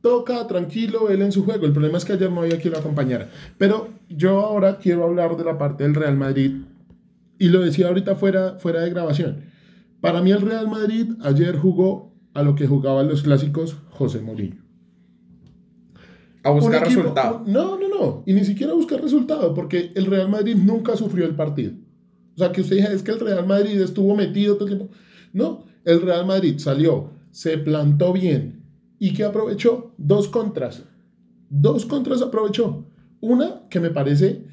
Toca 0.00 0.46
tranquilo 0.46 1.08
él 1.08 1.22
en 1.22 1.32
su 1.32 1.44
juego. 1.44 1.64
El 1.64 1.72
problema 1.72 1.96
es 1.98 2.04
que 2.04 2.12
ayer 2.14 2.30
no 2.30 2.42
había 2.42 2.58
quien 2.58 2.72
lo 2.74 2.78
acompañara. 2.80 3.30
Pero 3.56 3.88
yo 4.08 4.40
ahora 4.40 4.78
quiero 4.78 5.04
hablar 5.04 5.36
de 5.36 5.44
la 5.44 5.56
parte 5.56 5.84
del 5.84 5.94
Real 5.94 6.16
Madrid. 6.16 6.52
Y 7.38 7.48
lo 7.48 7.60
decía 7.60 7.88
ahorita 7.88 8.14
fuera, 8.14 8.56
fuera 8.58 8.80
de 8.80 8.90
grabación. 8.90 9.44
Para 10.04 10.22
mí 10.22 10.30
el 10.32 10.40
Real 10.42 10.68
Madrid 10.68 11.12
ayer 11.22 11.56
jugó 11.56 12.14
a 12.34 12.42
lo 12.42 12.54
que 12.54 12.66
jugaban 12.66 13.08
los 13.08 13.22
clásicos 13.22 13.76
José 13.90 14.20
Mourinho. 14.20 14.62
A 16.42 16.50
buscar 16.50 16.82
equipo- 16.84 17.00
resultado. 17.00 17.42
No, 17.46 17.78
no, 17.78 17.88
no. 17.88 18.22
Y 18.26 18.34
ni 18.34 18.44
siquiera 18.44 18.74
buscar 18.74 19.00
resultado, 19.00 19.54
porque 19.54 19.92
el 19.94 20.06
Real 20.06 20.28
Madrid 20.28 20.56
nunca 20.56 20.96
sufrió 20.96 21.24
el 21.24 21.34
partido. 21.34 21.72
O 22.34 22.38
sea, 22.38 22.52
que 22.52 22.60
usted 22.60 22.76
diga, 22.76 22.92
es 22.92 23.02
que 23.02 23.12
el 23.12 23.20
Real 23.20 23.46
Madrid 23.46 23.80
estuvo 23.80 24.14
metido 24.14 24.56
todo 24.56 24.68
el 24.68 24.76
tiempo. 24.76 24.94
No, 25.32 25.64
el 25.84 26.02
Real 26.02 26.26
Madrid 26.26 26.58
salió, 26.58 27.10
se 27.30 27.56
plantó 27.58 28.12
bien. 28.12 28.62
¿Y 28.98 29.14
qué 29.14 29.24
aprovechó? 29.24 29.94
Dos 29.96 30.28
contras. 30.28 30.82
Dos 31.48 31.86
contras 31.86 32.20
aprovechó. 32.20 32.86
Una 33.20 33.62
que 33.70 33.80
me 33.80 33.90
parece 33.90 34.44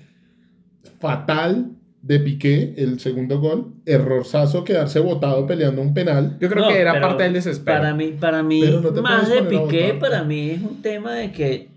fatal 0.99 1.75
de 2.01 2.19
Piqué, 2.19 2.73
el 2.77 2.99
segundo 2.99 3.39
gol. 3.39 3.73
Errorzazo 3.85 4.63
quedarse 4.63 4.99
botado 4.99 5.45
peleando 5.45 5.81
un 5.81 5.93
penal. 5.93 6.37
Yo 6.39 6.49
creo 6.49 6.63
No, 6.65 6.69
que 6.69 6.79
era 6.79 6.99
parte 6.99 7.23
del 7.23 7.33
desespero. 7.33 7.79
Para 7.79 7.93
mí, 7.93 8.15
para 8.19 8.41
mí 8.43 8.61
Pero 8.61 8.81
no 8.81 8.89
te 8.91 9.01
más 9.01 9.29
de 9.29 9.43
Piqué, 9.43 9.95
para 9.99 10.23
mí 10.23 10.49
es 10.51 10.61
un 10.61 10.81
tema 10.81 11.13
de 11.13 11.31
que 11.31 11.69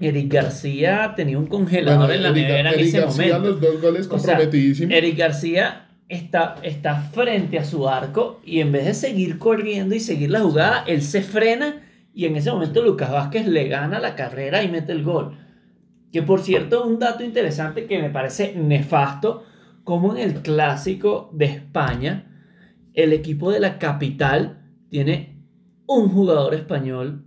Eric 0.00 0.32
García 0.32 1.12
tenía 1.16 1.38
un 1.38 1.46
congelador 1.46 2.06
Bueno, 2.06 2.14
en 2.14 2.22
la 2.22 2.28
Eric- 2.30 2.42
nevera 2.42 2.60
en 2.70 2.74
Eric 2.74 2.86
ese 2.88 3.00
García, 3.00 3.38
momento. 3.38 3.50
los 3.50 3.60
dos 3.60 3.80
goles 3.82 4.06
O 4.10 4.18
sea, 4.18 4.34
comprometidísimos. 4.36 4.94
Eric 4.94 5.16
García 5.18 5.88
está, 6.08 6.56
está 6.62 6.96
frente 6.96 7.58
a 7.58 7.64
su 7.64 7.88
arco 7.88 8.40
y 8.44 8.60
en 8.60 8.72
vez 8.72 8.84
de 8.84 8.94
seguir 8.94 9.38
corriendo 9.38 9.94
y 9.94 10.00
seguir 10.00 10.30
la 10.30 10.40
jugada, 10.40 10.84
él 10.86 11.02
se 11.02 11.22
frena 11.22 11.82
y 12.14 12.24
en 12.26 12.34
ese 12.36 12.50
momento 12.50 12.82
Lucas 12.82 13.12
Vázquez 13.12 13.46
le 13.46 13.68
gana 13.68 14.00
la 14.00 14.16
carrera 14.16 14.62
y 14.64 14.68
mete 14.68 14.90
el 14.92 15.02
gol. 15.04 15.36
Que 16.12 16.22
por 16.22 16.40
cierto, 16.40 16.84
un 16.84 16.98
dato 16.98 17.22
interesante 17.22 17.86
que 17.86 18.00
me 18.00 18.10
parece 18.10 18.54
nefasto, 18.56 19.44
como 19.88 20.14
en 20.14 20.18
el 20.18 20.34
clásico 20.42 21.30
de 21.32 21.46
España, 21.46 22.26
el 22.92 23.14
equipo 23.14 23.50
de 23.50 23.58
la 23.58 23.78
capital 23.78 24.66
tiene 24.90 25.40
un 25.86 26.10
jugador 26.10 26.52
español 26.52 27.24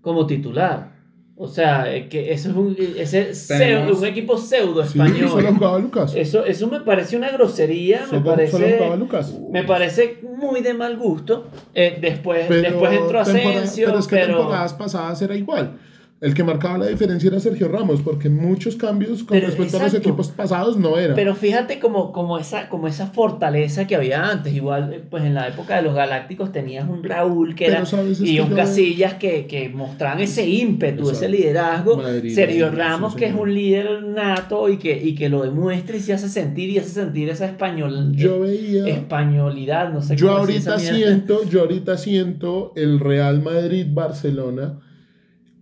como 0.00 0.26
titular. 0.26 0.92
O 1.36 1.46
sea, 1.46 1.84
que 2.08 2.32
eso 2.32 2.48
es 2.50 2.56
un, 2.56 2.74
ese 2.96 3.32
Tenemos- 3.48 3.88
pseudo- 3.90 3.98
un 3.98 4.04
equipo 4.06 4.38
pseudo 4.38 4.82
Sí, 4.82 4.98
español. 4.98 5.28
solo 5.28 5.54
jugaba 5.54 5.78
Lucas. 5.78 6.14
Eso, 6.16 6.46
eso 6.46 6.68
me 6.68 6.80
parece 6.80 7.18
una 7.18 7.28
grosería, 7.32 8.00
me 8.00 8.06
Solo, 8.06 8.20
solo 8.20 8.30
parece, 8.34 8.76
jugaba 8.78 8.96
Lucas. 8.96 9.38
me 9.52 9.64
parece 9.64 10.20
muy 10.38 10.62
de 10.62 10.72
mal 10.72 10.96
gusto. 10.96 11.48
Eh, 11.74 11.98
después, 12.00 12.46
Pero 12.48 12.62
después 12.62 12.92
entró 12.98 13.20
Asensio, 13.20 13.88
pero 13.88 13.98
es 13.98 14.06
que 14.06 14.16
pero, 14.16 14.36
temporadas 14.38 14.72
pasadas 14.72 15.20
era 15.20 15.36
igual. 15.36 15.78
El 16.20 16.34
que 16.34 16.44
marcaba 16.44 16.76
la 16.76 16.86
diferencia 16.86 17.28
era 17.28 17.40
Sergio 17.40 17.66
Ramos, 17.68 18.02
porque 18.02 18.28
muchos 18.28 18.76
cambios 18.76 19.22
con 19.24 19.38
Pero, 19.38 19.46
respecto 19.46 19.78
a 19.78 19.84
los 19.84 19.94
equipos 19.94 20.28
pasados 20.28 20.76
no 20.76 20.98
era. 20.98 21.14
pero 21.14 21.34
fíjate 21.34 21.78
como, 21.78 22.12
como, 22.12 22.38
esa, 22.38 22.68
como 22.68 22.88
esa 22.88 23.06
fortaleza 23.06 23.86
que 23.86 23.96
había 23.96 24.28
antes. 24.28 24.54
Igual, 24.54 24.92
eh, 24.92 25.02
pues 25.08 25.24
en 25.24 25.32
la 25.32 25.48
época 25.48 25.76
de 25.76 25.82
los 25.82 25.94
Galácticos 25.94 26.52
tenías 26.52 26.86
un 26.86 27.02
Raúl 27.02 27.54
que 27.54 27.64
Pero 27.64 27.78
era 27.78 27.86
sabes, 27.86 28.20
y 28.20 28.38
un 28.38 28.50
Casillas 28.50 29.14
que, 29.14 29.46
que 29.46 29.70
mostraban 29.70 30.20
ese 30.20 30.46
ímpetu, 30.46 31.08
Exacto. 31.08 31.24
ese 31.24 31.28
liderazgo. 31.30 31.96
Madrid, 31.96 32.34
Sergio 32.34 32.66
Madrid, 32.66 32.78
Ramos, 32.78 33.12
sí, 33.14 33.18
que 33.18 33.24
es 33.24 33.34
un 33.34 33.54
líder 33.54 34.02
nato 34.02 34.68
y 34.68 34.76
que, 34.76 35.02
y 35.02 35.14
que 35.14 35.30
lo 35.30 35.42
demuestra 35.42 35.96
y 35.96 36.00
se 36.00 36.12
hace 36.12 36.28
sentir 36.28 36.68
y 36.68 36.78
hace 36.78 36.90
sentir 36.90 37.30
esa 37.30 37.46
español, 37.46 38.12
yo 38.14 38.40
veía. 38.40 38.86
españolidad, 38.88 39.90
no 39.90 40.02
sé 40.02 40.16
Yo 40.16 40.26
cómo 40.26 40.40
ahorita 40.40 40.78
siento, 40.78 41.44
yo 41.48 41.60
ahorita 41.62 41.96
siento 41.96 42.72
el 42.76 43.00
Real 43.00 43.40
Madrid-Barcelona 43.42 44.80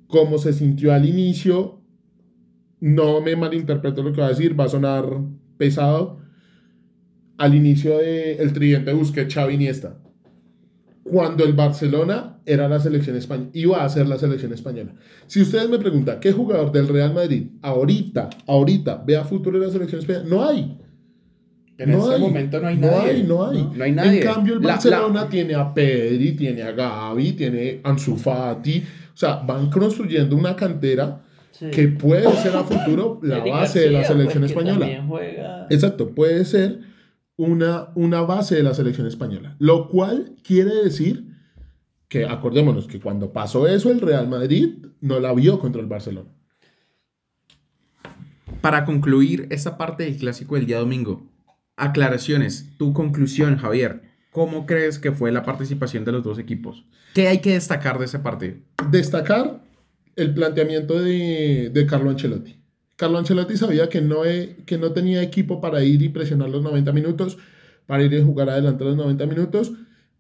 como 0.09 0.39
se 0.39 0.53
sintió 0.53 0.93
al 0.93 1.07
inicio. 1.07 1.81
No 2.81 3.21
me 3.21 3.37
malinterpreto 3.37 4.03
lo 4.03 4.13
que 4.13 4.21
va 4.21 4.27
a 4.27 4.31
decir, 4.31 4.59
va 4.59 4.65
a 4.65 4.69
sonar 4.69 5.05
pesado. 5.57 6.19
Al 7.37 7.55
inicio 7.55 7.99
del 7.99 8.53
tridente 8.53 8.93
busqué 8.93 9.31
Xavi 9.31 9.55
Iniesta. 9.55 10.01
Cuando 11.05 11.45
el 11.45 11.53
Barcelona 11.53 12.41
era 12.45 12.69
la 12.69 12.81
selección 12.81 13.17
española, 13.17 13.51
iba 13.55 13.85
a 13.85 13.89
ser 13.89 14.09
la 14.09 14.19
selección 14.19 14.53
española. 14.53 14.95
Si 15.27 15.41
ustedes 15.41 15.69
me 15.69 15.79
preguntan 15.79 16.21
qué 16.21 16.33
jugador 16.33 16.73
del 16.73 16.89
Real 16.89 17.15
Madrid 17.15 17.47
ahorita, 17.63 18.29
ahorita 18.47 19.05
vea 19.07 19.25
futuro 19.25 19.57
en 19.57 19.65
la 19.65 19.71
selección 19.71 20.01
española, 20.01 20.27
no 20.29 20.45
hay. 20.45 20.79
En 21.79 21.91
este 21.91 22.19
momento 22.19 22.61
no 22.61 22.67
hay 22.69 22.77
nadie. 22.77 22.97
No 22.97 23.01
hay, 23.05 23.23
no 23.23 23.47
hay. 23.49 23.71
No 23.79 23.85
hay 23.85 23.93
nadie. 23.93 24.21
En 24.23 24.27
cambio, 24.35 24.55
el 24.55 24.63
La- 24.63 24.69
Barcelona 24.71 25.29
tiene 25.29 25.55
a 25.55 25.73
Pedri, 25.73 26.33
tiene 26.33 26.63
a 26.63 26.73
Gavi, 26.73 27.33
tiene 27.33 27.81
a 27.85 27.91
Ansu 27.91 28.17
Fati. 28.17 28.79
O 29.15 29.17
sea, 29.17 29.37
van 29.37 29.71
construyendo 29.71 30.37
una 30.37 30.55
cantera 30.57 31.23
Sí. 31.51 31.71
que 31.71 31.89
puede 31.89 32.31
ser 32.37 32.55
a 32.55 32.63
futuro 32.63 33.19
la 33.23 33.39
Eric 33.39 33.53
base 33.53 33.81
de 33.81 33.91
la 33.91 34.05
selección 34.05 34.43
pues, 34.45 34.53
que 34.53 34.59
española. 34.61 35.05
juega- 35.09 35.67
Exacto, 35.71 36.15
puede 36.15 36.45
ser 36.45 36.81
una, 37.37 37.89
una 37.97 38.21
base 38.23 38.55
de 38.57 38.63
la 38.63 38.75
selección 38.75 39.07
española. 39.09 39.57
Lo 39.59 39.89
cual 39.89 40.35
quiere 40.45 40.73
decir 40.85 41.25
que, 42.09 42.27
acordémonos, 42.27 42.87
que 42.87 43.01
cuando 43.01 43.33
pasó 43.33 43.67
eso, 43.67 43.91
el 43.91 44.01
Real 44.01 44.29
Madrid 44.29 44.85
no 45.01 45.19
la 45.21 45.33
vio 45.33 45.59
contra 45.59 45.81
el 45.81 45.89
Barcelona. 45.89 46.29
Para 48.61 48.85
concluir 48.85 49.47
esta 49.51 49.77
parte 49.79 50.05
del 50.05 50.17
clásico 50.17 50.55
del 50.57 50.67
día 50.67 50.79
domingo, 50.79 51.27
aclaraciones, 51.79 52.77
tu 52.77 52.93
conclusión, 52.93 53.57
Javier. 53.57 54.03
¿Cómo 54.31 54.67
crees 54.67 54.99
que 54.99 55.13
fue 55.13 55.33
la 55.33 55.43
participación 55.43 56.05
de 56.05 56.13
los 56.13 56.23
dos 56.23 56.39
equipos? 56.39 56.85
¿Qué 57.15 57.29
hay 57.29 57.39
que 57.39 57.55
destacar 57.55 57.99
de 57.99 58.05
ese 58.05 58.19
partido? 58.19 58.57
destacar 58.91 59.63
el 60.17 60.35
planteamiento 60.35 61.01
de, 61.01 61.71
de 61.73 61.87
Carlo 61.87 62.11
Ancelotti. 62.11 62.61
Carlo 62.97 63.19
Ancelotti 63.19 63.57
sabía 63.57 63.89
que 63.89 64.01
no, 64.01 64.23
que 64.67 64.79
no 64.79 64.93
tenía 64.93 65.23
equipo 65.23 65.61
para 65.61 65.83
ir 65.85 66.03
y 66.03 66.09
presionar 66.09 66.51
los 66.51 66.63
90 66.63 66.93
minutos, 66.93 67.39
para 67.87 68.03
ir 68.03 68.13
y 68.13 68.23
jugar 68.23 68.51
adelante 68.51 68.85
los 68.85 68.97
90 68.97 69.27
minutos, 69.27 69.73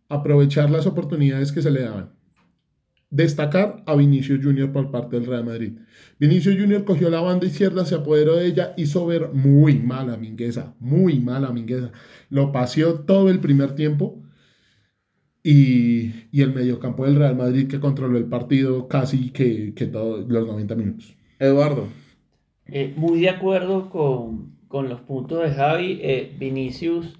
aprovechar 0.08 0.70
las 0.70 0.86
oportunidades 0.86 1.52
que 1.52 1.62
se 1.62 1.70
le 1.70 1.82
daban. 1.82 2.17
Destacar 3.10 3.82
a 3.86 3.94
Vinicius 3.94 4.44
Junior 4.44 4.70
por 4.70 4.90
parte 4.90 5.18
del 5.18 5.26
Real 5.26 5.44
Madrid. 5.44 5.78
Vinicius 6.18 6.56
Junior 6.58 6.84
cogió 6.84 7.08
la 7.08 7.20
banda 7.20 7.46
izquierda, 7.46 7.86
se 7.86 7.94
apoderó 7.94 8.36
de 8.36 8.46
ella, 8.46 8.74
hizo 8.76 9.06
ver 9.06 9.30
muy 9.32 9.78
mal 9.78 10.10
a 10.10 10.16
Mingueza, 10.16 10.74
muy 10.78 11.18
mal 11.20 11.44
a 11.44 11.52
Mingueza. 11.52 11.92
Lo 12.28 12.52
paseó 12.52 13.00
todo 13.00 13.30
el 13.30 13.40
primer 13.40 13.74
tiempo 13.74 14.22
y, 15.42 16.12
y 16.30 16.42
el 16.42 16.52
mediocampo 16.52 17.06
del 17.06 17.16
Real 17.16 17.36
Madrid 17.36 17.68
que 17.68 17.80
controló 17.80 18.18
el 18.18 18.26
partido 18.26 18.88
casi 18.88 19.30
que, 19.30 19.72
que 19.74 19.86
todos 19.86 20.28
los 20.28 20.46
90 20.46 20.74
minutos. 20.74 21.16
Eduardo. 21.38 21.86
Eh, 22.66 22.92
muy 22.96 23.20
de 23.20 23.30
acuerdo 23.30 23.88
con, 23.88 24.58
con 24.68 24.88
los 24.88 25.00
puntos 25.00 25.42
de 25.42 25.54
Javi. 25.54 25.98
Eh, 26.02 26.36
Vinicius, 26.38 27.18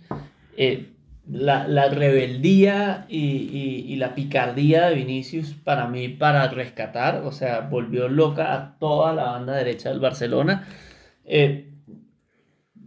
eh, 0.56 0.88
la, 1.30 1.68
la 1.68 1.88
rebeldía 1.90 3.06
y, 3.08 3.18
y- 3.18 3.84
y 3.92 3.96
la 3.96 4.14
picardía 4.14 4.86
de 4.88 4.94
Vinicius 4.96 5.52
para 5.64 5.86
mí, 5.88 6.08
para 6.08 6.48
rescatar, 6.48 7.22
o 7.24 7.32
sea, 7.32 7.60
volvió 7.60 8.08
loca 8.08 8.54
a 8.54 8.78
toda 8.78 9.12
la 9.14 9.24
banda 9.24 9.54
derecha 9.56 9.90
del 9.90 10.00
Barcelona. 10.00 10.66
Eh, 11.24 11.66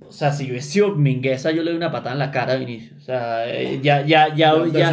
o 0.07 0.11
sea, 0.11 0.31
si 0.33 0.45
yo 0.45 0.51
hubiese 0.51 0.69
sido 0.71 0.95
Mingueza, 0.95 1.51
yo 1.51 1.63
le 1.63 1.69
doy 1.71 1.77
una 1.77 1.91
patada 1.91 2.13
en 2.13 2.19
la 2.19 2.31
cara 2.31 2.53
a 2.53 2.55
Vinicius. 2.57 2.97
O 3.01 3.05
sea, 3.05 3.47
eh, 3.49 3.79
ya, 3.81 4.01
ya, 4.05 4.33
ya, 4.35 4.51
ya, 4.79 4.89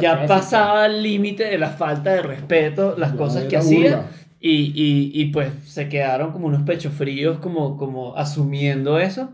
ya 0.00 0.16
pasaba 0.28 0.86
el 0.86 1.02
límite 1.02 1.44
de 1.44 1.58
la 1.58 1.70
falta 1.70 2.12
de 2.14 2.22
respeto, 2.22 2.94
las 2.98 3.12
cosas 3.12 3.44
que 3.44 3.56
hacía. 3.56 4.02
Y, 4.40 4.50
y, 4.74 5.10
y 5.22 5.26
pues 5.32 5.50
se 5.64 5.88
quedaron 5.88 6.32
como 6.32 6.46
unos 6.48 6.62
pechos 6.62 6.92
fríos, 6.92 7.38
como, 7.38 7.76
como 7.76 8.16
asumiendo 8.16 8.98
eso. 8.98 9.30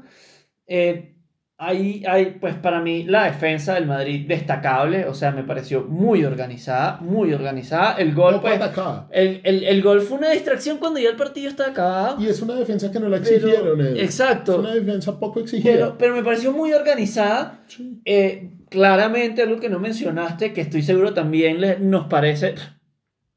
Eh, 0.67 1.14
ahí, 1.59 2.03
ahí, 2.07 2.37
pues 2.41 2.55
para 2.55 2.81
mí 2.81 3.05
la 3.05 3.25
defensa 3.25 3.75
del 3.75 3.87
Madrid 3.87 4.27
destacable, 4.29 5.07
o 5.07 5.15
sea, 5.15 5.31
me 5.31 5.43
pareció 5.45 5.83
muy 5.85 6.25
organizada, 6.25 6.99
muy 7.01 7.33
organizada. 7.33 7.95
El 7.99 8.15
gol, 8.15 8.35
No 8.35 8.41
pues, 8.41 8.55
el, 9.11 9.41
el, 9.45 9.65
el 9.65 9.83
gol 9.83 10.01
fue 10.01 10.19
una 10.19 10.31
distracción 10.31 10.79
cuando 10.79 11.01
ya 11.01 11.11
el 11.11 11.17
partido 11.17 11.49
estaba 11.49 11.71
acabado. 11.71 12.21
Y 12.21 12.27
es 12.29 12.41
una 12.43 12.55
defensa 12.57 12.91
que 12.91 13.01
no 13.01 13.09
la 13.09 13.19
exigieron. 13.19 13.81
Exacto. 13.97 14.53
Es 14.55 14.59
una 14.59 14.75
defensa 14.75 15.19
poco 15.19 15.41
exigida. 15.41 15.73
Pero, 15.73 15.99
pero 15.99 16.15
me 16.17 16.23
pareció 16.23 16.53
muy 16.53 16.73
organizada. 16.73 17.61
Sí. 17.69 18.01
Eh, 18.05 18.51
claramente, 18.69 19.43
algo 19.43 19.61
que 19.61 19.69
no 19.71 19.79
mencionaste, 19.79 20.53
que 20.53 20.61
estoy 20.61 20.83
seguro 20.83 21.15
también 21.15 21.61
le- 21.61 21.79
nos 21.79 22.07
parece. 22.09 22.55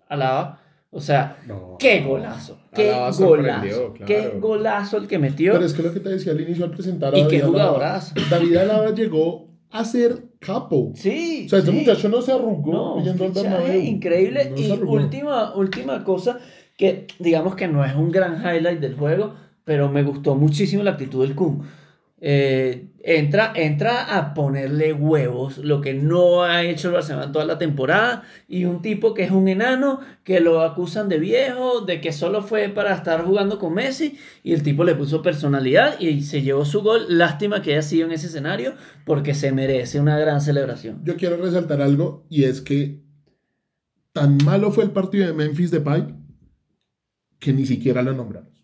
Alaba. 0.10 0.62
O 0.98 1.02
sea, 1.02 1.38
No. 1.48 1.76
qué 1.80 2.02
golazo. 2.02 2.58
Qué 2.74 2.90
Alaba 2.90 3.12
golazo. 3.12 3.94
claro. 3.94 4.06
Qué 4.08 4.32
golazo 4.40 4.98
el 4.98 5.08
que 5.08 5.20
metió. 5.20 5.54
Pero 5.54 5.66
es 5.66 5.74
que 5.74 5.84
lo 5.84 5.94
que 5.94 6.00
te 6.00 6.10
decía 6.10 6.32
al 6.32 6.42
inicio 6.42 6.66
al 6.66 6.72
presentar 6.72 7.14
a 7.14 7.18
Y 7.20 7.28
qué 7.28 7.40
David 7.40 7.56
Alaba, 7.56 7.70
jugadorazo. 7.72 8.16
David 8.30 8.56
Alaba 8.58 8.92
llegó 8.96 9.48
a 9.70 9.86
ser 9.86 10.24
capo. 10.40 10.92
Sí. 10.96 11.44
O 11.46 11.50
sea, 11.50 11.60
este 11.60 11.72
sí. 11.72 11.78
muchacho 11.78 12.10
no 12.10 12.22
se 12.22 12.32
arrugó 12.32 12.72
No, 12.72 13.04
yendo 13.04 13.24
al 13.26 13.30
fichaje 13.34 13.48
Bernabéu. 13.50 13.82
increíble. 13.82 14.50
No 14.52 14.58
y 14.60 14.72
arrugó. 14.72 14.94
última, 14.94 15.56
última 15.56 16.04
cosa, 16.04 16.40
que 16.78 17.08
digamos 17.20 17.56
que 17.56 17.68
no 17.68 17.84
es 17.86 17.96
un 17.96 18.12
gran 18.12 18.42
highlight 18.44 18.80
del 18.80 18.96
juego, 18.96 19.36
pero 19.64 19.90
me 19.90 20.04
gustó 20.04 20.36
muchísimo 20.36 20.84
la 20.84 20.92
actitud 20.92 21.22
del 21.26 21.36
Kun. 21.36 21.64
Eh, 22.20 22.88
entra, 23.04 23.54
entra 23.56 24.18
a 24.18 24.34
ponerle 24.34 24.92
huevos, 24.92 25.60
lo 25.60 25.82
que 25.82 25.94
no 25.94 26.44
ha 26.44 26.64
hecho 26.64 26.88
el 26.88 26.96
Barcelona 26.96 27.32
toda 27.32 27.46
la 27.46 27.60
temporada, 27.60 28.24
y 28.48 28.66
un 28.66 28.82
tipo 28.82 29.14
que 29.14 29.24
es 29.24 29.32
un 29.32 29.48
enano, 29.48 30.00
que 30.24 30.40
lo 30.40 30.62
acusan 30.62 31.10
de 31.10 31.20
viejo, 31.20 31.82
de 31.82 32.02
que 32.02 32.12
solo 32.12 32.42
fue 32.42 32.70
para 32.70 32.96
estar 32.96 33.24
jugando 33.24 33.60
con 33.60 33.76
Messi, 33.76 34.18
y 34.44 34.54
el 34.54 34.64
tipo 34.64 34.84
le 34.84 34.96
puso 34.96 35.22
personalidad 35.22 36.00
y 36.00 36.24
se 36.24 36.42
llevó 36.42 36.66
su 36.66 36.82
gol. 36.82 37.06
Lástima 37.08 37.62
que 37.62 37.74
haya 37.74 37.84
sido 37.84 38.08
en 38.08 38.14
ese 38.14 38.28
escenario, 38.28 38.74
porque 39.06 39.36
se 39.36 39.52
merece 39.52 40.00
una 40.00 40.18
gran 40.18 40.42
celebración. 40.42 41.02
Yo 41.04 41.18
quiero 41.18 41.38
resaltar 41.38 41.82
algo 41.82 42.26
y 42.30 42.46
es 42.46 42.62
que 42.62 43.04
tan 44.12 44.38
malo 44.44 44.72
fue 44.72 44.84
el 44.84 44.92
partido 44.92 45.28
de 45.28 45.34
Memphis 45.34 45.70
Depay 45.70 46.16
que 47.40 47.54
ni 47.54 47.68
siquiera 47.68 48.02
lo 48.02 48.14
nombramos. 48.14 48.57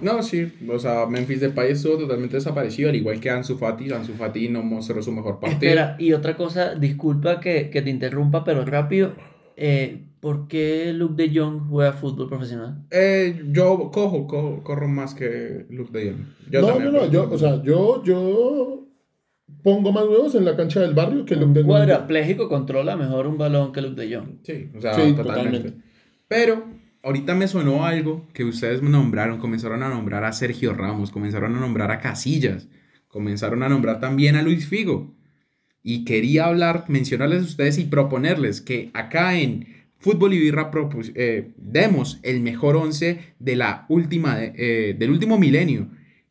No, 0.00 0.22
sí, 0.22 0.52
o 0.68 0.78
sea, 0.78 1.06
Memphis 1.06 1.40
Depay 1.40 1.72
estuvo 1.72 1.98
totalmente 1.98 2.36
desaparecido, 2.36 2.90
al 2.90 2.96
igual 2.96 3.18
que 3.20 3.30
Ansu 3.30 3.56
Fati. 3.56 3.90
Ansu 3.92 4.12
Fati 4.12 4.48
no 4.48 4.62
mostró 4.62 5.02
su 5.02 5.10
mejor 5.12 5.40
partido. 5.40 5.58
Espera, 5.60 5.96
y 5.98 6.12
otra 6.12 6.36
cosa, 6.36 6.74
disculpa 6.74 7.40
que, 7.40 7.70
que 7.70 7.82
te 7.82 7.90
interrumpa, 7.90 8.44
pero 8.44 8.64
rápido. 8.64 9.12
Eh, 9.56 10.06
¿Por 10.20 10.48
qué 10.48 10.92
Luke 10.92 11.22
de 11.22 11.38
Jong 11.38 11.68
juega 11.68 11.92
fútbol 11.92 12.28
profesional? 12.28 12.84
Eh, 12.90 13.42
yo 13.50 13.90
cojo, 13.92 14.26
cojo, 14.26 14.62
corro 14.62 14.88
más 14.88 15.14
que 15.14 15.66
Luke 15.70 15.90
de 15.92 16.10
Jong. 16.12 16.24
Yo 16.50 16.60
no, 16.60 16.66
también, 16.68 16.92
no, 16.92 17.00
no, 17.00 17.10
yo, 17.10 17.28
o 17.30 17.36
sea, 17.38 17.62
yo, 17.62 18.02
yo 18.04 18.86
pongo 19.62 19.92
más 19.92 20.04
huevos 20.04 20.34
en 20.34 20.44
la 20.44 20.56
cancha 20.56 20.80
del 20.80 20.94
barrio 20.94 21.24
que 21.24 21.36
Luke 21.36 21.52
de 21.52 21.60
Jong. 21.60 21.68
Cuadrapléjico 21.68 22.48
controla 22.48 22.96
mejor 22.96 23.26
un 23.26 23.38
balón 23.38 23.72
que 23.72 23.80
Luke 23.82 24.00
de 24.00 24.14
Jong. 24.16 24.28
Sí, 24.44 24.70
o 24.76 24.80
sea, 24.80 24.94
Sí, 24.94 25.12
totalmente. 25.14 25.58
totalmente. 25.58 25.74
Pero 26.28 26.64
ahorita 27.04 27.34
me 27.34 27.46
sonó 27.46 27.84
algo 27.84 28.26
que 28.32 28.44
ustedes 28.44 28.82
me 28.82 28.90
nombraron, 28.90 29.38
comenzaron 29.38 29.82
a 29.82 29.88
nombrar 29.88 30.24
a 30.24 30.32
Sergio 30.32 30.72
Ramos, 30.72 31.10
comenzaron 31.10 31.54
a 31.54 31.60
nombrar 31.60 31.90
a 31.90 32.00
Casillas, 32.00 32.68
comenzaron 33.08 33.62
a 33.62 33.68
nombrar 33.68 34.00
también 34.00 34.36
a 34.36 34.42
Luis 34.42 34.66
Figo. 34.66 35.14
Y 35.82 36.04
quería 36.06 36.46
hablar, 36.46 36.86
mencionarles 36.88 37.42
a 37.42 37.44
ustedes 37.44 37.78
y 37.78 37.84
proponerles 37.84 38.62
que 38.62 38.90
acá 38.94 39.38
en 39.38 39.66
Fútbol 39.98 40.32
y 40.32 40.38
Birra 40.38 40.70
eh, 41.14 41.52
demos 41.58 42.20
el 42.22 42.40
mejor 42.40 42.76
once 42.76 43.34
de 43.38 43.56
la 43.56 43.84
última, 43.90 44.38
eh, 44.40 44.96
del 44.98 45.10
último 45.10 45.38
milenio 45.38 45.90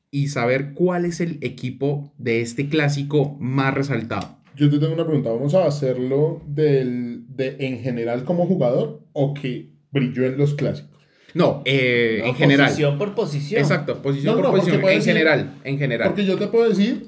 y 0.09 0.27
saber 0.27 0.73
cuál 0.73 1.05
es 1.05 1.21
el 1.21 1.37
equipo 1.41 2.11
de 2.17 2.41
este 2.41 2.67
clásico 2.67 3.37
más 3.39 3.75
resaltado. 3.75 4.37
Yo 4.55 4.69
te 4.69 4.79
tengo 4.79 4.93
una 4.93 5.05
pregunta, 5.05 5.31
¿vamos 5.31 5.53
a 5.55 5.65
hacerlo 5.65 6.41
del, 6.47 7.25
de, 7.27 7.57
en 7.59 7.79
general 7.79 8.23
como 8.23 8.45
jugador 8.45 9.01
o 9.13 9.33
que 9.33 9.72
brilló 9.93 10.25
en 10.25 10.37
los 10.37 10.55
clásicos? 10.55 10.89
No, 11.33 11.61
eh, 11.65 12.17
No, 12.21 12.25
en 12.27 12.35
general. 12.35 12.67
Posición 12.67 12.97
por 12.97 13.15
posición. 13.15 13.61
Exacto, 13.61 14.01
posición 14.01 14.35
No, 14.35 14.41
por 14.41 14.51
no, 14.51 14.57
posición. 14.57 14.81
En 14.81 14.87
decir- 14.87 15.03
general, 15.13 15.53
en 15.63 15.79
general. 15.79 16.07
Porque 16.09 16.25
yo 16.25 16.37
te 16.37 16.47
puedo 16.47 16.67
decir, 16.69 17.05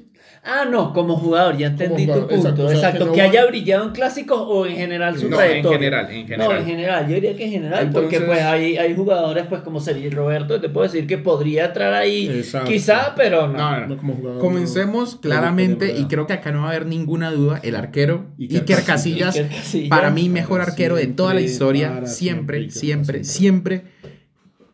Ah, 0.48 0.64
no, 0.70 0.92
como 0.92 1.16
jugador, 1.16 1.56
ya 1.56 1.66
entendí 1.66 2.04
jugador, 2.06 2.28
tu 2.28 2.34
punto. 2.36 2.48
exacto, 2.48 2.70
Exacto, 2.70 2.76
o 2.78 2.80
sea, 2.80 2.92
que 2.92 2.98
que, 2.98 3.04
no 3.04 3.16
va- 3.16 3.22
haya 3.24 3.46
brillado 3.46 3.84
en 3.86 3.90
clásicos 3.90 4.38
o 4.46 4.64
en 4.64 4.76
general 4.76 5.18
su 5.18 5.28
No, 5.28 5.40
en 5.40 5.44
trayectoria. 5.46 5.78
general, 5.78 6.10
en 6.12 6.22
general. 6.28 6.48
No, 6.48 6.56
en 6.56 6.64
general, 6.66 7.08
yo 7.08 7.14
diría 7.16 7.36
que 7.36 7.44
en 7.46 7.50
general, 7.50 7.90
porque 7.92 8.20
pues 8.20 8.40
hay, 8.42 8.76
hay 8.76 8.94
jugadores 8.94 9.46
pues 9.48 9.62
como 9.62 9.80
Sergio 9.80 10.08
Roberto, 10.12 10.60
te 10.60 10.68
puedo 10.68 10.86
decir 10.86 11.06
que 11.08 11.18
podría 11.18 11.66
entrar 11.66 11.92
ahí, 11.94 12.28
Exacto. 12.28 12.70
quizá, 12.70 13.14
pero 13.16 13.48
no. 13.48 13.58
No, 13.58 13.86
no, 13.88 13.96
como 13.96 14.14
jugador. 14.14 14.40
Comencemos 14.40 15.14
no, 15.16 15.20
claramente, 15.20 15.96
y 15.98 16.04
creo 16.04 16.28
que 16.28 16.34
acá 16.34 16.52
no 16.52 16.60
va 16.60 16.66
a 16.68 16.70
haber 16.70 16.86
ninguna 16.86 17.32
duda, 17.32 17.58
el 17.64 17.74
arquero 17.74 18.26
Iker 18.38 18.60
Iker 18.60 18.84
Casillas, 18.84 19.34
Iker 19.36 19.48
Casillas. 19.50 19.88
para 19.90 20.10
mí 20.10 20.28
mejor 20.28 20.60
Para 20.60 20.70
arquero 20.70 20.94
de 20.94 21.08
toda 21.08 21.34
la 21.34 21.40
historia, 21.40 22.06
siempre, 22.06 22.70
siempre, 22.70 22.70
siempre, 22.70 23.24
siempre, 23.24 23.82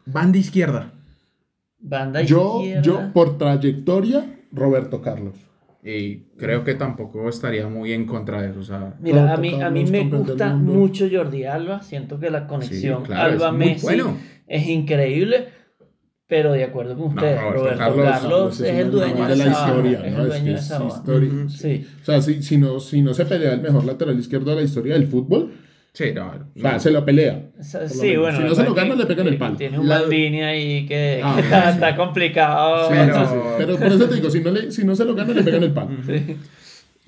banda 0.04 0.36
izquierda. 0.36 0.92
Banda 1.80 2.20
Yo, 2.22 2.58
izquierda. 2.60 2.82
yo, 2.82 3.12
por 3.14 3.38
trayectoria, 3.38 4.26
Roberto 4.52 5.00
Carlos. 5.00 5.34
Y 5.84 6.18
creo 6.38 6.62
que 6.62 6.74
tampoco 6.74 7.28
estaría 7.28 7.66
muy 7.66 7.92
en 7.92 8.06
contra 8.06 8.40
de 8.40 8.50
eso. 8.50 8.60
O 8.60 8.64
sea, 8.64 8.94
Mira, 9.00 9.32
a 9.32 9.36
Roberto 9.36 9.40
mí, 9.40 9.62
a 9.62 9.70
mí 9.70 9.84
Carlos, 9.84 9.90
me 9.90 10.18
gusta 10.18 10.54
mucho 10.54 11.08
Jordi 11.10 11.44
Alba, 11.44 11.82
siento 11.82 12.20
que 12.20 12.30
la 12.30 12.46
conexión 12.46 13.02
claro, 13.02 13.30
es 13.30 13.34
muy 13.34 13.44
Alba-Messi 13.44 13.82
bueno. 13.82 14.16
es 14.46 14.68
increíble, 14.68 15.48
pero 16.28 16.52
de 16.52 16.62
acuerdo 16.62 16.96
con 16.96 17.08
ustedes, 17.08 17.40
Roberto 17.40 17.60
Roberto, 17.60 17.78
Carlos, 17.78 18.06
Carlos, 18.06 18.60
es 18.60 18.78
el 18.78 18.90
dueño 18.92 19.26
de, 19.26 19.36
la 19.36 19.46
historia, 19.50 20.06
es 20.06 20.12
¿no? 20.12 20.22
el 20.22 20.28
dueño 20.28 20.52
de. 20.52 21.48
Sí. 21.48 21.86
O 22.00 22.04
sea, 22.04 22.22
si, 22.22 22.42
si, 22.44 22.58
no, 22.58 22.78
si 22.78 23.02
no 23.02 23.12
se 23.12 23.26
pelea 23.26 23.54
el 23.54 23.60
mejor 23.60 23.84
lateral 23.84 24.16
izquierdo 24.18 24.50
de 24.50 24.56
la 24.56 24.62
historia 24.62 24.94
del 24.94 25.08
fútbol, 25.08 25.52
sí, 25.94 26.04
no, 26.14 26.26
o 26.28 26.60
sea, 26.60 26.72
no. 26.72 26.80
se 26.80 26.90
lo 26.90 27.04
pelea. 27.04 27.50
Lo 27.56 27.62
Sí, 27.88 28.16
bueno. 28.16 28.38
Si 28.38 28.44
no 28.44 28.54
se 28.54 28.64
lo 28.64 28.74
gana, 28.74 28.94
le 28.94 29.06
pegan 29.06 29.26
el 29.28 29.36
palo. 29.38 29.56
Tiene 29.56 29.78
un 29.78 29.88
La- 29.88 30.00
Maldini 30.00 30.42
ahí 30.42 30.86
que, 30.86 31.20
Ah, 31.22 31.34
que 31.36 31.42
está, 31.42 31.62
sí. 31.64 31.74
está 31.74 31.96
complicado. 31.96 32.88
Pero- 32.90 33.14
Sí. 33.26 33.34
Pero 33.58 33.76
por 33.78 33.86
eso 33.88 34.08
te 34.08 34.14
digo, 34.16 34.30
si 34.30 34.40
no, 34.40 34.50
le, 34.50 34.70
si 34.72 34.84
no 34.84 34.96
se 34.96 35.04
lo 35.04 35.14
gana, 35.14 35.32
le 35.34 35.42
pegan 35.42 35.62
el 35.62 35.72
palo. 35.72 35.90
Sí. 36.06 36.36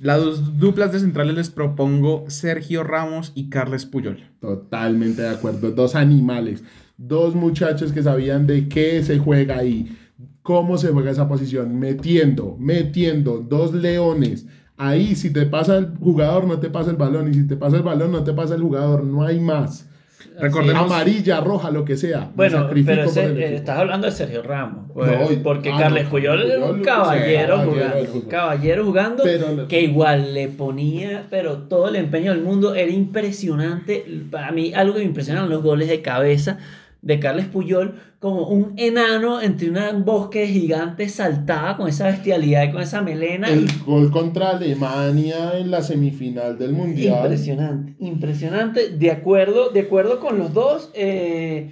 Las 0.00 0.20
dos 0.20 0.58
duplas 0.58 0.92
de 0.92 0.98
centrales 0.98 1.34
les 1.36 1.50
propongo 1.50 2.24
Sergio 2.28 2.82
Ramos 2.82 3.32
y 3.34 3.48
Carles 3.48 3.86
Puyol. 3.86 4.24
Totalmente 4.40 5.22
de 5.22 5.28
acuerdo. 5.28 5.70
Dos 5.70 5.94
animales. 5.94 6.64
Dos 6.96 7.34
muchachos 7.34 7.92
que 7.92 8.02
sabían 8.02 8.46
de 8.46 8.68
qué 8.68 9.02
se 9.04 9.18
juega 9.18 9.58
ahí. 9.58 9.96
Cómo 10.42 10.78
se 10.78 10.88
juega 10.88 11.10
esa 11.12 11.28
posición. 11.28 11.78
Metiendo, 11.78 12.56
metiendo. 12.58 13.38
Dos 13.38 13.72
leones. 13.72 14.46
Ahí, 14.76 15.14
si 15.14 15.32
te 15.32 15.46
pasa 15.46 15.76
el 15.78 15.88
jugador, 16.00 16.46
no 16.46 16.58
te 16.58 16.68
pasa 16.70 16.90
el 16.90 16.96
balón. 16.96 17.30
Y 17.30 17.34
si 17.34 17.46
te 17.46 17.56
pasa 17.56 17.76
el 17.76 17.82
balón, 17.82 18.10
no 18.12 18.24
te 18.24 18.32
pasa 18.32 18.54
el 18.54 18.62
jugador. 18.62 19.04
No 19.04 19.24
hay 19.24 19.38
más. 19.40 19.88
Recordemos, 20.36 20.86
Amarilla, 20.86 21.40
roja, 21.40 21.70
lo 21.70 21.84
que 21.84 21.96
sea. 21.96 22.28
Bueno, 22.34 22.66
pero 22.84 23.04
ese- 23.04 23.24
eh, 23.26 23.54
estás 23.54 23.78
hablando 23.78 24.06
de 24.08 24.12
Sergio 24.12 24.42
Ramos. 24.42 24.90
Pues, 24.92 25.38
porque 25.44 25.70
ah, 25.70 25.76
Carles 25.78 26.04
no, 26.04 26.10
Puyol 26.10 26.42
era 26.50 26.64
un 26.64 26.80
caballero 26.82 27.58
jugando. 27.58 28.12
Un 28.14 28.20
caballero 28.22 28.84
jugando 28.84 29.22
Pero- 29.22 29.68
que 29.68 29.82
igual 29.82 30.34
le 30.34 30.48
ponía, 30.48 31.26
pero 31.30 31.58
todo 31.58 31.88
el 31.88 31.94
empeño 31.96 32.32
del 32.32 32.42
mundo 32.42 32.74
era 32.74 32.90
impresionante. 32.90 34.04
Para 34.30 34.50
mí, 34.50 34.72
algo 34.74 34.94
que 34.94 35.00
me 35.00 35.06
impresionan 35.06 35.48
los 35.48 35.62
goles 35.62 35.88
de 35.88 36.02
cabeza 36.02 36.58
de 37.04 37.20
Carles 37.20 37.46
Puyol, 37.46 37.94
como 38.18 38.48
un 38.48 38.72
enano 38.78 39.42
entre 39.42 39.68
un 39.70 40.04
bosque 40.04 40.46
gigante 40.46 41.08
saltaba 41.10 41.76
con 41.76 41.86
esa 41.88 42.06
bestialidad 42.06 42.64
y 42.64 42.72
con 42.72 42.80
esa 42.80 43.02
melena. 43.02 43.48
El 43.50 43.66
gol 43.84 44.10
contra 44.10 44.50
Alemania 44.50 45.58
en 45.58 45.70
la 45.70 45.82
semifinal 45.82 46.58
del 46.58 46.72
Mundial. 46.72 47.18
Impresionante, 47.22 47.94
impresionante. 47.98 48.88
De 48.88 49.10
acuerdo, 49.10 49.68
de 49.68 49.80
acuerdo 49.80 50.18
con 50.18 50.38
los 50.38 50.54
dos, 50.54 50.90
eh, 50.94 51.70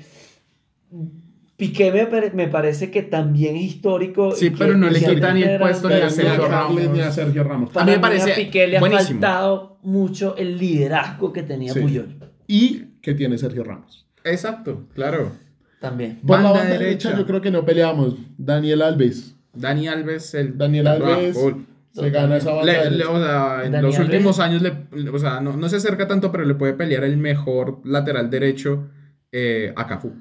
Piqué 1.57 1.93
me, 1.93 2.31
me 2.35 2.49
parece 2.49 2.91
que 2.91 3.03
también 3.03 3.57
es 3.57 3.63
histórico. 3.63 4.33
Sí, 4.33 4.51
pero 4.51 4.77
no 4.77 4.91
le 4.91 4.99
quitan 4.99 5.37
ni 5.37 5.45
el 5.45 5.59
puesto 5.61 5.89
ni 5.89 5.95
a 5.95 6.11
Sergio 6.11 6.47
Ramos. 6.49 6.91
ni 6.93 7.01
a 7.01 7.11
Sergio 7.13 7.45
Ramos. 7.45 7.71
Para 7.71 7.85
A 7.85 7.87
mí 7.87 7.93
me 7.93 7.99
parece 7.99 8.33
a 8.33 8.35
Piqué 8.35 8.67
le 8.67 8.77
ha 8.77 8.81
faltado 8.81 9.79
mucho 9.83 10.37
el 10.37 10.59
liderazgo 10.59 11.33
que 11.33 11.43
tenía 11.43 11.73
Sí. 11.73 11.81
Puyol. 11.81 12.17
Y 12.47 12.83
que 13.01 13.15
tiene 13.15 13.39
Sergio 13.39 13.65
Ramos. 13.65 14.07
Exacto, 14.25 14.87
claro. 14.95 15.33
También. 15.81 16.21
Por 16.27 16.41
la 16.41 16.51
Banda 16.53 16.65
derecha, 16.65 17.09
derecha. 17.09 17.17
yo 17.19 17.27
creo 17.27 17.41
que 17.41 17.51
no 17.51 17.65
peleamos. 17.65 18.15
Daniel 18.39 18.83
Alves. 18.83 19.35
Dani 19.55 19.89
Alves, 19.89 20.33
el 20.35 20.57
Daniel 20.57 20.87
Alves 20.87 21.37
full. 21.37 21.55
se 21.93 22.09
gana 22.11 22.37
esa 22.39 22.53
banda 22.53 22.65
Le- 22.73 22.73
le- 22.73 22.91
derecha. 22.91 23.11
o 23.11 23.19
sea, 23.23 23.65
en 23.67 23.73
Dani 23.73 23.87
los 23.87 23.97
Alves. 23.99 24.11
últimos 24.11 24.39
años, 24.41 24.63
le, 24.63 24.73
le- 24.95 25.11
o 25.11 25.19
sea, 25.19 25.41
no, 25.41 25.57
no 25.57 25.69
se 25.69 25.77
acerca 25.77 26.07
tanto, 26.09 26.31
pero 26.33 26.45
le 26.45 26.55
puede 26.55 26.73
pelear 26.75 27.05
el 27.05 27.17
mejor 27.19 27.81
lateral 27.85 28.31
derecho 28.31 28.89
eh, 29.33 29.73
a 29.77 29.87
Cafú. 29.87 30.15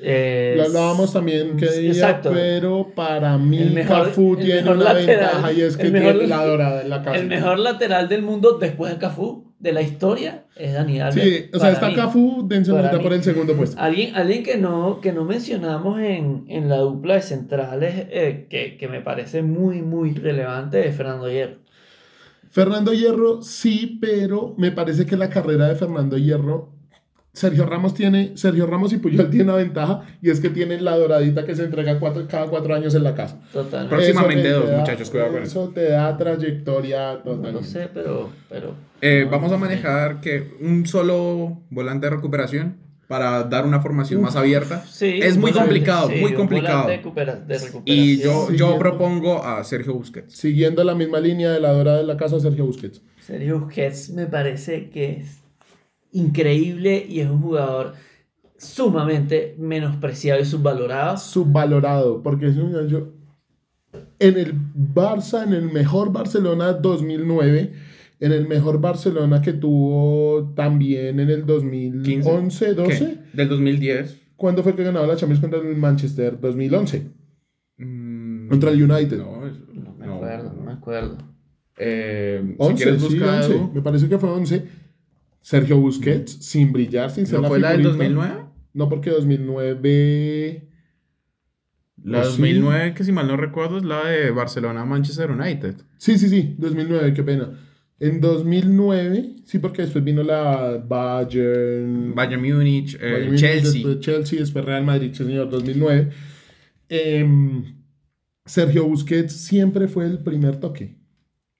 Eh, 0.00 0.54
Lo 0.56 0.64
hablábamos 0.64 1.12
también 1.12 1.56
que 1.56 1.66
sí, 1.66 1.80
día, 1.80 1.90
exacto. 1.90 2.30
pero 2.32 2.92
para 2.94 3.36
mí 3.36 3.58
El 3.58 3.72
mejor- 3.72 4.04
Cafú 4.06 4.34
el 4.38 4.44
tiene 4.44 4.60
mejor 4.62 4.76
una 4.76 4.92
lateral, 4.92 5.18
ventaja 5.18 5.52
y 5.52 5.60
es 5.62 5.76
que 5.76 5.82
el 5.86 5.92
mejor- 5.92 6.12
tiene 6.12 6.28
la 6.28 6.44
dorada 6.46 6.82
en 6.82 6.90
la 6.90 7.02
casa. 7.02 7.16
El 7.16 7.26
mejor 7.26 7.58
lateral 7.58 8.08
del 8.08 8.22
mundo 8.22 8.58
después 8.60 8.92
de 8.92 8.98
Cafú, 8.98 9.47
de 9.58 9.72
la 9.72 9.82
historia, 9.82 10.44
es 10.56 10.72
Dani 10.72 11.00
Alves. 11.00 11.22
Sí, 11.22 11.50
o 11.52 11.58
sea, 11.58 11.72
está 11.72 11.88
mí. 11.88 11.94
Cafú, 11.94 12.48
mí. 12.48 13.02
por 13.02 13.12
el 13.12 13.22
segundo 13.24 13.56
puesto. 13.56 13.80
Alguien, 13.80 14.14
alguien 14.14 14.44
que, 14.44 14.56
no, 14.56 15.00
que 15.00 15.12
no 15.12 15.24
mencionamos 15.24 16.00
en, 16.00 16.44
en 16.48 16.68
la 16.68 16.76
dupla 16.78 17.14
de 17.14 17.22
centrales, 17.22 18.06
eh, 18.10 18.46
que, 18.48 18.76
que 18.76 18.88
me 18.88 19.00
parece 19.00 19.42
muy, 19.42 19.82
muy 19.82 20.14
relevante, 20.14 20.86
es 20.86 20.96
Fernando 20.96 21.28
Hierro. 21.28 21.56
Fernando 22.50 22.92
Hierro, 22.92 23.42
sí, 23.42 23.98
pero 24.00 24.54
me 24.56 24.70
parece 24.70 25.06
que 25.06 25.16
la 25.16 25.28
carrera 25.28 25.68
de 25.68 25.74
Fernando 25.74 26.16
Hierro, 26.16 26.72
Sergio 27.38 27.64
Ramos 27.66 27.94
tiene, 27.94 28.32
Sergio 28.36 28.66
Ramos 28.66 28.92
y 28.92 28.98
Puyol 28.98 29.30
tienen 29.30 29.48
una 29.48 29.56
ventaja 29.58 30.02
y 30.20 30.30
es 30.30 30.40
que 30.40 30.50
tienen 30.50 30.84
la 30.84 30.96
doradita 30.96 31.44
que 31.44 31.54
se 31.54 31.64
entrega 31.64 31.98
cuatro- 31.98 32.26
cada 32.28 32.46
cuatro 32.46 32.74
años 32.74 32.94
en 32.94 33.04
la 33.04 33.14
casa. 33.14 33.40
Totalmente. 33.52 33.94
Próximamente 33.94 34.48
Eso 34.48 34.58
te 34.58 34.60
dos, 34.66 34.70
da- 34.70 34.78
muchachos, 34.80 35.10
cuidado 35.10 35.32
con 35.32 35.42
Eso 35.42 35.68
te 35.74 35.88
da 35.90 36.16
trayectoria 36.16 37.12
No 37.14 37.18
totalmente. 37.18 37.52
lo 37.52 37.62
sé, 37.62 37.88
pero... 37.92 38.30
pero 38.48 38.74
Eh, 39.00 39.22
no, 39.24 39.30
vamos 39.30 39.50
a 39.52 39.54
no 39.54 39.60
manejar 39.60 40.20
que 40.20 40.56
un 40.60 40.86
solo 40.86 41.60
volante 41.70 42.06
de 42.06 42.16
recuperación 42.16 42.76
para 43.06 43.42
dar 43.44 43.64
una 43.64 43.80
formación 43.80 44.20
más 44.20 44.36
abierta. 44.36 44.84
Sí, 44.86 45.20
es 45.22 45.38
muy 45.38 45.52
complicado, 45.52 46.08
sí, 46.10 46.16
muy 46.20 46.34
complicado. 46.34 46.82
volante 46.82 46.90
de 46.92 46.96
recupera- 46.98 47.36
de 47.36 47.54
recuperación. 47.58 47.82
Y 47.86 48.18
yo, 48.18 48.50
yo 48.52 48.76
propongo 48.78 49.42
a 49.44 49.64
Sergio 49.64 49.94
Busquets. 49.94 50.34
Siguiendo 50.34 50.84
la 50.84 50.94
misma 50.94 51.18
línea 51.18 51.50
de 51.50 51.58
la 51.60 51.72
dorada 51.72 51.96
de 51.98 52.04
la 52.04 52.16
casa, 52.18 52.38
Sergio 52.38 52.66
Busquets. 52.66 53.00
Sergio 53.20 53.60
Busquets 53.60 54.10
me 54.10 54.26
parece 54.26 54.90
que 54.90 55.20
es 55.20 55.38
increíble 56.12 57.04
y 57.08 57.20
es 57.20 57.28
un 57.30 57.40
jugador 57.42 57.94
sumamente 58.56 59.54
menospreciado 59.58 60.40
y 60.40 60.44
subvalorado. 60.44 61.16
Subvalorado, 61.16 62.22
porque 62.22 62.48
es 62.48 62.56
un 62.56 62.88
yo 62.88 63.12
en 64.18 64.36
el 64.36 64.52
Barça, 64.74 65.44
en 65.46 65.52
el 65.54 65.70
mejor 65.70 66.12
Barcelona 66.12 66.72
2009, 66.72 67.72
en 68.20 68.32
el 68.32 68.48
mejor 68.48 68.80
Barcelona 68.80 69.40
que 69.40 69.52
tuvo 69.52 70.52
también 70.54 71.20
en 71.20 71.30
el 71.30 71.46
2011, 71.46 72.74
12. 72.74 72.98
¿Qué? 72.98 73.18
Del 73.36 73.48
2010. 73.48 74.16
¿Cuándo 74.36 74.62
fue 74.62 74.74
que 74.74 74.84
ganaba 74.84 75.06
la 75.06 75.16
Champions 75.16 75.40
contra 75.40 75.60
el 75.60 75.76
Manchester? 75.76 76.38
2011. 76.40 77.06
Mm, 77.78 78.48
Contra 78.48 78.70
el 78.70 78.82
United. 78.90 79.18
No, 79.18 79.40
No 79.72 79.94
me 79.98 80.06
no. 80.06 80.14
acuerdo, 80.16 80.52
no 80.52 80.62
me 80.64 80.72
acuerdo. 80.72 81.18
Eh, 81.76 82.42
si 82.44 82.54
11, 82.58 82.74
quieres 82.84 83.02
sí, 83.02 83.08
buscar 83.08 83.36
11. 83.42 83.52
algo. 83.52 83.70
Me 83.74 83.82
parece 83.82 84.08
que 84.08 84.18
fue 84.18 84.30
11. 84.30 84.64
Sergio 85.40 85.78
Busquets, 85.78 86.44
sin 86.44 86.72
brillar, 86.72 87.10
sin 87.10 87.26
ser 87.26 87.36
¿No 87.36 87.42
la 87.42 87.48
fue 87.48 87.58
la 87.60 87.72
del 87.72 87.82
figurita. 87.82 88.04
2009? 88.04 88.44
No, 88.74 88.88
porque 88.88 89.10
2009... 89.10 90.68
La 92.04 92.20
¿O 92.20 92.24
sí? 92.24 92.30
2009, 92.30 92.94
que 92.94 93.04
si 93.04 93.12
mal 93.12 93.26
no 93.26 93.36
recuerdo, 93.36 93.78
es 93.78 93.84
la 93.84 94.06
de 94.06 94.30
Barcelona-Manchester 94.30 95.30
United. 95.32 95.74
Sí, 95.96 96.16
sí, 96.18 96.28
sí, 96.28 96.54
2009, 96.58 97.12
qué 97.12 97.22
pena. 97.24 97.58
En 98.00 98.20
2009, 98.20 99.36
sí, 99.44 99.58
porque 99.58 99.82
después 99.82 100.04
vino 100.04 100.22
la 100.22 100.82
Bayern... 100.86 102.14
Bayern 102.14 102.40
Múnich, 102.40 102.96
eh, 103.00 103.12
Bayern 103.12 103.36
Chelsea. 103.36 103.72
Después 103.72 104.00
Chelsea, 104.00 104.38
después 104.38 104.64
Real 104.64 104.84
Madrid, 104.84 105.12
señor, 105.12 105.50
2009. 105.50 106.10
Em, 106.88 107.64
Sergio 108.46 108.86
Busquets 108.86 109.32
siempre 109.32 109.88
fue 109.88 110.06
el 110.06 110.20
primer 110.20 110.60
toque. 110.60 110.96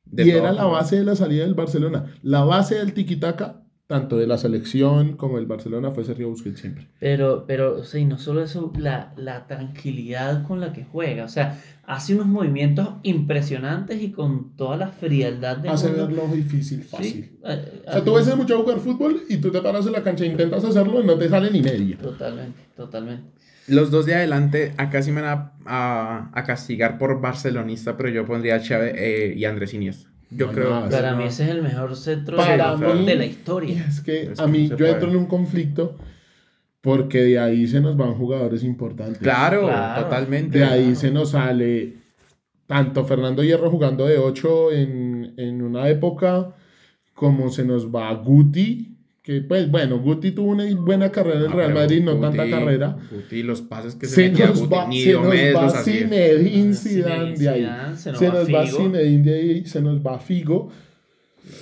De 0.05 0.23
y 0.23 0.31
todo. 0.31 0.39
era 0.39 0.53
la 0.53 0.65
base 0.65 0.97
de 0.97 1.05
la 1.05 1.17
salida 1.17 1.45
del 1.45 1.55
Barcelona. 1.55 2.15
La 2.23 2.45
base 2.45 2.77
del 2.77 2.93
tiquitaca, 2.93 3.67
tanto 3.89 4.19
de 4.19 4.27
la 4.27 4.37
selección 4.37 5.17
como 5.17 5.37
del 5.39 5.47
Barcelona, 5.47 5.91
fue 5.91 6.05
Sergio 6.05 6.29
Busquets 6.29 6.61
siempre. 6.61 6.87
Pero, 7.01 7.45
pero, 7.47 7.79
o 7.79 7.85
sea, 7.85 7.99
y 7.99 8.05
no 8.05 8.19
solo 8.19 8.43
eso, 8.43 8.71
la, 8.79 9.15
la 9.17 9.47
tranquilidad 9.47 10.47
con 10.47 10.61
la 10.61 10.75
que 10.75 10.85
juega. 10.85 11.25
O 11.25 11.29
sea, 11.29 11.59
hace 11.87 12.15
unos 12.15 12.27
movimientos 12.27 12.87
impresionantes 13.03 14.03
y 14.03 14.13
con 14.13 14.55
toda 14.57 14.77
la 14.77 14.89
frialdad 14.89 15.57
del 15.57 15.73
Hace 15.73 15.91
verlo 15.91 16.29
difícil, 16.29 16.83
fácil. 16.85 17.13
Sí, 17.25 17.39
eh, 17.45 17.83
O 17.89 17.93
sea, 17.93 18.05
tú 18.05 18.15
ves 18.15 18.37
mucho 18.37 18.63
jugar 18.63 18.79
fútbol 18.79 19.23
y 19.29 19.39
tú 19.39 19.51
te 19.51 19.63
paras 19.63 19.87
en 19.87 19.93
la 19.93 20.03
cancha 20.03 20.25
e 20.25 20.29
intentas 20.29 20.63
hacerlo 20.65 21.03
y 21.03 21.07
no 21.07 21.15
te 21.17 21.29
sale 21.31 21.51
ni 21.51 21.63
media. 21.63 21.97
Totalmente, 21.97 22.59
totalmente. 22.77 23.31
Los 23.69 23.91
dos 23.91 24.05
de 24.05 24.15
adelante, 24.17 24.75
acá 24.77 25.03
sí 25.03 25.13
me 25.13 25.23
van 25.23 25.31
a, 25.39 25.53
a- 25.65 26.31
a 26.39 26.45
castigar 26.45 26.99
por 26.99 27.21
barcelonista, 27.23 27.97
pero 27.97 28.11
yo 28.11 28.27
pondría 28.27 28.57
a 28.57 28.61
Xavi 28.61 28.91
eh, 28.95 29.35
y 29.35 29.45
Andrés 29.47 29.73
Iniesta. 29.73 30.11
Yo 30.31 30.47
No, 30.47 30.53
creo. 30.53 30.81
no, 30.81 30.91
Para 30.91 31.13
no. 31.13 31.19
mí 31.19 31.25
ese 31.25 31.45
es 31.45 31.51
el 31.51 31.63
mejor 31.63 31.97
centro 31.97 32.37
Para 32.37 32.77
de, 32.77 32.95
mí- 32.95 33.07
de 33.07 33.17
la 33.17 33.25
historia. 33.27 33.85
es 33.89 34.01
que 34.01 34.23
Es 34.33 34.41
a 34.41 34.45
que 34.45 34.51
mí 34.51 34.69
yo 34.69 34.75
entro 34.87 34.87
puede. 35.01 35.11
en 35.13 35.17
un 35.17 35.27
conflicto 35.27 35.97
Porque 36.81 37.23
de 37.23 37.39
ahí 37.39 37.67
se 37.67 37.81
nos 37.81 37.97
van 37.97 38.15
jugadores 38.15 38.63
importantes. 38.63 39.19
Claro, 39.19 39.63
Claro. 39.63 40.05
totalmente. 40.05 40.59
De 40.59 40.65
ahí 40.65 40.95
se 40.95 41.11
nos 41.11 41.31
sale 41.31 41.95
tanto 42.67 43.05
Fernando 43.05 43.43
Hierro 43.43 43.71
jugando 43.71 44.07
de 44.07 44.19
8 44.19 44.73
en, 44.73 45.35
en 45.39 45.63
una 45.63 45.89
época, 45.89 46.55
como 47.15 47.51
se 47.51 47.65
nos 47.65 47.89
va 47.93 48.13
Guti, 48.15 48.98
que 49.29 49.43
pues 49.43 49.71
bueno, 49.71 49.99
Guti 49.99 50.31
tuvo 50.31 50.53
una 50.53 50.65
buena 50.75 51.13
carrera 51.13 51.37
en 51.41 51.43
el 51.45 51.53
Ah, 51.53 51.55
Real 51.57 51.75
Madrid, 51.75 52.03
no 52.03 52.17
Guti- 52.17 52.21
tanta 52.23 52.49
carrera. 52.49 52.97
Guti, 53.11 53.43
los 53.43 53.61
pases 53.61 53.95
que 53.95 54.07
se, 54.07 54.15
Se 54.15 54.29
metía 54.31 54.47
nos 54.47 54.61
Guti, 54.61 54.75
va, 54.75 54.89
ni 54.89 55.03
se 55.03 55.13
nos 55.13 55.25
va 55.27 55.67
hacía. 55.67 55.83
Zinedine 55.99 56.75
Zidane 56.75 57.37
de 57.37 57.49
ahí. 57.51 57.69
Se 57.97 58.11
nos 58.11 58.19
Se 58.19 58.29
va 58.29 58.35
nos 58.35 58.55
va 58.55 58.65
Figo. 58.67 58.79
Zinedine 58.79 59.23
de 59.31 59.39
ahí, 59.39 59.67
se 59.67 59.83
nos 59.83 60.01
va 60.07 60.19
Figo. 60.19 60.73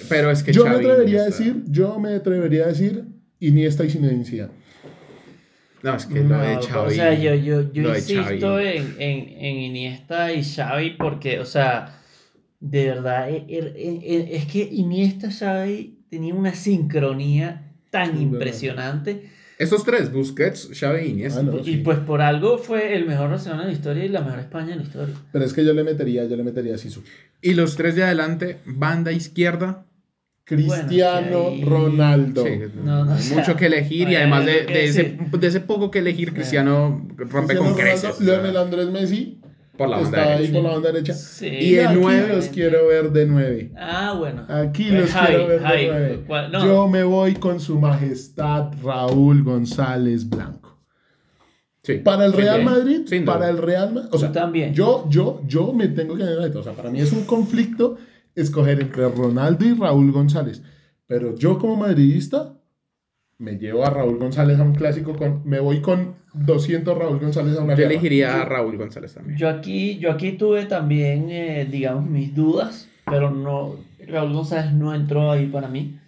Pero 0.09 0.31
es 0.31 0.45
que 0.45 0.53
Yo 0.53 0.63
me 0.65 0.71
Xavi 0.71 0.85
atrevería 0.85 1.23
a 1.23 1.27
Iniesta- 1.27 1.45
decir, 1.45 1.65
yo 1.67 1.99
me 1.99 2.15
atrevería 2.15 2.65
a 2.65 2.69
decir 2.69 3.05
Iniesta 3.41 3.85
y 3.85 3.91
Zinedine 3.91 4.25
Zidane. 4.25 4.53
No, 5.83 5.97
es 5.97 6.07
que 6.07 6.21
lo 6.23 6.39
de 6.39 6.55
No, 6.55 6.63
Xavi. 6.63 6.87
O 6.87 6.91
sea, 6.91 7.15
yo, 7.19 7.35
yo, 7.35 7.73
yo 7.73 7.97
insisto 7.97 8.61
en, 8.61 8.95
en, 9.01 9.29
en 9.45 9.57
Iniesta 9.57 10.33
y 10.33 10.45
Xavi 10.45 10.91
porque, 10.91 11.41
o 11.41 11.45
sea, 11.45 11.99
de 12.61 12.85
verdad, 12.87 13.29
e- 13.29 13.45
e- 13.49 14.01
e- 14.05 14.37
es 14.37 14.47
que 14.47 14.61
Iniesta 14.71 15.33
Xavi 15.33 15.96
tenía 16.11 16.35
una 16.35 16.55
sincronía 16.55 17.73
tan 17.91 18.07
Sí, 18.07 18.13
verdad. 18.13 18.23
impresionante 18.33 19.31
Esos 19.59 19.85
tres, 19.85 20.13
Busquets, 20.13 20.69
Xavi 20.79 21.01
y 21.07 21.11
Iniesta. 21.13 21.41
Ah, 21.41 21.43
no, 21.45 21.59
y 21.61 21.65
sí. 21.65 21.77
pues 21.79 21.99
por 22.01 22.21
algo 22.21 22.59
fue 22.59 22.95
el 22.95 23.07
mejor 23.07 23.31
Barcelona 23.31 23.63
de 23.63 23.69
la 23.69 23.73
historia 23.73 24.05
y 24.05 24.09
la 24.11 24.21
mejor 24.21 24.41
España 24.41 24.69
de 24.69 24.77
la 24.77 24.83
historia. 24.83 25.15
Pero 25.33 25.45
es 25.47 25.53
que 25.55 25.65
yo 25.65 25.73
le 25.73 25.83
metería, 25.83 26.25
yo 26.27 26.37
le 26.37 26.43
metería 26.43 26.75
a 26.75 26.79
Sisu. 26.79 27.03
Y 27.41 27.55
los 27.55 27.75
tres 27.77 27.95
de 27.95 28.05
adelante, 28.05 28.59
banda 28.67 29.13
izquierda. 29.13 29.85
Cristiano 30.45 31.43
Bueno, 31.51 31.55
es 31.55 31.61
que 31.61 32.03
ahí- 32.05 32.45
Hay 32.45 32.67
Sí, 32.69 32.73
No, 32.85 33.05
no, 33.05 33.13
hay 33.15 33.19
o 33.19 33.23
sea, 33.23 33.39
mucho 33.39 33.57
que 33.57 33.67
elegir 33.67 34.09
y 34.11 34.15
además 34.15 34.47
de, 34.47 34.53
de 34.65 34.85
ese, 34.85 35.03
decir. 35.03 35.19
de 35.41 35.47
ese 35.49 35.61
poco 35.61 35.91
que 35.91 35.99
elegir, 35.99 36.33
Cristiano 36.35 37.07
rompe 37.17 37.57
con 37.57 37.75
creces. 37.75 38.11
o 38.11 38.15
sea, 38.15 38.25
Leonel 38.27 38.57
Andrés 38.57 38.87
Messi 38.91 39.41
por 39.77 39.89
la 39.89 39.97
banda 39.99 40.19
está 40.19 40.23
ahí 40.33 40.39
derecha. 40.39 40.53
por 40.55 40.63
la 40.63 40.71
banda 40.71 40.93
derecha. 40.93 41.13
Sí. 41.15 41.47
Y 41.47 41.75
el 41.77 41.87
aquí 41.89 41.99
nueve- 42.01 42.37
los 42.37 42.47
quiero 42.47 42.87
ver 42.89 43.13
de 43.13 43.27
nueve. 43.27 43.73
Ah, 43.77 44.15
bueno. 44.19 44.45
Aquí 44.49 44.85
Pues 44.89 45.01
los 45.03 45.11
Javi, 45.11 45.27
quiero 45.27 45.47
ver 45.49 45.61
Javi, 45.63 45.81
de 45.83 45.89
nueve. 45.89 46.25
¿cuál- 46.27 46.53
no. 46.53 46.67
Yo 46.67 46.89
me 46.89 47.03
voy 47.05 47.35
con 47.35 47.61
su 47.61 47.79
majestad 47.79 48.73
Raúl 48.83 49.43
González 49.43 50.29
Blanco. 50.29 50.79
Sí. 51.83 51.95
Para 51.99 52.25
el 52.27 52.33
Real 52.33 52.57
bien. 52.61 52.65
Madrid, 52.71 53.25
para 53.25 53.49
el 53.49 53.59
Real 53.59 53.95
Madrid, 53.95 54.09
o 54.13 54.19
sea, 54.19 54.33
también. 54.33 54.75
Yo, 54.75 55.07
yo, 55.09 55.41
yo 55.47 55.73
me 55.73 55.87
tengo 55.89 56.17
que 56.17 56.25
o 56.25 56.63
sea, 56.63 56.73
para 56.73 56.91
mí 56.91 56.99
es 57.01 57.13
un 57.13 57.23
conflicto 57.25 57.97
escoger 58.35 58.81
entre 58.81 59.09
Ronaldo 59.09 59.65
y 59.65 59.73
Raúl 59.73 60.11
González, 60.11 60.63
pero 61.07 61.37
yo 61.37 61.59
como 61.61 61.77
madridista 61.77 62.55
me 63.39 63.59
llevo 63.59 63.85
a 63.85 63.91
Raúl 63.91 64.19
González 64.19 64.59
a 64.59 64.63
un 64.63 64.75
clásico 64.75 65.15
con, 65.15 65.43
me 65.45 65.61
voy 65.61 65.81
con 65.81 66.15
200 66.35 66.97
Raúl 66.97 67.19
González 67.19 67.57
a 67.57 67.63
una 67.63 67.75
Yo 67.75 67.79
guerra. 67.79 67.91
elegiría 67.91 68.43
a 68.43 68.45
Raúl 68.45 68.77
González 68.79 69.13
también. 69.15 69.39
Yo 69.39 69.49
aquí, 69.49 69.99
yo 69.99 70.11
aquí 70.11 70.33
tuve 70.33 70.65
también, 70.67 71.27
eh, 71.31 71.67
digamos, 71.71 72.09
mis 72.09 72.35
dudas, 72.35 72.89
pero 73.05 73.31
no, 73.31 73.77
Raúl 74.07 74.33
González 74.33 74.73
no 74.73 74.95
entró 74.95 75.31
ahí 75.31 75.47
para 75.47 75.69
mí. 75.69 75.99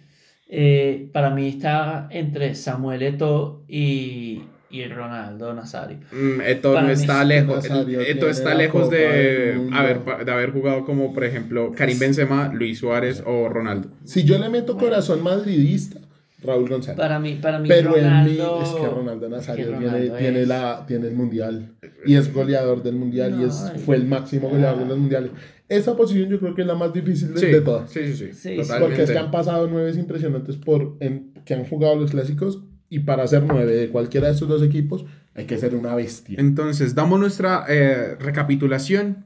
Eh, 0.51 1.09
para 1.13 1.29
mí 1.29 1.47
está 1.49 2.07
entre 2.09 2.55
Samuel 2.55 3.03
Eto'o 3.03 3.61
y, 3.67 4.41
y 4.71 4.83
Ronaldo 4.85 5.53
Nazario. 5.53 5.97
Mm, 6.11 6.41
Eto 6.41 6.73
Para 6.73 6.87
no 6.87 6.91
está 6.93 7.23
lejos. 7.23 7.69
Nazario 7.69 7.99
Eto 8.01 8.27
está 8.27 8.55
lejos 8.55 8.89
de 8.89 9.69
haber, 9.71 10.03
de 10.25 10.31
haber 10.31 10.51
jugado 10.51 10.83
como, 10.85 11.13
por 11.13 11.23
ejemplo, 11.23 11.71
Karim 11.75 11.99
Benzema, 11.99 12.51
Luis 12.51 12.79
Suárez 12.79 13.21
o 13.23 13.47
Ronaldo. 13.47 13.91
Si 14.05 14.23
yo 14.23 14.39
le 14.39 14.49
meto 14.49 14.75
corazón 14.77 15.21
madridista, 15.21 15.99
Raúl 16.41 16.69
González. 16.69 16.97
Para 16.97 17.19
mí, 17.19 17.37
para 17.41 17.59
mí 17.59 17.67
Pero 17.67 17.91
Ronaldo, 17.91 18.57
en 18.57 18.63
mí 18.63 18.63
es 18.63 18.69
que 18.75 18.87
Ronaldo 18.87 19.29
Nazario 19.29 19.65
es 19.65 19.71
que 19.71 19.77
tiene, 19.77 19.91
Ronaldo 19.91 20.15
tiene 20.17 20.41
es- 20.41 20.47
la, 20.47 20.85
tiene 20.87 21.07
el 21.07 21.15
mundial 21.15 21.69
y 22.05 22.15
es 22.15 22.33
goleador 22.33 22.81
del 22.83 22.95
mundial 22.95 23.33
y 23.33 23.41
No, 23.43 23.47
es, 23.47 23.61
ay. 23.73 23.79
fue 23.79 23.95
el 23.97 24.05
máximo 24.05 24.49
goleador 24.49 24.79
de 24.79 24.85
los 24.85 24.97
mundiales. 24.97 25.31
Esa 25.67 25.95
posición 25.97 26.29
yo 26.29 26.39
creo 26.39 26.55
que 26.55 26.61
es 26.61 26.67
la 26.67 26.75
más 26.75 26.93
difícil 26.93 27.33
de, 27.33 27.39
Sí, 27.39 27.45
de 27.47 27.61
todas. 27.61 27.91
sí, 27.91 28.13
sí, 28.15 28.33
sí. 28.33 28.57
Porque 28.79 29.03
es 29.03 29.11
que 29.11 29.17
han 29.17 29.31
pasado 29.31 29.67
nueve 29.69 29.91
impresionantes 29.91 30.55
por, 30.55 30.95
en, 30.99 31.33
que 31.45 31.53
han 31.53 31.65
jugado 31.65 31.95
los 31.95 32.11
clásicos 32.11 32.63
y 32.89 32.99
para 32.99 33.27
ser 33.27 33.43
nueve 33.43 33.75
de 33.75 33.89
cualquiera 33.89 34.27
de 34.27 34.33
estos 34.33 34.47
dos 34.47 34.63
equipos 34.63 35.05
hay 35.35 35.45
que 35.45 35.57
ser 35.57 35.75
una 35.75 35.93
bestia. 35.93 36.37
Entonces, 36.39 36.95
damos 36.95 37.19
nuestra 37.19 37.65
eh, 37.69 38.15
recapitulación. 38.19 39.25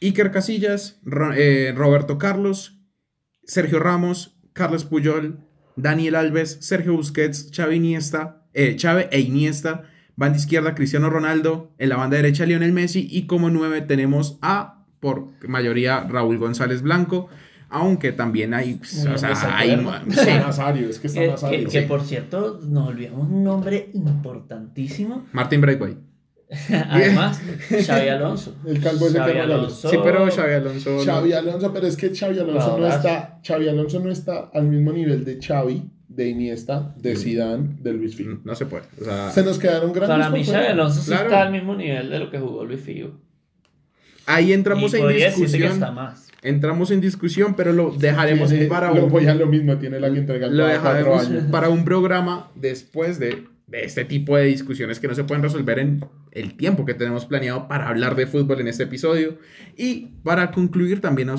Iker 0.00 0.30
Casillas, 0.30 0.98
Ro- 1.04 1.32
eh, 1.36 1.72
Roberto 1.76 2.18
Carlos, 2.18 2.80
Sergio 3.44 3.78
Ramos, 3.78 4.36
Carlos 4.52 4.84
Puyol, 4.84 5.38
Daniel 5.76 6.14
Alves, 6.16 6.58
Sergio 6.60 6.94
Busquets, 6.94 7.50
Xavi 7.54 7.76
Iniesta, 7.76 8.42
eh, 8.54 8.76
Xavi 8.80 9.04
e 9.10 9.20
Iniesta, 9.20 9.84
banda 10.16 10.38
izquierda 10.38 10.74
Cristiano 10.74 11.08
Ronaldo, 11.10 11.72
en 11.78 11.88
la 11.88 11.96
banda 11.96 12.16
derecha 12.16 12.44
Lionel 12.46 12.72
Messi 12.72 13.06
y 13.10 13.26
como 13.26 13.48
nueve 13.50 13.80
tenemos 13.80 14.38
a, 14.42 14.84
por 15.00 15.28
mayoría, 15.48 16.00
Raúl 16.08 16.38
González 16.38 16.82
Blanco, 16.82 17.28
aunque 17.70 18.12
también 18.12 18.52
hay, 18.52 18.78
o 18.82 18.84
sea, 18.84 19.56
hay, 19.56 19.70
sí, 20.10 20.26
Nazario, 20.30 20.90
es 20.90 20.98
que 20.98 21.06
está 21.06 21.20
Que, 21.20 21.28
Nazario. 21.28 21.68
que- 21.70 21.82
por 21.82 22.02
cierto, 22.02 22.60
nos 22.62 22.88
olvidamos 22.88 23.28
un 23.30 23.42
nombre 23.42 23.88
importantísimo. 23.94 25.24
Martin 25.32 25.60
Braithwaite. 25.62 26.00
Además, 26.90 27.40
Xavi 27.86 28.08
Alonso. 28.08 28.54
El 28.66 28.80
calvo 28.80 29.06
ese 29.06 29.18
Xavi. 29.18 29.38
Alonso. 29.38 29.88
Sí, 29.90 29.96
pero 30.04 30.30
Xavi 30.30 30.52
Alonso... 30.54 30.90
no. 30.90 31.04
Xavi 31.04 31.32
Alonso, 31.32 31.72
pero 31.72 31.86
es 31.86 31.96
que 31.96 32.14
Xavi 32.14 32.38
Alonso 32.38 32.78
no 32.78 32.86
está, 32.88 33.40
Xavi 33.46 33.68
Alonso 33.68 34.00
no 34.00 34.10
está 34.10 34.50
al 34.52 34.64
mismo 34.68 34.92
nivel 34.92 35.24
de 35.24 35.38
Xavi, 35.40 35.82
de 36.08 36.28
Iniesta, 36.28 36.94
de 36.98 37.16
Zidane, 37.16 37.76
de 37.80 37.92
Luis 37.94 38.14
Figo. 38.16 38.38
No 38.44 38.54
se 38.54 38.66
puede. 38.66 38.84
O 39.00 39.04
sea, 39.04 39.30
Se 39.30 39.42
nos 39.42 39.58
quedaron 39.58 39.92
grandes 39.92 40.18
Para 40.18 40.30
mí, 40.30 40.44
Xavi. 40.44 40.66
Alonso 40.66 41.00
sí 41.00 41.06
Claro. 41.08 41.24
está 41.24 41.42
al 41.42 41.52
mismo 41.52 41.74
nivel 41.74 42.10
de 42.10 42.18
lo 42.18 42.30
que 42.30 42.38
jugó 42.38 42.64
Luis 42.64 42.80
Figo. 42.80 43.18
ahí 44.26 44.52
entramos 44.52 44.92
y 44.94 44.98
en 44.98 45.08
que 45.08 45.14
discusión. 45.26 45.72
está 45.72 45.90
más. 45.90 46.28
Entramos 46.42 46.90
en 46.90 47.00
discusión, 47.00 47.54
pero 47.54 47.72
lo 47.72 47.92
dejaremos 47.92 48.50
Tiene- 48.50 48.66
para 48.66 48.92
lo 48.92 49.04
un, 49.06 49.12
voy 49.12 49.26
a 49.26 49.34
lo 49.34 49.46
mismo, 49.46 49.76
tiene 49.78 50.00
la 50.00 50.10
que 50.12 50.18
entregar 50.18 50.50
lo 50.50 50.66
dejaremos 50.66 51.26
años. 51.28 51.44
para 51.52 51.68
un 51.68 51.84
programa 51.84 52.50
después 52.56 53.20
de, 53.20 53.28
de 53.28 53.46
este 53.72 54.04
tipo 54.04 54.36
de 54.36 54.44
discusiones 54.44 55.00
que 55.00 55.08
no 55.08 55.14
se 55.14 55.24
pueden 55.24 55.42
resolver 55.42 55.78
en 55.78 56.04
el 56.30 56.54
tiempo 56.54 56.84
que 56.84 56.94
tenemos 56.94 57.26
planeado 57.26 57.68
para 57.68 57.88
hablar 57.88 58.16
de 58.16 58.26
fútbol 58.26 58.60
en 58.60 58.68
este 58.68 58.84
episodio. 58.84 59.38
Y 59.76 60.12
para 60.22 60.50
concluir, 60.50 61.00
también 61.00 61.30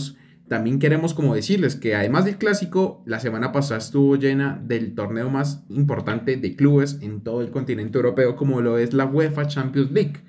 también 0.47 0.79
queremos 0.79 1.13
como 1.13 1.35
decirles 1.35 1.75
que 1.75 1.95
además 1.95 2.25
del 2.25 2.37
clásico, 2.37 3.01
la 3.05 3.19
semana 3.19 3.51
pasada 3.51 3.79
estuvo 3.79 4.15
llena 4.17 4.61
del 4.63 4.93
torneo 4.93 5.29
más 5.29 5.63
importante 5.69 6.35
de 6.35 6.55
clubes 6.55 6.99
en 7.01 7.21
todo 7.21 7.41
el 7.41 7.49
continente 7.49 7.97
europeo, 7.97 8.35
como 8.35 8.61
lo 8.61 8.77
es 8.77 8.93
la 8.93 9.05
UEFA 9.05 9.47
Champions 9.47 9.91
League. 9.91 10.21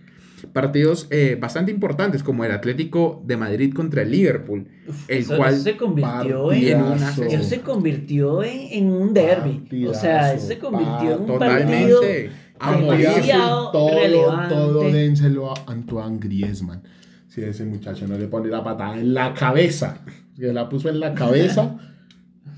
Partidos 0.52 1.06
eh, 1.10 1.36
bastante 1.40 1.70
importantes, 1.72 2.22
como 2.22 2.44
el 2.44 2.52
Atlético 2.52 3.22
de 3.26 3.36
Madrid 3.36 3.72
contra 3.74 4.02
el 4.02 4.10
Liverpool, 4.10 4.66
el 5.08 5.18
Eso, 5.18 5.36
cual 5.36 5.54
eso 5.54 5.62
se 5.64 5.76
convirtió 5.76 6.52
en, 6.52 6.62
en 6.68 6.76
una 6.80 6.88
Partidazo. 6.90 7.22
sesión. 7.22 7.40
eso 7.40 7.48
se 7.50 7.60
convirtió 7.60 8.42
en, 8.42 8.60
en 8.70 8.92
un 8.92 9.14
derby. 9.14 9.86
O 9.86 9.94
sea, 9.94 10.34
eso 10.34 10.46
se 10.46 10.58
convirtió 10.58 11.14
en 11.14 11.20
un 11.30 11.38
partido. 11.38 12.00
totalmente 12.00 12.30
a 12.60 12.72
Podía 12.72 12.86
morir. 12.86 13.04
ser 13.06 13.14
demasiado 13.14 13.70
todo, 13.72 13.88
relevante. 13.98 14.54
todo 14.54 14.90
dénselo 14.90 15.50
a 15.50 15.54
Antoine 15.66 16.18
Griezmann. 16.20 16.82
Si 17.28 17.42
ese 17.42 17.64
muchacho 17.64 18.06
no 18.06 18.16
le 18.16 18.28
pone 18.28 18.48
la 18.48 18.62
patada 18.62 18.96
en 18.96 19.12
la 19.12 19.34
cabeza, 19.34 19.98
que 20.38 20.52
la 20.52 20.68
puso 20.68 20.88
en 20.88 21.00
la 21.00 21.14
cabeza, 21.14 21.76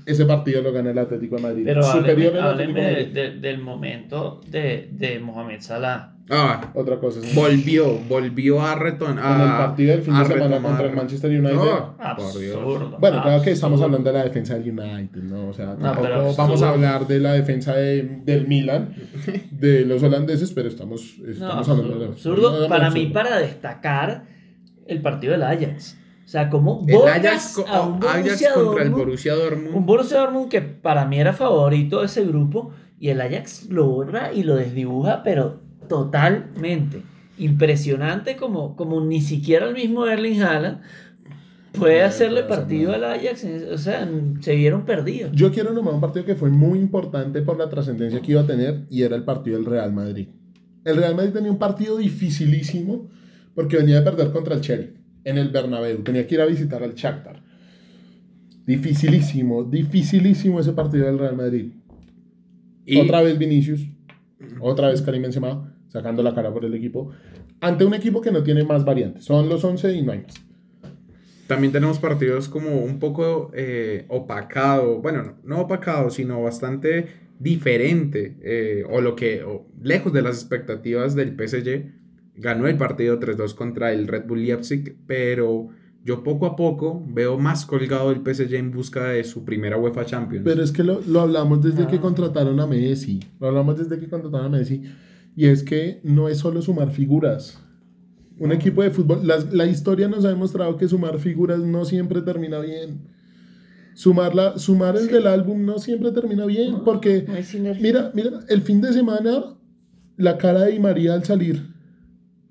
ese 0.07 0.25
partido 0.25 0.61
lo 0.63 0.71
gana 0.73 0.89
el 0.91 0.97
Atlético 0.97 1.35
de 1.35 1.41
Madrid. 1.43 1.63
Pero 1.65 1.83
Superior 1.83 2.37
hábleme, 2.39 2.81
hábleme 2.81 2.95
de 2.95 3.05
de- 3.05 3.39
del 3.39 3.59
momento 3.59 4.41
de, 4.49 4.89
de 4.91 5.19
Mohamed 5.19 5.59
Salah. 5.61 6.13
Ah, 6.29 6.71
Otra 6.75 6.97
cosa 6.99 7.21
es 7.21 7.33
volvió, 7.33 7.99
volvió 8.09 8.61
a 8.61 8.75
retornar. 8.75 9.35
en 9.39 9.41
el 9.43 9.47
partido 9.57 9.91
del 9.93 10.01
fin 10.01 10.13
de 10.13 10.19
a 10.19 10.25
semana 10.25 10.47
retomar. 10.47 10.61
contra 10.71 10.87
el 10.89 10.95
Manchester 10.97 11.29
United. 11.31 11.51
Dios. 11.51 11.81
Absurdo. 11.99 12.97
Bueno, 12.99 13.21
claro 13.23 13.41
que 13.43 13.51
estamos 13.51 13.75
absurdo. 13.79 13.85
hablando 13.85 14.11
de 14.11 14.17
la 14.17 14.23
defensa 14.25 14.55
del 14.57 14.69
United, 14.77 15.23
¿no? 15.23 15.47
O 15.47 15.53
sea, 15.53 15.75
tampoco 15.77 16.01
pero 16.01 16.15
vamos 16.17 16.37
absurdo. 16.39 16.65
a 16.65 16.69
hablar 16.69 17.07
de 17.07 17.19
la 17.19 17.31
defensa 17.33 17.75
de- 17.75 18.19
del 18.25 18.45
Milan, 18.47 18.93
de 19.51 19.85
los 19.85 20.03
holandeses, 20.03 20.51
pero 20.51 20.67
estamos, 20.67 21.15
No, 21.19 21.31
estamos 21.31 21.69
hablando 21.69 21.97
de 21.99 22.05
absurdo. 22.07 22.51
no, 22.51 22.59
no, 22.61 22.67
para 22.67 22.87
absurdo. 22.87 23.05
mí, 23.07 23.11
para 23.13 23.37
destacar 23.39 24.25
el 24.85 25.01
partido 25.01 25.31
del 25.31 25.43
Ajax. 25.43 25.97
O 26.27 26.29
sea, 26.29 26.49
como 26.49 26.83
El 26.85 26.93
borras 26.97 27.19
Ajax, 27.19 27.53
co- 27.55 27.65
a 27.69 27.87
un 27.87 28.03
Ajax 28.03 28.21
Borussia 28.25 28.53
contra 28.53 28.83
el 28.83 28.89
Dortmund, 28.89 28.97
Borussia 29.05 29.33
Dortmund. 29.33 29.75
Un 29.77 29.85
Borussia 29.85 30.19
Dortmund 30.19 30.49
que 30.49 30.61
para 30.61 31.05
mí 31.05 31.19
era 31.21 31.31
favorito 31.31 32.01
de 32.01 32.07
ese 32.07 32.25
grupo 32.25 32.71
y 32.99 33.07
el 33.07 33.21
Ajax 33.21 33.69
lo 33.69 33.87
borra 33.87 34.33
y 34.33 34.43
lo 34.43 34.57
desdibuja, 34.57 35.23
pero 35.23 35.61
totalmente. 35.87 37.01
Impresionante 37.37 38.35
como, 38.35 38.75
como 38.75 38.99
ni 39.05 39.21
siquiera 39.21 39.67
el 39.67 39.73
mismo 39.75 40.05
Erling 40.05 40.41
Haaland 40.41 40.81
puede 41.71 42.01
hacerle 42.03 42.43
partido 42.43 42.93
al. 42.93 43.05
Ajax. 43.05 43.45
O 43.71 43.77
sea, 43.77 44.09
se 44.41 44.55
vieron 44.55 44.83
perdidos. 44.83 45.31
Yo 45.33 45.49
quiero 45.51 45.71
nombrar 45.71 45.95
un 45.95 46.01
partido 46.01 46.25
que 46.25 46.35
fue 46.35 46.49
muy 46.49 46.77
importante 46.77 47.41
por 47.41 47.57
la 47.57 47.69
trascendencia 47.69 48.21
que 48.21 48.31
iba 48.33 48.41
a 48.41 48.45
tener 48.47 48.85
y 48.89 49.03
era 49.03 49.15
el 49.15 49.23
partido 49.23 49.55
del 49.55 49.65
Real 49.65 49.93
Madrid. 49.93 50.27
El 50.83 50.97
Real 50.97 51.15
Madrid 51.15 51.31
tenía 51.31 51.51
un 51.51 51.57
partido 51.59 51.95
dificilísimo 51.97 53.07
porque 53.55 53.77
venía 53.77 53.95
de 53.97 54.01
perder 54.01 54.31
contra 54.31 54.55
el 54.55 54.61
Sheriff 54.61 54.91
en 55.27 55.37
el 55.37 55.49
Bernabéu. 55.49 56.03
Tenía 56.03 56.25
que 56.25 56.35
ir 56.35 56.41
a 56.41 56.45
visitar 56.45 56.81
al 56.81 56.95
Shakhtar. 56.95 57.43
Dificilísimo, 58.65 59.63
dificilísimo 59.65 60.59
ese 60.61 60.71
partido 60.71 61.05
del 61.05 61.19
Real 61.19 61.35
Madrid. 61.35 61.73
Y 62.85 62.97
Otra 62.99 63.21
vez 63.21 63.37
Vinicius. 63.37 63.81
otra 64.61 64.87
vez 64.87 65.01
Karim 65.01 65.23
Benzema, 65.23 65.75
sacando 65.89 66.23
la 66.23 66.33
cara 66.33 66.53
por 66.53 66.63
el 66.63 66.73
equipo, 66.73 67.11
ante 67.59 67.83
un 67.83 67.93
equipo 67.93 68.21
que 68.21 68.31
no 68.31 68.41
tiene 68.41 68.63
más 68.63 68.85
variantes. 68.85 69.25
Son 69.25 69.49
los 69.49 69.63
11 69.65 69.93
y 69.95 70.01
no 70.01 70.13
hay 70.13 70.19
más. 70.19 70.33
También 71.47 71.73
tenemos 71.73 71.99
partidos 71.99 72.47
como 72.47 72.81
un 72.81 72.99
poco 72.99 73.51
eh, 73.53 74.05
opacado, 74.07 75.01
bueno, 75.01 75.23
no, 75.23 75.35
no 75.43 75.61
opacado, 75.61 76.09
sino 76.09 76.41
bastante 76.41 77.07
diferente, 77.39 78.37
eh, 78.41 78.83
o 78.89 79.01
lo 79.01 79.15
que, 79.15 79.43
o 79.43 79.67
lejos 79.81 80.13
de 80.13 80.21
las 80.21 80.35
expectativas 80.37 81.15
del 81.15 81.35
PSG. 81.35 82.06
Ganó 82.37 82.67
el 82.67 82.77
partido 82.77 83.19
3-2 83.19 83.53
contra 83.55 83.91
el 83.91 84.07
Red 84.07 84.25
Bull 84.27 84.43
Leipzig, 84.45 84.95
pero 85.07 85.69
yo 86.03 86.23
poco 86.23 86.45
a 86.45 86.55
poco 86.55 87.03
veo 87.09 87.37
más 87.37 87.65
colgado 87.65 88.11
el 88.11 88.21
PSG 88.23 88.53
en 88.55 88.71
busca 88.71 89.05
de 89.09 89.23
su 89.23 89.43
primera 89.43 89.77
UEFA 89.77 90.05
Champions. 90.05 90.43
Pero 90.45 90.63
es 90.63 90.71
que 90.71 90.83
lo, 90.83 91.01
lo 91.07 91.21
hablamos 91.21 91.61
desde 91.63 91.87
que 91.87 91.97
Ah. 91.97 92.01
contrataron 92.01 92.59
a 92.59 92.67
Messi. 92.67 93.19
Lo 93.39 93.47
hablamos 93.47 93.77
desde 93.77 93.99
que 93.99 94.07
contrataron 94.07 94.53
a 94.53 94.57
Messi. 94.57 94.83
Y 95.35 95.45
es 95.47 95.63
que 95.63 95.99
no 96.03 96.29
es 96.29 96.37
solo 96.37 96.61
sumar 96.61 96.91
figuras. 96.91 97.59
Un 98.39 98.51
equipo 98.51 98.83
de 98.83 98.91
fútbol, 98.91 99.25
las- 99.27 99.51
la, 99.51 99.65
historia 99.65 100.07
nos 100.07 100.23
ha 100.23 100.29
demostrado 100.29 100.77
que 100.77 100.87
sumar 100.87 101.17
figuras 101.17 101.59
no 101.59 101.85
siempre 101.85 102.21
termina 102.21 102.59
bien. 102.59 103.01
Sumar, 103.95 104.35
la, 104.35 104.59
sumar 104.59 104.95
el 104.95 105.07
del 105.07 105.25
álbum 105.25 105.65
no 105.65 105.79
siempre 105.79 106.11
termina 106.11 106.45
bien. 106.45 106.83
Porque, 106.85 107.25
No 107.27 107.33
hay 107.33 107.43
sinergia. 107.43 107.81
mira, 107.81 108.11
mira, 108.13 108.41
el 108.47 108.61
fin 108.61 108.79
de 108.79 108.93
semana, 108.93 109.55
la 110.17 110.37
cara 110.37 110.61
de 110.65 110.73
Di 110.73 110.79
María 110.79 111.15
al 111.15 111.23
salir 111.23 111.63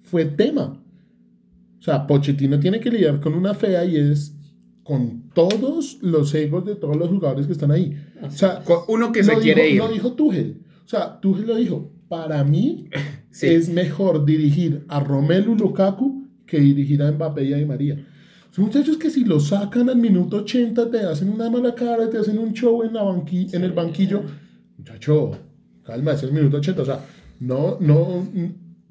fue 0.07 0.25
tema. 0.25 0.83
O 1.79 1.83
sea, 1.83 2.07
Pochettino 2.07 2.59
tiene 2.59 2.81
que 2.81 2.91
lidiar 2.91 3.21
con 3.21 3.35
una 3.35 3.55
fea 3.55 3.85
y 3.85 3.97
es 3.97 4.35
con 4.83 5.31
todos 5.35 5.99
los 6.01 6.35
egos 6.35 6.65
de 6.65 6.75
todos 6.77 6.97
los 6.97 7.09
jugadores 7.11 7.47
que 7.47 7.53
están 7.53 7.71
ahí. 7.71 7.97
O 8.23 8.31
sea, 8.31 8.63
Con 8.65 8.79
uno 8.89 9.13
que 9.13 9.23
se 9.23 9.35
lo 9.35 9.41
quiere 9.41 9.65
dijo, 9.65 9.75
ir. 9.75 9.81
Lo 9.83 9.89
dijo 9.95 10.13
Tuchel. 10.15 10.63
O 10.85 10.89
sea, 10.89 11.21
Tuchel 11.21 11.47
lo 11.47 11.57
dijo. 11.57 11.93
Para 12.09 12.43
mí 12.45 12.89
Sí. 13.31 13.49
es 13.49 13.69
mejor 13.69 14.25
dirigir 14.25 14.85
a 14.89 15.01
Romelu 15.01 15.55
Lukaku 15.57 16.25
que 16.47 16.59
dirigir 16.61 17.03
a 17.03 17.11
Mbappé 17.13 17.45
y 17.45 17.53
a 17.53 17.57
Di 17.59 17.67
María. 17.67 17.97
Son 18.51 18.65
muchachos 18.65 18.97
que 18.97 19.11
si 19.11 19.25
lo 19.25 19.39
sacan 19.41 19.91
al 19.91 19.97
minuto 19.99 20.39
80 20.39 20.91
te 20.91 21.01
hacen 21.01 21.29
una 21.29 21.51
mala 21.51 21.75
cara, 21.75 22.09
te 22.09 22.17
hacen 22.19 22.39
un 22.39 22.53
show 22.55 22.83
en, 22.83 22.95
la 22.95 23.03
banqui- 23.03 23.53
en 23.53 23.65
el 23.65 23.73
banquillo. 23.73 24.23
Muchacho, 24.79 25.33
calma, 25.85 26.13
ese 26.13 26.25
es 26.27 26.31
el 26.33 26.37
minuto 26.39 26.57
80. 26.59 26.81
O 26.83 26.85
sea, 26.87 27.01
no, 27.41 27.77
no. 27.81 28.27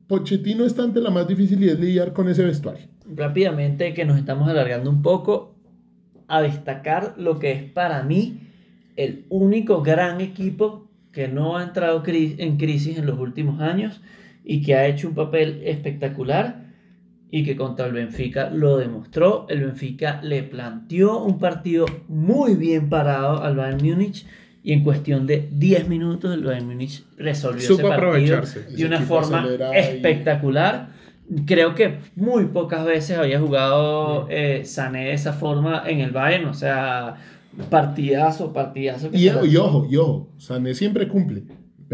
Pochettino 0.07 0.65
está 0.65 0.83
ante 0.83 1.01
la 1.01 1.09
más 1.09 1.27
difícil 1.27 1.63
y 1.63 1.69
es 1.69 1.79
lidiar 1.79 2.13
con 2.13 2.29
ese 2.29 2.43
vestuario. 2.43 2.87
rápidamente 3.07 3.93
que 3.93 4.05
nos 4.05 4.17
estamos 4.17 4.49
alargando 4.49 4.89
un 4.89 5.01
poco 5.01 5.55
a 6.27 6.41
destacar 6.41 7.15
lo 7.17 7.39
que 7.39 7.51
es 7.51 7.63
para 7.63 8.03
mí 8.03 8.41
el 8.95 9.25
único 9.29 9.81
gran 9.81 10.21
equipo 10.21 10.89
que 11.11 11.27
no 11.27 11.57
ha 11.57 11.63
entrado 11.63 12.03
en 12.05 12.57
crisis 12.57 12.97
en 12.97 13.05
los 13.05 13.19
últimos 13.19 13.61
años 13.61 14.01
y 14.43 14.61
que 14.61 14.75
ha 14.75 14.87
hecho 14.87 15.07
un 15.07 15.15
papel 15.15 15.61
espectacular 15.63 16.65
y 17.31 17.43
que 17.43 17.55
contra 17.55 17.87
el 17.87 17.93
Benfica 17.93 18.49
lo 18.49 18.77
demostró. 18.77 19.45
El 19.49 19.61
Benfica 19.61 20.21
le 20.21 20.43
planteó 20.43 21.23
un 21.23 21.39
partido 21.39 21.85
muy 22.07 22.55
bien 22.55 22.89
parado 22.89 23.41
al 23.41 23.55
Bayern 23.55 23.83
Múnich 23.83 24.25
y 24.65 24.73
en 24.73 24.83
cuestión 24.83 25.27
de 25.27 25.47
10 25.51 25.87
minutos 25.87 26.33
el 26.33 26.43
Bayern 26.43 26.65
Múnich 26.65 27.03
resolvió 27.17 27.61
Supo 27.61 27.87
ese 27.87 27.97
partido 27.97 28.41
de 28.75 28.85
una 28.85 28.99
forma 28.99 29.47
y- 29.47 29.77
espectacular. 29.77 30.89
Creo 31.45 31.75
que 31.75 31.99
muy 32.15 32.45
pocas 32.45 32.83
veces 32.83 33.17
había 33.17 33.39
jugado 33.39 34.27
eh, 34.29 34.63
Sané 34.65 35.05
de 35.05 35.13
esa 35.13 35.33
forma 35.33 35.83
en 35.85 35.99
el 35.99 36.09
Bayern, 36.09 36.45
o 36.45 36.53
sea, 36.55 37.15
partidazo, 37.69 38.53
partidazo. 38.53 39.11
que 39.11 39.17
Y, 39.17 39.25
y 39.27 39.57
ojo, 39.57 39.87
y 39.89 39.97
ojo, 39.97 40.29
Sané 40.39 40.73
siempre 40.73 41.07
cumple. 41.07 41.43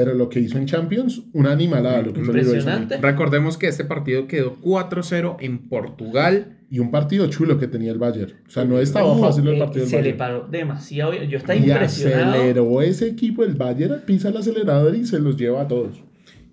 Pero 0.03 0.15
lo 0.17 0.29
que 0.29 0.39
hizo 0.39 0.57
en 0.57 0.65
Champions, 0.65 1.23
una 1.33 1.51
animalada. 1.51 2.01
Lo 2.01 2.13
que 2.13 2.21
hizo. 2.21 2.31
Impresionante. 2.31 2.97
Recordemos 2.97 3.57
que 3.57 3.67
este 3.67 3.83
partido 3.85 4.27
quedó 4.27 4.57
4-0 4.61 5.37
en 5.39 5.67
Portugal. 5.69 6.57
Y 6.73 6.79
un 6.79 6.89
partido 6.89 7.27
chulo 7.27 7.57
que 7.59 7.67
tenía 7.67 7.91
el 7.91 7.97
Bayern. 7.97 8.31
O 8.47 8.49
sea, 8.49 8.63
no 8.63 8.79
estaba 8.79 9.05
No, 9.13 9.19
fácil 9.19 9.45
el 9.49 9.55
eh, 9.55 9.59
partido 9.59 9.81
del 9.81 9.89
se 9.89 9.95
le 9.97 10.01
Bayern. 10.13 10.17
paró 10.17 10.47
demasiado. 10.49 11.13
Yo 11.13 11.37
estaba 11.37 11.55
Y 11.59 11.63
impresionado. 11.69 12.31
aceleró 12.31 12.81
ese 12.81 13.07
equipo, 13.09 13.43
el 13.43 13.55
Bayern 13.55 14.01
pisa 14.05 14.29
el 14.29 14.37
acelerador 14.37 14.95
y 14.95 15.05
se 15.05 15.19
los 15.19 15.35
lleva 15.35 15.61
a 15.63 15.67
todos. 15.67 16.01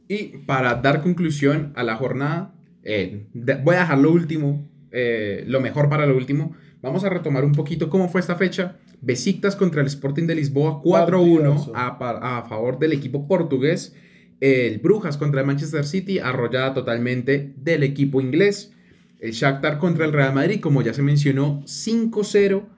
Y 0.08 0.38
para 0.46 0.74
dar 0.76 1.02
conclusión 1.02 1.72
a 1.76 1.84
la 1.84 1.94
jornada, 1.94 2.52
eh, 2.82 3.26
de- 3.32 3.54
voy 3.62 3.76
a 3.76 3.80
dejar 3.80 3.98
lo 3.98 4.10
último, 4.10 4.68
eh, 4.90 5.44
lo 5.46 5.60
mejor 5.60 5.88
para 5.88 6.04
lo 6.06 6.16
último. 6.16 6.56
Vamos 6.80 7.02
a 7.02 7.08
retomar 7.08 7.44
un 7.44 7.52
poquito 7.52 7.90
cómo 7.90 8.08
fue 8.08 8.20
esta 8.20 8.36
fecha. 8.36 8.78
Besiktas 9.00 9.56
contra 9.56 9.80
el 9.80 9.88
Sporting 9.88 10.26
de 10.26 10.36
Lisboa 10.36 10.80
4-1 10.82 11.72
Partidazo. 11.72 11.72
a, 11.74 12.46
favor 12.48 12.78
del 12.78 12.92
equipo 12.92 13.26
portugués. 13.26 13.94
El 14.40 14.78
Brujas 14.78 15.16
contra 15.16 15.40
el 15.40 15.46
Manchester 15.46 15.84
City, 15.84 16.20
arrollada 16.20 16.74
totalmente 16.74 17.52
del 17.56 17.82
equipo 17.82 18.20
inglés. 18.20 18.72
El 19.18 19.32
Shakhtar 19.32 19.78
contra 19.78 20.04
el 20.04 20.12
Real 20.12 20.32
Madrid, 20.32 20.60
como 20.60 20.82
ya 20.82 20.94
se 20.94 21.02
mencionó, 21.02 21.62
5-0. 21.64 22.68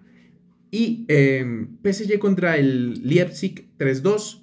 Y 0.70 1.05
eh, 1.09 1.66
PSG 1.82 2.18
contra 2.18 2.57
el 2.57 3.07
Leipzig 3.07 3.68
3-2. 3.78 4.42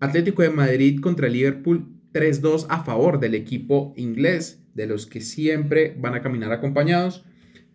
Atlético 0.00 0.42
de 0.42 0.50
Madrid 0.50 1.00
contra 1.00 1.28
el 1.28 1.34
Liverpool 1.34 1.86
3-2 2.12 2.66
a 2.68 2.82
favor 2.82 3.20
del 3.20 3.34
equipo 3.34 3.94
inglés, 3.96 4.62
de 4.74 4.86
los 4.86 5.06
que 5.06 5.20
siempre 5.20 5.94
van 5.98 6.14
a 6.14 6.22
caminar 6.22 6.50
acompañados. 6.50 7.24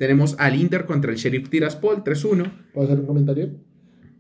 Tenemos 0.01 0.35
al 0.39 0.59
Inter 0.59 0.85
contra 0.85 1.11
el 1.11 1.17
Sheriff 1.17 1.47
Tiraspol 1.47 2.03
3-1. 2.03 2.51
¿Puedo 2.73 2.87
hacer 2.87 3.01
un 3.01 3.05
comentario? 3.05 3.51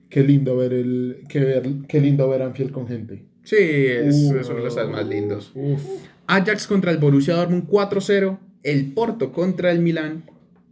Qué 0.09 0.21
lindo 0.21 0.55
ver 0.55 0.73
el. 0.73 1.23
Qué, 1.27 1.39
ver, 1.39 1.67
qué 1.87 1.99
lindo 1.99 2.29
ver 2.29 2.43
Anfield 2.43 2.69
con 2.69 2.87
gente. 2.87 3.25
Sí, 3.41 3.55
es, 3.57 4.15
Uh, 4.29 4.33
de 4.35 4.63
los 4.63 4.89
más 4.91 5.07
lindos. 5.07 5.51
Ajax 6.27 6.67
contra 6.67 6.91
el 6.91 6.99
Borussia 6.99 7.33
Dortmund 7.33 7.67
4-0. 7.67 8.37
El 8.61 8.93
Porto 8.93 9.31
contra 9.31 9.71
el 9.71 9.79
Milán 9.79 10.25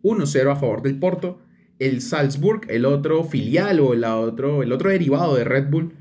1-0 0.04 0.52
a 0.52 0.56
favor 0.56 0.84
del 0.84 1.00
Porto. 1.00 1.40
El 1.80 2.02
Salzburg, 2.02 2.68
el 2.70 2.86
otro 2.86 3.24
filial 3.24 3.80
o 3.80 3.96
el 3.96 4.04
otro, 4.04 4.62
el 4.62 4.72
otro 4.72 4.92
derivado 4.92 5.36
de 5.36 5.44
Red 5.44 5.72
Bull, 5.72 5.94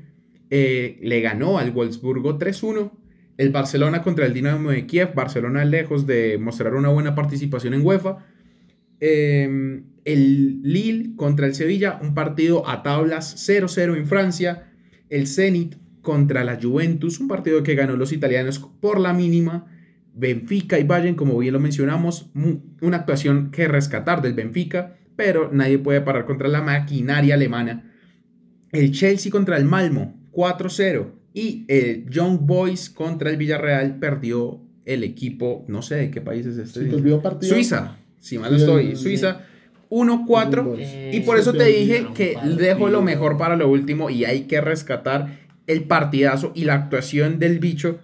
eh, 0.51 0.99
le 1.01 1.19
ganó 1.21 1.57
al 1.57 1.71
Wolfsburgo 1.71 2.37
3-1. 2.37 2.91
El 3.37 3.49
Barcelona 3.49 4.03
contra 4.03 4.27
el 4.27 4.35
Dinamo 4.35 4.69
de 4.69 4.85
Kiev. 4.85 5.15
Barcelona 5.15 5.65
lejos 5.65 6.05
de 6.05 6.37
mostrar 6.37 6.75
una 6.75 6.89
buena 6.89 7.15
participación 7.15 7.73
en 7.73 7.83
UEFA. 7.83 8.23
Eh, 8.99 9.81
el 10.05 10.61
Lille 10.63 11.15
contra 11.15 11.45
el 11.45 11.55
Sevilla, 11.55 11.99
un 12.01 12.13
partido 12.13 12.67
a 12.67 12.83
tablas 12.83 13.35
0-0 13.47 13.97
en 13.97 14.07
Francia. 14.07 14.71
El 15.09 15.27
Zenit 15.27 15.75
contra 16.01 16.43
la 16.43 16.59
Juventus, 16.61 17.19
un 17.19 17.27
partido 17.27 17.61
que 17.63 17.75
ganó 17.75 17.95
los 17.95 18.11
italianos 18.11 18.59
por 18.79 18.99
la 18.99 19.13
mínima. 19.13 19.67
Benfica 20.13 20.79
y 20.79 20.83
Bayern, 20.83 21.15
como 21.15 21.37
bien 21.37 21.53
lo 21.53 21.59
mencionamos, 21.59 22.31
una 22.81 22.97
actuación 22.97 23.51
que 23.51 23.67
rescatar 23.67 24.21
del 24.21 24.33
Benfica, 24.33 24.97
pero 25.15 25.49
nadie 25.53 25.77
puede 25.77 26.01
parar 26.01 26.25
contra 26.25 26.47
la 26.47 26.61
maquinaria 26.61 27.35
alemana. 27.35 27.93
El 28.71 28.91
Chelsea 28.91 29.31
contra 29.31 29.57
el 29.57 29.65
Malmo, 29.65 30.19
4-0. 30.31 31.11
Y 31.33 31.65
el 31.67 32.09
Young 32.09 32.39
Boys 32.41 32.89
contra 32.89 33.29
el 33.29 33.37
Villarreal 33.37 33.99
perdió 33.99 34.61
el 34.85 35.03
equipo, 35.03 35.63
no 35.67 35.81
sé 35.81 35.95
de 35.95 36.11
qué 36.11 36.21
país 36.21 36.45
es 36.45 36.57
este. 36.57 36.85
Partido. 37.19 37.53
Suiza, 37.53 37.99
si 38.19 38.37
mal 38.37 38.51
no 38.51 38.57
estoy. 38.57 38.95
sí. 38.95 39.03
Suiza 39.03 39.41
1-4. 39.89 40.75
Eh, 40.77 41.11
Y 41.13 41.21
por 41.21 41.37
eso 41.39 41.53
te 41.53 41.65
dije 41.65 42.07
que 42.13 42.35
dejo 42.57 42.89
lo 42.89 43.01
mejor 43.01 43.37
para 43.37 43.55
lo 43.55 43.67
último 43.69 44.09
y 44.09 44.25
hay 44.25 44.41
que 44.41 44.61
rescatar 44.61 45.39
el 45.67 45.83
partidazo 45.85 46.51
y 46.55 46.65
la 46.65 46.75
actuación 46.75 47.39
del 47.39 47.59
bicho. 47.59 47.99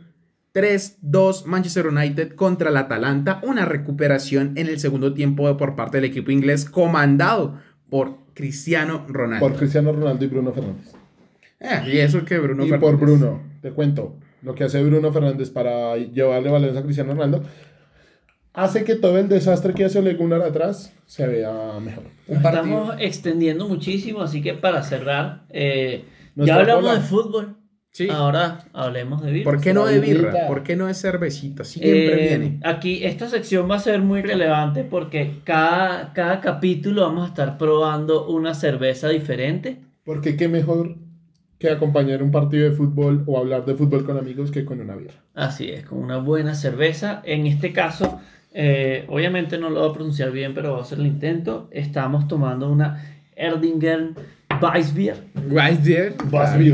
3-2 0.54 1.46
Manchester 1.46 1.88
United 1.88 2.32
contra 2.36 2.70
el 2.70 2.78
Atalanta. 2.78 3.40
Una 3.44 3.66
recuperación 3.66 4.54
en 4.56 4.68
el 4.68 4.80
segundo 4.80 5.14
tiempo 5.14 5.56
por 5.58 5.76
parte 5.76 5.98
del 5.98 6.06
equipo 6.06 6.32
inglés 6.32 6.66
comandado 6.66 7.60
por 7.90 8.18
Cristiano 8.34 9.06
Ronaldo. 9.08 9.46
Por 9.48 9.58
Cristiano 9.58 9.92
Ronaldo 9.92 10.24
y 10.26 10.28
Bruno 10.28 10.54
Fernández. 10.54 10.94
Eh, 11.60 11.82
y 11.94 11.98
eso 12.00 12.24
que 12.26 12.38
Bruno 12.40 12.66
y 12.66 12.70
Fernández. 12.70 12.92
por 12.92 13.00
Bruno, 13.00 13.42
te 13.62 13.72
cuento. 13.72 14.16
Lo 14.42 14.54
que 14.56 14.64
hace 14.64 14.82
Bruno 14.84 15.12
Fernández 15.12 15.50
para 15.50 15.98
llevarle 15.98 16.50
balones 16.50 16.78
a 16.78 16.84
Cristiano 16.84 17.14
Ronaldo 17.14 17.44
hace 18.56 18.84
que 18.84 18.96
todo 18.96 19.18
el 19.18 19.28
desastre 19.30 19.74
que 19.74 19.86
hace 19.86 20.00
Ole 20.00 20.16
Gunnar 20.16 20.42
atrás 20.42 20.94
se 21.06 21.28
vea 21.28 21.80
mejor. 21.82 22.04
Estamos 22.28 22.96
extendiendo 23.00 23.68
muchísimo, 23.68 24.22
así 24.22 24.42
que 24.42 24.54
para 24.54 24.82
cerrar, 24.84 25.44
eh, 25.50 26.06
ya 26.36 26.56
hablamos 26.56 26.84
bola. 26.84 26.96
de 26.96 27.02
fútbol. 27.02 27.56
Sí. 27.92 28.10
Ahora 28.12 28.60
hablemos 28.74 29.22
de 29.24 29.32
birra. 29.32 29.52
¿Por 29.52 29.62
qué 29.62 29.74
no 29.74 29.86
de 29.86 30.00
birra? 30.02 30.48
¿Por 30.48 30.64
qué 30.64 30.76
no 30.76 30.88
de 30.88 30.94
cervecita? 30.94 31.64
Siempre 31.64 32.26
Eh, 32.26 32.28
viene. 32.38 32.60
Aquí 32.66 33.06
esta 33.06 33.30
sección 33.30 33.72
va 33.72 33.76
a 33.76 33.80
ser 33.80 34.02
muy 34.02 34.22
relevante 34.22 34.84
porque 34.84 35.40
cada, 35.46 36.12
cada 36.12 36.42
capítulo 36.42 37.04
vamos 37.04 37.24
a 37.24 37.28
estar 37.28 37.58
probando 37.58 38.28
una 38.28 38.54
cerveza 38.54 39.08
diferente. 39.08 39.80
Porque 40.04 40.36
qué 40.36 40.50
mejor 40.50 40.98
que 41.58 41.70
acompañar 41.70 42.22
un 42.22 42.32
partido 42.32 42.70
de 42.70 42.76
fútbol 42.76 43.24
o 43.28 43.38
hablar 43.40 43.64
de 43.66 43.76
fútbol 43.76 44.04
con 44.06 44.18
amigos 44.18 44.52
que 44.52 44.66
con 44.66 44.82
una 44.82 44.98
birra. 44.98 45.24
Así 45.34 45.70
es, 45.72 45.86
con 45.86 46.00
una 46.00 46.18
buena 46.18 46.54
cerveza. 46.54 47.22
En 47.24 47.48
este 47.48 47.72
caso, 47.72 48.20
eh, 48.58 49.04
obviamente 49.10 49.58
no 49.58 49.70
lo 49.70 49.82
voy 49.82 49.90
a 49.90 49.94
pronunciar 49.94 50.32
bien, 50.32 50.54
pero 50.54 50.72
voy 50.72 50.80
a 50.80 50.84
hacer 50.84 51.00
el 51.00 51.08
intento. 51.08 51.68
Estamos 51.72 52.28
tomando 52.28 52.72
una 52.72 53.04
Erdinger 53.36 54.12
Weissbier. 54.62 55.18
Claro. 56.14 56.30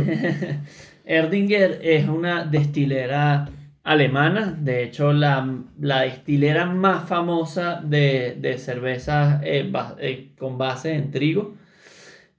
bien. 0.06 0.62
Erdinger 1.06 1.80
es 1.84 2.08
una 2.08 2.46
destilera 2.46 3.50
alemana, 3.84 4.56
de 4.58 4.84
hecho 4.84 5.12
la, 5.12 5.58
la 5.80 6.02
destilera 6.02 6.68
más 6.68 7.10
famosa 7.10 7.82
de, 7.84 8.38
de 8.40 8.58
cervezas 8.60 9.42
eh, 9.44 9.68
ba- 9.70 9.96
eh, 10.00 10.30
con 10.38 10.58
base 10.60 10.94
en 10.94 11.10
trigo. 11.10 11.56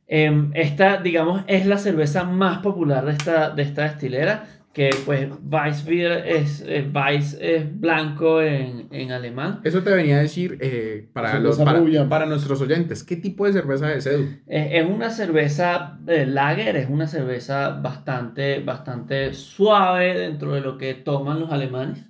Em, 0.06 0.50
esta, 0.54 0.98
digamos, 0.98 1.42
es 1.48 1.66
la 1.66 1.78
cerveza 1.78 2.24
más 2.24 2.58
popular 2.58 3.04
de 3.06 3.12
esta, 3.12 3.50
de 3.50 3.62
esta 3.62 3.82
destilera, 3.84 4.44
que 4.72 4.90
pues 5.04 5.28
Weissbier 5.50 6.26
es, 6.26 6.64
eh, 6.66 6.88
Weiss 6.94 7.36
es 7.40 7.78
blanco 7.78 8.40
en, 8.40 8.88
en 8.90 9.12
alemán. 9.12 9.60
Eso 9.64 9.82
te 9.82 9.90
venía 9.94 10.16
a 10.16 10.20
decir 10.22 10.56
eh, 10.60 11.08
para, 11.12 11.38
los, 11.38 11.58
para, 11.58 11.80
para 12.08 12.26
nuestros 12.26 12.60
oyentes. 12.62 13.04
¿Qué 13.04 13.16
tipo 13.16 13.46
de 13.46 13.52
cerveza 13.52 13.92
es 13.92 14.06
Edu? 14.06 14.28
Es, 14.46 14.68
es 14.72 14.86
una 14.88 15.10
cerveza 15.10 15.98
eh, 16.06 16.24
lager, 16.26 16.76
es 16.76 16.88
una 16.88 17.06
cerveza 17.06 17.70
bastante, 17.70 18.60
bastante 18.60 19.34
suave 19.34 20.18
dentro 20.18 20.54
de 20.54 20.62
lo 20.62 20.78
que 20.78 20.94
toman 20.94 21.40
los 21.40 21.52
alemanes. 21.52 22.04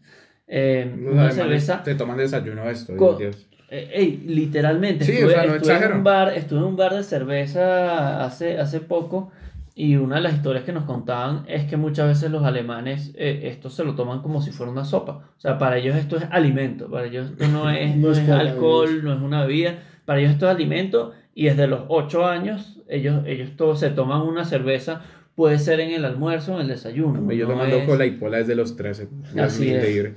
Eh, 0.46 0.84
Los 0.88 1.12
una 1.14 1.28
alemanes 1.28 1.34
cerveza, 1.34 1.82
te 1.82 1.94
toman 1.94 2.18
desayuno 2.18 2.68
esto, 2.70 2.96
Co- 2.96 3.16
Dios. 3.16 3.48
eh, 3.70 3.90
ey, 3.94 4.22
literalmente, 4.26 5.04
Sí, 5.04 5.12
o 5.12 5.14
estuve, 5.14 5.32
sea, 5.32 5.44
no 5.46 5.54
estuve 5.56 5.86
en 5.86 5.92
un 5.94 6.04
bar, 6.04 6.32
estuve 6.36 6.58
en 6.60 6.64
un 6.66 6.76
bar 6.76 6.94
de 6.94 7.02
cerveza 7.02 8.22
hace, 8.24 8.58
hace 8.58 8.80
poco 8.80 9.32
y 9.74 9.96
una 9.96 10.16
de 10.16 10.22
las 10.22 10.34
historias 10.34 10.64
que 10.64 10.72
nos 10.72 10.84
contaban 10.84 11.44
es 11.48 11.64
que 11.64 11.76
muchas 11.76 12.06
veces 12.06 12.30
los 12.30 12.44
alemanes 12.44 13.12
eh, 13.16 13.42
esto 13.44 13.70
se 13.70 13.84
lo 13.84 13.94
toman 13.94 14.20
como 14.20 14.42
si 14.42 14.50
fuera 14.50 14.70
una 14.70 14.84
sopa. 14.84 15.12
O 15.12 15.40
sea, 15.40 15.58
para 15.58 15.78
ellos 15.78 15.96
esto 15.96 16.16
es 16.16 16.24
alimento, 16.30 16.90
para 16.90 17.06
ellos 17.06 17.30
esto 17.30 17.48
no 17.48 17.70
es, 17.70 17.96
No 17.96 18.08
no 18.08 18.12
es 18.12 18.28
alcohol, 18.28 19.02
no 19.02 19.14
es 19.14 19.20
una 19.20 19.44
bebida, 19.44 19.78
para 20.04 20.20
ellos 20.20 20.32
esto 20.32 20.46
es 20.46 20.54
alimento 20.54 21.12
y 21.34 21.44
desde 21.44 21.66
los 21.66 21.84
8 21.88 22.26
años 22.26 22.80
ellos, 22.88 23.22
ellos 23.26 23.50
todos 23.56 23.80
se 23.80 23.90
toman 23.90 24.20
una 24.20 24.44
cerveza, 24.44 25.02
puede 25.34 25.58
ser 25.58 25.80
en 25.80 25.90
el 25.92 26.04
almuerzo 26.04 26.52
o 26.52 26.56
en 26.56 26.62
el 26.62 26.68
desayuno. 26.68 27.30
Yo 27.32 27.46
no 27.46 27.52
tomando 27.52 27.76
es- 27.78 27.86
cola 27.88 28.04
y 28.06 28.10
pola 28.12 28.38
desde 28.38 28.54
los 28.54 28.76
13. 28.76 29.08
Así 29.40 29.68
es. 29.70 29.76
increíble. 29.76 30.14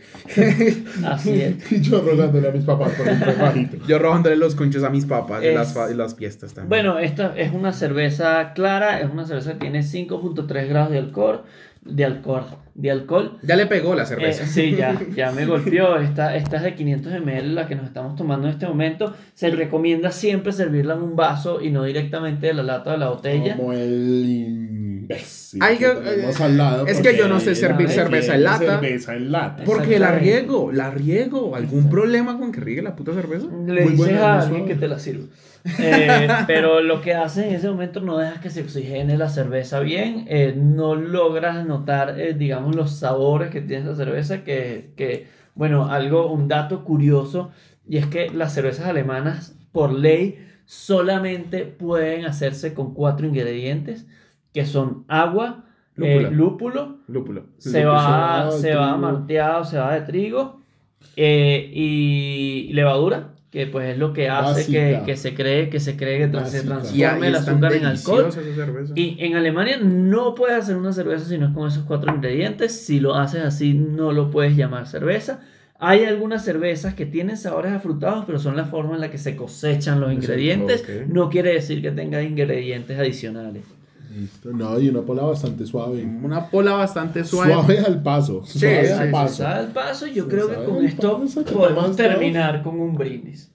Así 1.05 1.41
es. 1.41 1.71
Y 1.71 1.81
yo 1.81 2.01
rogándole 2.01 2.47
a 2.49 2.51
mis 2.51 2.63
papás 2.65 2.91
por 2.93 3.07
un. 3.07 3.69
Yo 3.87 3.99
robándole 3.99 4.35
los 4.35 4.55
conchos 4.55 4.83
a 4.83 4.89
mis 4.89 5.05
papás 5.05 5.43
en 5.43 5.49
Es- 5.51 5.55
las, 5.55 5.73
fa- 5.73 5.89
en 5.89 5.97
las 5.97 6.15
fiestas 6.15 6.53
también. 6.53 6.69
Bueno, 6.69 6.99
esta 6.99 7.33
es 7.37 7.53
una 7.53 7.71
cerveza 7.73 8.53
clara, 8.53 8.99
es 9.01 9.09
una 9.09 9.25
cerveza 9.25 9.53
que 9.53 9.59
tiene 9.59 9.79
5.3 9.83 10.67
grados 10.67 10.91
de 10.91 10.97
alcohol, 10.97 11.41
de 11.83 12.03
alcohol, 12.05 12.43
de 12.73 12.91
alcohol. 12.91 13.37
Ya 13.43 13.55
le 13.55 13.67
pegó 13.67 13.95
la 13.95 14.03
Eh, 14.03 14.07
cerveza. 14.07 14.45
sí, 14.45 14.75
ya, 14.75 14.99
ya 15.15 15.31
me 15.31 15.45
golpeó. 15.45 15.97
Esta, 15.97 16.35
esta 16.35 16.57
es 16.57 16.63
de 16.63 16.75
500 16.75 17.13
ml, 17.21 17.55
la 17.55 17.67
que 17.67 17.75
nos 17.75 17.85
estamos 17.85 18.15
tomando 18.15 18.47
en 18.47 18.53
este 18.53 18.67
momento. 18.67 19.13
Se 19.33 19.49
recomienda 19.51 20.11
siempre 20.11 20.51
servirla 20.51 20.95
en 20.95 21.01
un 21.03 21.15
vaso 21.15 21.61
y 21.61 21.69
no 21.69 21.83
directamente 21.83 22.47
de 22.47 22.53
la 22.55 22.63
lata 22.63 22.91
de 22.91 22.97
la 22.97 23.09
botella. 23.09 23.55
Como 23.55 23.71
el 23.73 24.74
Algo, 25.61 25.79
que 25.79 25.85
eh, 26.21 26.31
al 26.39 26.57
lado, 26.57 26.87
es 26.87 27.01
que 27.01 27.17
yo 27.17 27.27
no 27.27 27.39
sé 27.39 27.55
servir 27.55 27.89
cerveza 27.89 28.35
en 28.35 28.43
lata. 28.43 28.79
Cerveza 28.79 29.15
en 29.15 29.31
lata. 29.31 29.63
Porque 29.63 29.99
la 29.99 30.11
riego, 30.11 30.71
la 30.71 30.91
riego. 30.91 31.55
¿Algún 31.55 31.89
problema 31.89 32.37
con 32.37 32.51
que 32.51 32.61
riegue 32.61 32.81
la 32.81 32.95
puta 32.95 33.13
cerveza? 33.13 33.45
Le 33.45 33.81
Muy 33.81 33.91
dices 33.91 33.97
buena, 33.97 34.33
a 34.33 34.41
alguien 34.41 34.61
suave. 34.61 34.73
que 34.73 34.79
te 34.79 34.87
la 34.87 34.99
sirva. 34.99 35.25
Eh, 35.79 36.27
pero 36.45 36.79
lo 36.79 37.01
que 37.01 37.15
hace 37.15 37.47
en 37.49 37.55
ese 37.55 37.67
momento 37.67 37.99
no 37.99 38.19
dejas 38.19 38.39
que 38.39 38.51
se 38.51 38.61
oxigene 38.61 39.17
la 39.17 39.29
cerveza 39.29 39.79
bien, 39.79 40.25
eh, 40.27 40.53
no 40.55 40.93
logras 40.93 41.65
notar, 41.65 42.19
eh, 42.19 42.35
digamos, 42.37 42.75
los 42.75 42.91
sabores 42.99 43.49
que 43.49 43.61
tiene 43.61 43.81
esa 43.83 43.95
cerveza, 43.95 44.43
que, 44.43 44.91
que, 44.95 45.25
bueno, 45.55 45.89
algo, 45.89 46.31
un 46.31 46.47
dato 46.47 46.83
curioso, 46.83 47.49
y 47.87 47.97
es 47.97 48.05
que 48.05 48.29
las 48.29 48.53
cervezas 48.53 48.85
alemanas, 48.85 49.55
por 49.71 49.91
ley, 49.91 50.37
solamente 50.65 51.65
pueden 51.65 52.25
hacerse 52.25 52.75
con 52.75 52.93
cuatro 52.93 53.25
ingredientes, 53.25 54.05
que 54.55 54.65
son 54.65 55.03
agua, 55.09 55.65
Lúpulo. 55.95 56.27
eh, 56.29 56.31
lúpulo, 56.31 56.97
Lúpulo. 57.09 57.43
cebada, 57.57 58.49
cebada 58.51 59.19
de 59.27 59.65
cebada 59.65 59.93
de 59.95 60.01
trigo 60.01 60.61
eh, 61.17 61.69
y 61.73 62.71
levadura, 62.71 63.33
que 63.51 63.67
pues 63.67 63.89
es 63.89 63.97
lo 63.97 64.13
que 64.13 64.29
hace 64.29 64.71
que, 64.71 65.01
que 65.05 65.17
se 65.17 65.35
cree 65.35 65.69
que 65.69 65.81
se 65.81 65.97
cree 65.97 66.31
que 66.31 66.45
se 66.45 66.63
transforme 66.63 67.27
el 67.27 67.35
azúcar 67.35 67.73
en 67.73 67.85
alcohol. 67.85 68.29
Y 68.95 69.17
en 69.19 69.35
Alemania 69.35 69.77
no 69.81 70.35
puedes 70.35 70.57
hacer 70.57 70.77
una 70.77 70.93
cerveza 70.93 71.25
si 71.25 71.37
no 71.37 71.47
es 71.47 71.53
con 71.53 71.67
esos 71.67 71.83
cuatro 71.83 72.15
ingredientes. 72.15 72.71
Si 72.85 73.01
lo 73.01 73.15
haces 73.15 73.43
así, 73.43 73.73
no 73.73 74.13
lo 74.13 74.31
puedes 74.31 74.55
llamar 74.55 74.87
cerveza. 74.87 75.41
Hay 75.79 76.05
algunas 76.05 76.45
cervezas 76.45 76.93
que 76.93 77.05
tienen 77.05 77.35
sabores 77.35 77.73
afrutados, 77.73 78.23
pero 78.25 78.39
son 78.39 78.55
la 78.55 78.63
forma 78.63 78.95
en 78.95 79.01
la 79.01 79.11
que 79.11 79.17
se 79.17 79.35
cosechan 79.35 79.99
los 79.99 80.13
ingredientes. 80.13 80.83
ok. 80.83 81.09
No 81.09 81.29
quiere 81.29 81.53
decir 81.53 81.81
que 81.81 81.91
tenga 81.91 82.23
ingredientes 82.23 82.97
adicionales. 82.97 83.65
Listo. 84.15 84.51
No, 84.51 84.79
y 84.79 84.89
una 84.89 85.01
pola 85.01 85.23
bastante 85.23 85.65
suave. 85.65 86.03
Una 86.03 86.49
pola 86.49 86.73
bastante 86.73 87.23
suave. 87.23 87.51
Suave 87.53 87.79
al 87.79 88.01
paso. 88.01 88.45
Suave 88.45 88.85
sí, 88.85 88.91
al 88.93 89.05
sí, 89.07 89.11
paso. 89.11 89.47
El 89.59 89.67
paso, 89.67 90.07
yo 90.07 90.23
Sí, 90.23 90.29
creo 90.29 90.49
que 90.49 90.63
con 90.63 90.85
esto 90.85 91.21
podemos 91.53 91.95
terminar 91.95 92.63
con 92.63 92.79
un 92.79 92.95
brindis. 92.95 93.51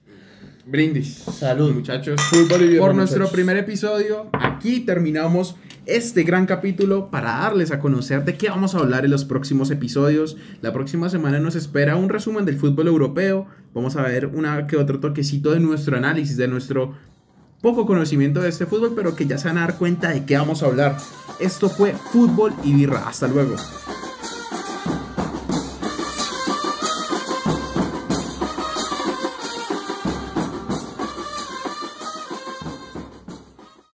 Brindis. 0.65 1.15
Salud. 1.15 1.73
Muchachos. 1.73 2.21
Por 2.31 2.93
nuestro 2.95 3.19
muchachos. 3.21 3.31
primer 3.31 3.57
episodio, 3.57 4.27
aquí 4.33 4.81
terminamos 4.81 5.55
este 5.87 6.21
gran 6.21 6.45
capítulo 6.45 7.09
para 7.09 7.31
darles 7.31 7.71
a 7.71 7.79
conocer 7.79 8.23
de 8.23 8.37
qué 8.37 8.49
vamos 8.49 8.75
a 8.75 8.79
hablar 8.79 9.03
en 9.03 9.11
los 9.11 9.25
próximos 9.25 9.71
episodios. 9.71 10.37
La 10.61 10.71
próxima 10.71 11.09
semana 11.09 11.39
nos 11.39 11.55
espera 11.55 11.95
un 11.95 12.09
resumen 12.09 12.45
del 12.45 12.57
fútbol 12.57 12.87
europeo. 12.87 13.47
Vamos 13.73 13.95
a 13.95 14.03
ver 14.03 14.27
una 14.27 14.67
que 14.67 14.77
otro 14.77 14.99
toquecito 14.99 15.51
de 15.51 15.59
nuestro 15.59 15.97
análisis, 15.97 16.37
de 16.37 16.47
nuestro 16.47 16.93
poco 17.61 17.85
conocimiento 17.85 18.41
de 18.41 18.49
este 18.49 18.65
fútbol, 18.65 18.93
pero 18.95 19.15
que 19.15 19.27
ya 19.27 19.37
se 19.37 19.47
van 19.47 19.57
a 19.57 19.61
dar 19.61 19.77
cuenta 19.77 20.09
de 20.09 20.25
qué 20.25 20.37
vamos 20.37 20.63
a 20.63 20.65
hablar. 20.65 20.97
Esto 21.39 21.69
fue 21.69 21.93
Fútbol 21.93 22.53
y 22.63 22.73
Birra. 22.73 23.07
Hasta 23.07 23.27
luego. 23.27 23.55